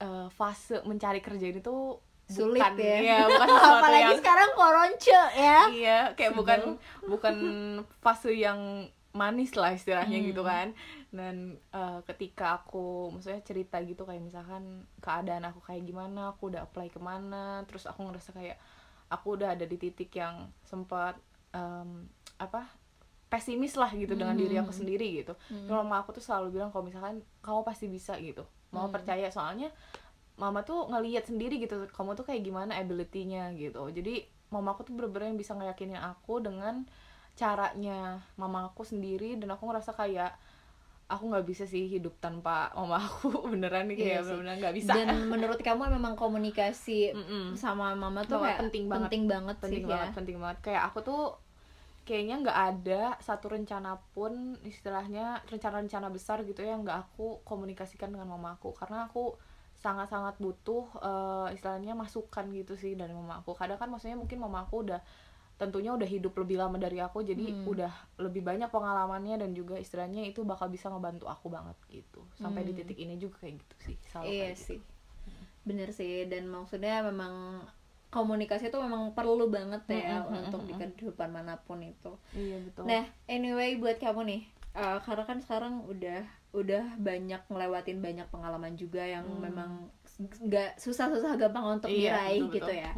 eh, 0.00 0.26
fase 0.30 0.80
mencari 0.86 1.20
kerja 1.20 1.46
ini 1.50 1.60
tuh 1.60 1.98
Sulit 2.30 2.62
bukan, 2.62 2.78
ya. 2.78 2.96
iya, 3.02 3.18
bukan 3.26 3.48
apalagi 3.82 4.02
yang 4.06 4.18
sekarang 4.22 4.50
koronce 4.54 5.10
ya. 5.34 5.58
Iya 5.66 5.98
kayak 6.14 6.32
bukan 6.38 6.60
bukan 7.10 7.36
fase 7.98 8.30
yang 8.30 8.86
manis 9.10 9.58
lah 9.58 9.74
istilahnya 9.74 10.22
Hmm. 10.22 10.28
gitu 10.30 10.42
kan 10.46 10.70
dan 11.10 11.58
eh, 11.74 12.00
ketika 12.06 12.62
aku 12.62 13.10
maksudnya 13.10 13.42
cerita 13.42 13.82
gitu 13.82 14.06
kayak 14.06 14.22
misalkan 14.22 14.86
keadaan 15.02 15.42
aku 15.42 15.58
kayak 15.62 15.82
gimana 15.82 16.30
aku 16.30 16.54
udah 16.54 16.62
apply 16.66 16.86
ke 16.86 17.02
mana 17.02 17.66
terus 17.66 17.86
aku 17.90 18.06
ngerasa 18.06 18.30
kayak 18.30 18.56
aku 19.10 19.34
udah 19.34 19.58
ada 19.58 19.66
di 19.66 19.74
titik 19.74 20.14
yang 20.14 20.46
sempat 20.62 21.18
em, 21.50 22.06
apa 22.38 22.70
pesimis 23.26 23.74
lah 23.74 23.90
gitu 23.94 24.14
dengan 24.14 24.34
diri 24.38 24.54
aku 24.58 24.70
Hmm. 24.70 24.80
sendiri 24.86 25.06
gitu 25.22 25.34
Hmm. 25.50 25.66
Cuma 25.66 25.82
mama 25.82 26.02
aku 26.02 26.14
tuh 26.14 26.22
selalu 26.22 26.58
bilang 26.58 26.70
kalau 26.70 26.86
misalkan 26.86 27.22
kamu 27.42 27.60
pasti 27.66 27.86
bisa 27.90 28.14
gitu 28.22 28.46
mau 28.70 28.86
Hmm. 28.86 28.94
percaya 28.94 29.26
soalnya 29.34 29.74
mama 30.38 30.62
tuh 30.62 30.86
ngelihat 30.88 31.26
sendiri 31.26 31.58
gitu 31.58 31.90
kamu 31.90 32.14
tuh 32.14 32.22
kayak 32.24 32.42
gimana 32.46 32.78
ability-nya 32.78 33.50
gitu 33.58 33.82
jadi 33.90 34.24
mama 34.50 34.72
aku 34.74 34.86
tuh 34.86 34.94
bener-bener 34.94 35.34
yang 35.34 35.38
bisa 35.38 35.52
ngeyakinin 35.58 35.98
aku 35.98 36.38
dengan 36.38 36.86
caranya 37.34 38.18
mama 38.34 38.70
aku 38.70 38.82
sendiri 38.82 39.38
dan 39.38 39.54
aku 39.54 39.66
ngerasa 39.70 39.94
kayak 39.94 40.34
aku 41.10 41.24
nggak 41.26 41.42
bisa 41.44 41.64
sih 41.66 41.90
hidup 41.90 42.14
tanpa 42.22 42.70
mama 42.72 43.02
aku 43.02 43.26
beneran 43.52 43.90
nih 43.90 43.96
Iya 43.96 44.00
kayak 44.00 44.20
sih. 44.22 44.24
bener-bener 44.30 44.54
nggak 44.62 44.74
bisa 44.78 44.92
dan 44.94 45.08
menurut 45.32 45.58
kamu 45.58 45.82
memang 45.90 46.14
komunikasi 46.14 47.10
Mm-mm. 47.12 47.58
sama 47.58 47.92
mama 47.94 48.22
tuh 48.22 48.38
kayak 48.38 48.62
penting 48.62 48.86
banget. 48.86 49.10
penting 49.10 49.24
banget 49.26 49.56
penting 49.58 49.82
sih 49.82 49.90
banget 49.90 50.08
ya 50.08 50.16
penting 50.16 50.36
banget 50.38 50.58
kayak 50.62 50.82
aku 50.86 50.98
tuh 51.02 51.22
kayaknya 52.00 52.36
nggak 52.42 52.58
ada 52.74 53.02
satu 53.20 53.52
rencana 53.52 53.98
pun 54.14 54.32
istilahnya 54.64 55.42
rencana-rencana 55.46 56.08
besar 56.08 56.42
gitu 56.42 56.62
ya 56.62 56.74
nggak 56.74 56.98
aku 57.06 57.42
komunikasikan 57.44 58.10
dengan 58.10 58.30
mama 58.30 58.56
aku 58.56 58.72
karena 58.72 59.06
aku 59.06 59.36
sangat-sangat 59.76 60.36
butuh 60.38 60.84
eh, 60.98 61.54
istilahnya 61.54 61.94
masukan 61.94 62.50
gitu 62.50 62.74
sih 62.74 62.94
dari 62.94 63.14
mama 63.14 63.40
aku 63.40 63.54
kadang 63.54 63.78
kan 63.78 63.88
maksudnya 63.88 64.18
mungkin 64.18 64.38
mama 64.38 64.64
aku 64.64 64.84
udah 64.84 65.00
tentunya 65.60 65.92
udah 65.92 66.08
hidup 66.08 66.32
lebih 66.40 66.56
lama 66.56 66.80
dari 66.80 66.96
aku 66.98 67.20
jadi 67.20 67.52
Hmm. 67.52 67.68
udah 67.68 67.92
lebih 68.16 68.40
banyak 68.40 68.72
pengalamannya 68.72 69.36
dan 69.36 69.52
juga 69.52 69.76
istilahnya 69.76 70.24
itu 70.24 70.40
bakal 70.40 70.72
bisa 70.72 70.88
ngebantu 70.88 71.28
aku 71.28 71.52
banget 71.52 71.76
gitu 71.92 72.24
sampai 72.40 72.64
di 72.64 72.72
Hmm. 72.72 72.80
titik 72.80 72.96
ini 72.96 73.20
juga 73.20 73.36
kayak 73.44 73.60
gitu 73.60 73.74
sih 73.84 73.96
selalu 74.08 74.24
iya 74.26 74.40
kayak 74.40 74.56
gitu. 74.56 74.64
sih 74.72 74.80
bener 75.60 75.88
sih 75.92 76.24
dan 76.24 76.48
maksudnya 76.48 77.04
memang 77.04 77.60
komunikasi 78.08 78.72
itu 78.72 78.78
memang 78.80 79.12
perlu 79.12 79.52
banget 79.52 79.84
ya 79.86 80.24
Mm-mm, 80.24 80.48
untuk 80.48 80.64
di 80.64 80.72
kehidupan 80.72 81.30
mana 81.30 81.60
pun 81.60 81.84
itu 81.84 82.16
iya 82.32 82.56
betul 82.58 82.88
nah 82.88 83.04
anyway 83.28 83.76
buat 83.76 84.00
kamu 84.00 84.24
nih 84.24 84.42
eh, 84.72 84.98
karena 85.04 85.24
kan 85.28 85.38
sekarang 85.38 85.84
udah 85.84 86.24
udah 86.50 86.98
banyak 86.98 87.38
ngelewatin 87.46 88.00
banyak 88.00 88.26
pengalaman 88.32 88.74
juga 88.74 89.04
yang 89.04 89.28
Hmm. 89.28 89.44
memang 89.44 89.70
nggak 90.20 90.70
susah-susah 90.84 91.32
gampang 91.40 91.80
untuk 91.80 91.90
Iya, 91.90 91.96
diraih 91.96 92.44
betul, 92.44 92.48
gitu 92.52 92.72
betul. 92.72 92.76
ya 92.84 92.92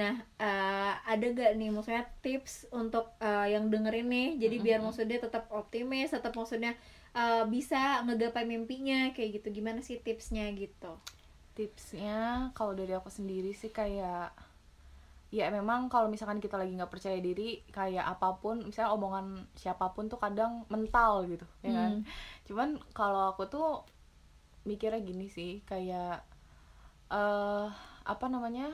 Nah, 0.00 0.14
eh, 0.38 0.92
ada 1.12 1.26
gak 1.34 1.50
nih 1.58 1.68
maksudnya 1.74 2.06
tips 2.22 2.70
untuk 2.70 3.10
eh, 3.18 3.46
yang 3.54 3.64
dengerin 3.74 4.06
nih, 4.06 4.28
jadi 4.38 4.56
biar 4.62 4.78
Mm-mm. 4.78 4.86
maksudnya 4.86 5.18
tetap 5.18 5.50
optimis, 5.50 6.14
tetap 6.14 6.32
maksudnya 6.38 6.72
eh, 7.12 7.42
bisa 7.50 8.00
ngegapai 8.06 8.46
mimpinya 8.46 9.10
kayak 9.14 9.42
gitu. 9.42 9.48
Gimana 9.58 9.80
sih 9.82 9.98
tipsnya 9.98 10.46
gitu? 10.54 10.94
tipsnya 11.56 12.18
kalau 12.56 12.72
dari 12.78 12.92
aku 12.98 13.10
sendiri 13.18 13.50
sih 13.60 13.70
kayak 13.78 14.32
ya 15.30 15.46
memang 15.54 15.86
kalau 15.86 16.10
misalkan 16.10 16.42
kita 16.42 16.58
lagi 16.58 16.74
nggak 16.74 16.90
percaya 16.90 17.18
diri 17.22 17.62
kayak 17.70 18.02
apa 18.02 18.34
pun 18.42 18.66
misalnya 18.66 18.90
omongan 18.98 19.26
siapa 19.54 19.86
pun 19.94 20.10
tuh 20.10 20.18
kadang 20.18 20.66
mental 20.74 21.22
gitu 21.30 21.46
ya 21.62 21.70
kan 21.70 21.92
Hmm. 21.92 22.04
cuman 22.50 22.68
kalau 22.98 23.30
aku 23.30 23.46
tuh 23.46 23.68
mikirnya 24.68 25.00
gini 25.00 25.26
sih 25.36 25.52
kayak 25.70 26.22
eh 27.10 27.66
apa 28.04 28.26
namanya 28.26 28.70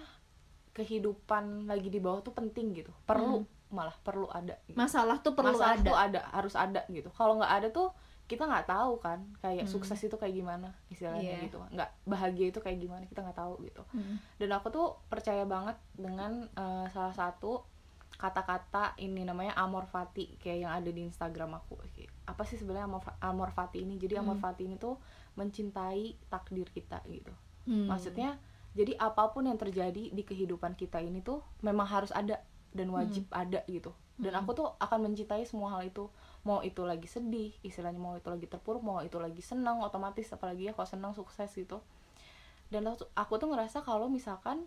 kehidupan 0.72 1.64
lagi 1.64 1.88
di 1.88 1.98
bawah 1.98 2.20
tuh 2.20 2.36
penting 2.36 2.76
gitu 2.76 2.92
perlu 3.08 3.42
malah 3.72 3.96
perlu 4.04 4.28
ada 4.30 4.54
gitu. 4.68 4.76
masalah 4.78 5.18
tuh 5.18 5.32
perlu 5.32 5.56
Masalah 5.56 5.74
ada 5.74 5.82
tuh 5.82 5.96
ada 5.96 6.20
harus 6.30 6.54
ada 6.54 6.80
gitu 6.86 7.08
kalau 7.10 7.40
nggak 7.40 7.52
ada 7.52 7.68
tuh 7.72 7.90
kita 8.26 8.42
nggak 8.42 8.66
tahu 8.66 8.98
kan 8.98 9.22
kayak 9.40 9.64
Hmm. 9.66 9.72
sukses 9.72 9.98
itu 9.98 10.14
kayak 10.14 10.34
gimana 10.34 10.74
istilahnya 10.86 11.40
Iya. 11.40 11.44
gitu 11.48 11.58
nggak 11.72 11.90
bahagia 12.04 12.46
itu 12.50 12.58
kayak 12.60 12.78
gimana 12.78 13.02
kita 13.06 13.22
nggak 13.22 13.38
tahu 13.38 13.54
gitu 13.64 13.82
Hmm. 13.90 14.18
dan 14.38 14.48
aku 14.52 14.68
tuh 14.68 14.86
percaya 15.08 15.42
banget 15.44 15.74
dengan 15.94 16.44
eh, 16.52 16.86
salah 16.90 17.14
satu 17.14 17.64
kata-kata 18.16 18.96
ini 18.96 19.22
namanya 19.22 19.52
amor 19.56 19.84
fati 19.84 20.40
kayak 20.40 20.58
yang 20.58 20.72
ada 20.72 20.88
di 20.88 21.04
Instagram 21.04 21.52
aku 21.54 21.76
apa 22.26 22.42
sih 22.42 22.56
sebenarnya 22.56 22.88
amor, 22.88 23.02
amor 23.20 23.50
fati 23.52 23.84
ini 23.84 23.96
jadi 23.96 24.20
amor 24.20 24.36
Hmm. 24.38 24.44
fati 24.44 24.64
ini 24.64 24.76
tuh 24.76 24.96
mencintai 25.36 26.16
takdir 26.28 26.66
kita 26.68 27.00
gitu 27.06 27.30
Hmm. 27.66 27.90
maksudnya 27.90 28.38
jadi 28.76 28.94
apa 29.00 29.32
pun 29.32 29.48
yang 29.48 29.58
terjadi 29.58 30.12
di 30.12 30.22
kehidupan 30.22 30.76
kita 30.76 31.00
ini 31.02 31.20
tuh 31.24 31.42
memang 31.64 31.88
harus 31.88 32.12
ada 32.14 32.40
dan 32.76 32.88
wajib 32.92 33.26
ada 33.32 33.64
gitu 33.66 33.90
dan 34.16 34.32
Hmm. 34.32 34.46
aku 34.46 34.50
tuh 34.56 34.68
akan 34.80 35.10
mencintai 35.10 35.44
semua 35.44 35.76
hal 35.76 35.84
itu 35.84 36.08
mau 36.46 36.62
itu 36.62 36.86
lagi 36.86 37.04
sedih 37.10 37.52
istilahnya 37.60 37.98
mau 38.00 38.14
itu 38.16 38.30
lagi 38.30 38.46
terpuruk 38.48 38.80
mau 38.80 39.02
itu 39.02 39.18
lagi 39.18 39.42
senang 39.42 39.82
otomatis 39.82 40.30
apalagi 40.32 40.70
ya 40.70 40.72
kalau 40.72 40.88
senang 40.88 41.12
sukses 41.12 41.50
gitu 41.52 41.82
dan 42.70 42.86
aku, 42.86 43.06
aku 43.14 43.32
tuh 43.38 43.48
ngerasa 43.52 43.82
kalau 43.82 44.08
misalkan 44.08 44.64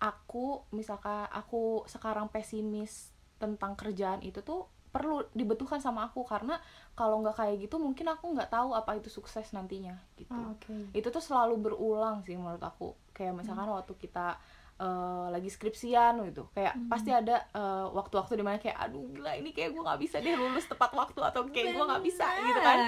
aku 0.00 0.64
misalkan 0.72 1.28
aku 1.30 1.84
sekarang 1.86 2.32
pesimis 2.32 3.12
tentang 3.38 3.76
kerjaan 3.76 4.24
itu 4.24 4.40
tuh 4.40 4.68
perlu 4.90 5.22
dibutuhkan 5.30 5.78
sama 5.78 6.10
aku 6.10 6.26
karena 6.26 6.58
kalau 6.98 7.22
nggak 7.22 7.38
kayak 7.38 7.56
gitu 7.62 7.78
mungkin 7.78 8.10
aku 8.10 8.34
nggak 8.34 8.50
tahu 8.50 8.74
apa 8.74 8.98
itu 8.98 9.06
sukses 9.06 9.46
nantinya 9.54 9.94
gitu. 10.18 10.34
Ah, 10.34 10.50
oke. 10.50 10.90
Itu 10.90 11.08
tuh 11.14 11.22
selalu 11.22 11.70
berulang 11.70 12.26
sih 12.26 12.34
menurut 12.34 12.60
aku. 12.60 12.98
Kayak 13.14 13.38
misalkan 13.38 13.70
waktu 13.70 13.94
kita 13.94 14.34
eh, 14.80 15.26
lagi 15.28 15.52
skripsian 15.52 16.24
gitu 16.32 16.48
kayak 16.56 16.72
Hmm. 16.72 16.88
pasti 16.88 17.12
ada 17.12 17.44
eh, 17.52 17.86
waktu-waktu 17.92 18.32
di 18.40 18.44
mana 18.44 18.56
kayak 18.56 18.80
aduh 18.80 19.12
gila 19.12 19.36
ini 19.36 19.52
kayak 19.52 19.76
gue 19.76 19.82
nggak 19.84 20.00
bisa 20.00 20.16
deh 20.24 20.32
lulus 20.32 20.64
tepat 20.64 20.90
waktu 20.96 21.20
atau 21.20 21.44
kayak 21.52 21.76
gue 21.76 21.84
nggak 21.84 22.04
bisa 22.04 22.24
gitu 22.40 22.60
kan. 22.64 22.78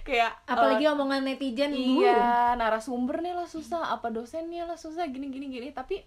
Kayak 0.00 0.32
apalagi 0.48 0.84
omongan 0.88 1.22
netizen 1.28 1.70
uh. 1.70 1.78
iya 1.78 2.56
narasumbernya 2.56 3.36
lah 3.36 3.44
susah 3.46 3.92
apa 3.92 4.08
dosennya 4.08 4.64
lah 4.64 4.80
susah 4.80 5.04
gini 5.12 5.28
gini 5.28 5.52
gini. 5.52 5.68
Tapi 5.76 6.00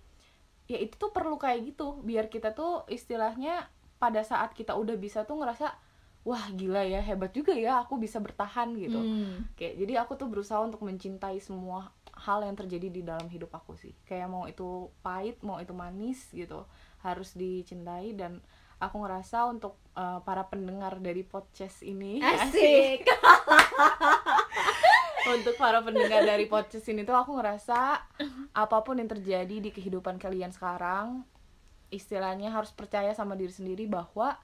ya 0.65 0.81
itu 0.81 0.97
tuh 0.97 1.13
perlu 1.13 1.37
kayak 1.37 1.61
gitu 1.61 2.01
biar 2.01 2.25
kita 2.25 2.57
tuh 2.57 2.89
istilahnya 2.89 3.69
pada 4.05 4.21
saat 4.21 4.53
kita 4.53 4.77
udah 4.77 4.93
bisa 5.01 5.25
tuh 5.25 5.41
ngerasa 5.41 5.73
wah 6.21 6.45
gila 6.53 6.85
ya 6.85 7.01
hebat 7.01 7.33
juga 7.33 7.57
ya 7.57 7.81
aku 7.81 7.97
bisa 7.97 8.21
bertahan 8.21 8.77
gitu. 8.77 9.01
Hmm. 9.01 9.49
kayak 9.57 9.81
jadi 9.81 9.93
aku 10.05 10.13
tuh 10.13 10.29
berusaha 10.29 10.61
untuk 10.61 10.85
mencintai 10.85 11.41
semua 11.41 11.89
hal 12.13 12.45
yang 12.45 12.53
terjadi 12.53 12.93
di 12.93 13.01
dalam 13.01 13.25
hidup 13.33 13.49
aku 13.49 13.73
sih. 13.73 13.97
Kayak 14.05 14.29
mau 14.29 14.45
itu 14.45 14.93
pahit 15.01 15.41
mau 15.41 15.57
itu 15.57 15.73
manis 15.73 16.29
gitu 16.29 16.69
harus 17.01 17.33
dicintai 17.33 18.13
dan 18.13 18.45
aku 18.77 19.01
ngerasa 19.01 19.49
untuk 19.49 19.81
eh, 19.97 20.19
para 20.21 20.45
pendengar 20.45 21.01
dari 21.01 21.25
podcast 21.25 21.81
ini 21.81 22.21
asik. 22.21 23.05
Untuk 25.25 25.57
para 25.57 25.81
pendengar 25.81 26.21
dari 26.21 26.45
podcast 26.45 26.85
ini 26.85 27.01
tuh 27.01 27.17
aku 27.17 27.33
ngerasa 27.33 27.97
apa 28.53 28.77
pun 28.85 29.01
yang 29.01 29.09
terjadi 29.09 29.57
di 29.57 29.73
kehidupan 29.73 30.21
kalian 30.21 30.53
sekarang 30.53 31.25
istilahnya 31.95 32.51
harus 32.51 32.75
percaya 32.75 33.15
sama 33.15 33.39
diri 33.39 33.49
sendiri 33.49 33.87
bahwa 33.87 34.35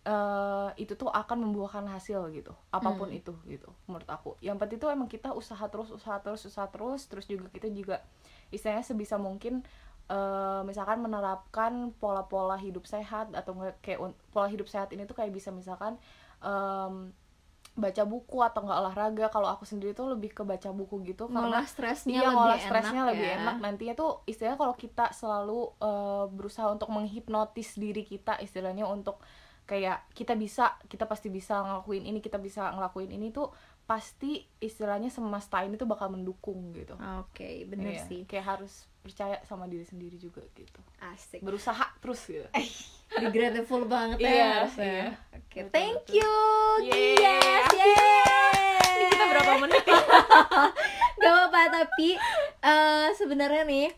eh, 0.00 0.70
itu 0.80 0.96
tuh 0.96 1.12
akan 1.12 1.44
membuahkan 1.44 1.84
hasil 1.92 2.32
gitu 2.32 2.56
apa 2.72 2.88
pun 2.96 3.12
Hmm. 3.12 3.20
itu 3.20 3.34
gitu 3.44 3.68
menurut 3.84 4.08
aku 4.08 4.32
yang 4.40 4.56
penting 4.56 4.80
tuh 4.80 4.88
emang 4.88 5.04
kita 5.06 5.36
usaha 5.36 5.60
terus 5.68 5.92
usaha 5.92 6.16
terus 6.24 6.40
usaha 6.48 6.64
terus 6.72 7.04
terus 7.04 7.28
juga 7.28 7.52
kita 7.52 7.68
juga 7.68 8.00
istilahnya 8.48 8.80
sebisa 8.80 9.20
mungkin 9.20 9.60
eh, 10.08 10.62
misalkan 10.64 11.04
menerapkan 11.04 11.92
pola-pola 12.00 12.56
hidup 12.56 12.88
sehat 12.88 13.30
atau 13.36 13.52
kayak 13.84 14.00
pola 14.32 14.48
hidup 14.48 14.66
sehat 14.66 14.88
ini 14.96 15.04
tuh 15.04 15.14
kayak 15.14 15.30
bisa 15.30 15.52
misalkan 15.52 16.00
em, 16.40 17.12
baca 17.80 18.04
buku 18.04 18.38
atau 18.44 18.60
nggak 18.62 18.78
olahraga 18.84 19.26
kalau 19.32 19.48
aku 19.48 19.64
sendiri 19.64 19.96
tuh 19.96 20.12
lebih 20.12 20.30
ke 20.30 20.44
baca 20.44 20.68
buku 20.70 21.00
gitu 21.08 21.26
karena 21.26 21.64
stresnya 21.64 22.20
iya 22.20 22.28
lebih 22.28 22.44
enak 22.44 22.60
stresnya 22.68 23.02
lebih 23.08 23.26
ya. 23.26 23.36
enak. 23.40 23.54
Nantinya 23.64 23.94
tuh 23.96 24.10
istilahnya 24.28 24.58
kalau 24.60 24.74
kita 24.76 25.10
selalu 25.16 25.60
eh, 25.80 26.24
berusaha 26.28 26.68
untuk 26.68 26.92
menghipnotis 26.92 27.80
diri 27.80 28.04
kita 28.04 28.36
istilahnya 28.38 28.84
untuk 28.84 29.24
kayak 29.64 30.02
kita 30.18 30.34
bisa 30.34 30.74
kita 30.90 31.06
pasti 31.06 31.30
bisa 31.30 31.62
ngelakuin 31.62 32.02
ini 32.02 32.18
kita 32.18 32.42
bisa 32.42 32.74
ngelakuin 32.74 33.14
ini 33.14 33.30
tuh 33.30 33.54
pasti 33.86 34.42
istilahnya 34.58 35.10
semesta 35.10 35.62
ini 35.62 35.78
tuh 35.78 35.86
bakal 35.86 36.10
mendukung 36.10 36.74
gitu. 36.74 36.98
Oke 37.22 37.64
bener 37.70 37.94
Iya, 37.94 38.02
sih. 38.06 38.20
kayak 38.26 38.58
harus 38.58 38.89
percaya 39.00 39.40
sama 39.42 39.64
diri 39.64 39.82
sendiri 39.82 40.16
juga 40.16 40.44
gitu 40.52 40.80
asik 41.02 41.40
berusaha 41.40 41.84
terus 41.98 42.20
gitu 42.24 42.44
Be 43.10 43.26
grateful 43.28 43.90
banget 43.90 44.22
ya 44.22 44.62
harusnya. 44.62 44.86
iya. 44.86 45.34
Oke, 45.34 45.66
Betul, 45.66 45.74
thank 45.74 46.14
you, 46.14 46.30
Yeay. 46.86 47.18
Gias. 47.18 47.66
Yeay. 47.74 48.86
ini 48.86 49.06
kita 49.10 49.24
berapa 49.26 49.52
menit? 49.58 49.82
Gak 51.18 51.26
apa-apa, 51.26 51.60
tapi 51.74 52.14
eh, 52.62 53.06
sebenarnya 53.12 53.66
nih 53.66 53.90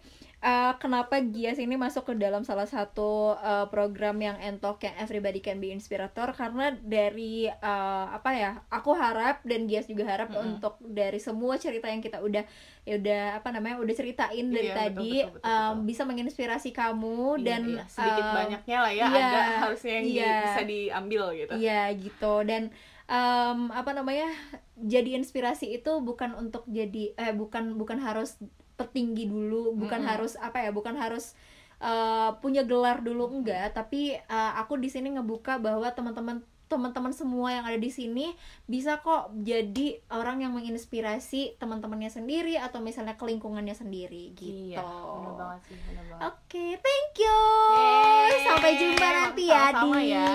eh, 0.43 0.73
kenapa 0.77 1.23
Gias 1.25 1.57
ini 1.57 1.79
masuk 1.79 2.03
ke 2.05 2.15
dalam 2.15 2.43
salah 2.43 2.67
satu 2.67 3.11
eh, 3.39 3.67
program 3.71 4.19
yang 4.19 4.37
entok 4.39 4.83
yang 4.83 4.99
Everybody 4.99 5.39
Can 5.39 5.57
Be 5.57 5.71
Inspirator 5.71 6.35
karena 6.35 6.75
dari 6.77 7.47
eh, 7.47 8.07
apa 8.11 8.31
ya? 8.35 8.51
Aku 8.69 8.93
harap 8.93 9.41
dan 9.43 9.65
Gias 9.65 9.87
juga 9.87 10.03
harap 10.05 10.29
Mm-mm. 10.29 10.43
untuk 10.59 10.75
dari 10.83 11.19
semua 11.19 11.57
cerita 11.57 11.87
yang 11.87 12.03
kita 12.03 12.19
udah 12.19 12.43
ya 12.83 12.99
udah 12.99 13.23
apa 13.39 13.49
namanya 13.51 13.79
udah 13.79 13.95
ceritain 13.95 14.51
dari 14.51 14.67
Iya, 14.67 14.75
betul, 14.75 14.83
tadi 14.99 15.13
betul, 15.23 15.33
betul, 15.39 15.47
em, 15.47 15.71
betul. 15.71 15.87
bisa 15.87 16.03
menginspirasi 16.03 16.71
kamu 16.73 17.19
Iya, 17.33 17.45
dan 17.47 17.63
iya, 17.65 17.85
sedikit 17.87 18.27
em, 18.27 18.35
banyaknya 18.35 18.79
lah 18.83 18.93
ya 18.93 19.07
iya, 19.07 19.23
ada 19.23 19.41
harusnya 19.63 19.93
yang 19.95 20.05
di- 20.05 20.15
iya. 20.19 20.35
bisa 20.43 20.61
diambil 20.67 21.23
gitu 21.33 21.53
Iya 21.55 21.81
gitu 21.95 22.35
dan 22.43 22.63
em, 23.07 23.59
apa 23.71 23.91
namanya 23.93 24.27
jadi 24.75 25.15
inspirasi 25.15 25.71
itu 25.71 25.93
bukan 26.03 26.35
untuk 26.35 26.67
jadi 26.67 27.15
eh 27.15 27.31
bukan 27.31 27.79
bukan 27.79 28.03
harus 28.03 28.35
petinggi 28.79 29.29
dulu 29.29 29.77
bukan 29.77 30.01
Mm-mm. 30.03 30.11
harus 30.11 30.33
apa 30.41 30.59
ya 30.65 30.71
bukan 30.75 30.95
harus 30.99 31.35
eh, 31.83 32.31
punya 32.43 32.63
gelar 32.67 33.01
dulu 33.05 33.29
enggak 33.41 33.75
tapi 33.77 34.17
eh, 34.17 34.53
aku 34.61 34.79
di 34.81 34.89
sini 34.93 35.15
ngebuka 35.17 35.59
bahwa 35.63 35.89
teman-teman 35.93 36.43
teman-teman 36.73 37.13
semua 37.13 37.53
yang 37.53 37.69
ada 37.69 37.77
di 37.77 37.93
sini 37.93 38.33
bisa 38.65 39.05
kok 39.05 39.29
jadi 39.37 40.01
orang 40.09 40.41
yang 40.41 40.57
menginspirasi 40.57 41.61
teman-temannya 41.61 42.09
sendiri 42.09 42.57
atau 42.57 42.81
misalnya 42.81 43.21
ke 43.21 43.29
lingkungannya 43.29 43.77
sendiri 43.77 44.33
gitu. 44.33 44.49
iya 44.73 44.81
bener 44.81 45.33
banget 45.37 45.61
sih 45.69 45.77
bener 45.85 46.05
banget 46.09 46.21
Oke, 46.23 46.79
thank 46.79 47.19
you. 47.19 47.41
Yeay, 47.75 48.45
Sampai 48.47 48.71
jumpa 48.79 49.09
nanti 49.09 49.43
ya 49.49 49.65
di 49.75 49.91
ya. 50.13 50.29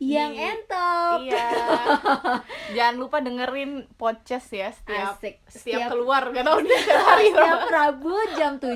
yang 0.00 0.32
Di- 0.32 0.42
entok. 0.42 1.18
Iya. 1.28 1.48
Jangan 2.80 2.96
lupa 2.98 3.22
dengerin 3.22 3.84
podcast 3.94 4.48
ya 4.50 4.72
setiap 4.72 5.20
Asik. 5.20 5.38
setiap, 5.46 5.92
keluar 5.92 6.32
gak 6.34 6.42
dia 6.64 6.98
hari 7.04 7.28
setiap 7.30 7.62
Rabu 7.68 8.16
jam 8.34 8.56
7. 8.58 8.72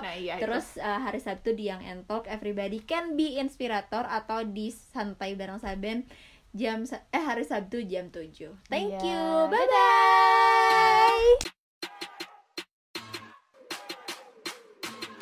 Nah 0.06 0.14
iya 0.14 0.36
Terus 0.38 0.76
uh, 0.78 1.00
hari 1.02 1.18
Sabtu 1.18 1.56
di 1.56 1.72
yang 1.72 1.80
entok 1.82 2.28
Everybody 2.30 2.84
Can 2.84 3.16
Be 3.18 3.40
Inspirator 3.40 4.06
atau 4.06 4.44
di 4.46 4.70
Santai 4.70 5.34
Bareng 5.34 5.58
Saben 5.58 6.06
jam 6.56 6.88
eh 6.88 7.20
hari 7.20 7.44
Sabtu 7.44 7.84
jam 7.84 8.08
7. 8.08 8.56
Thank 8.66 8.96
Iya. 8.96 9.00
you. 9.04 9.24
Bye 9.52 9.68
bye. 9.68 11.30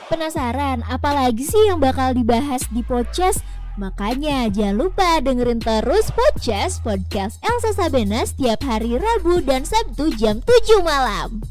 Penasaran 0.05 0.85
apalagi 0.87 1.43
sih 1.43 1.66
yang 1.66 1.82
bakal 1.82 2.14
dibahas 2.14 2.62
di 2.70 2.87
podcast? 2.87 3.43
Makanya 3.74 4.47
jangan 4.55 4.87
lupa 4.87 5.18
dengerin 5.18 5.59
terus 5.59 6.07
podcast 6.14 6.78
podcast 6.87 7.43
Elsa 7.43 7.74
Sabena 7.74 8.22
setiap 8.22 8.62
hari 8.62 8.95
Rabu 8.95 9.43
dan 9.43 9.66
Sabtu 9.66 10.14
jam 10.14 10.39
7 10.39 10.78
malam. 10.87 11.43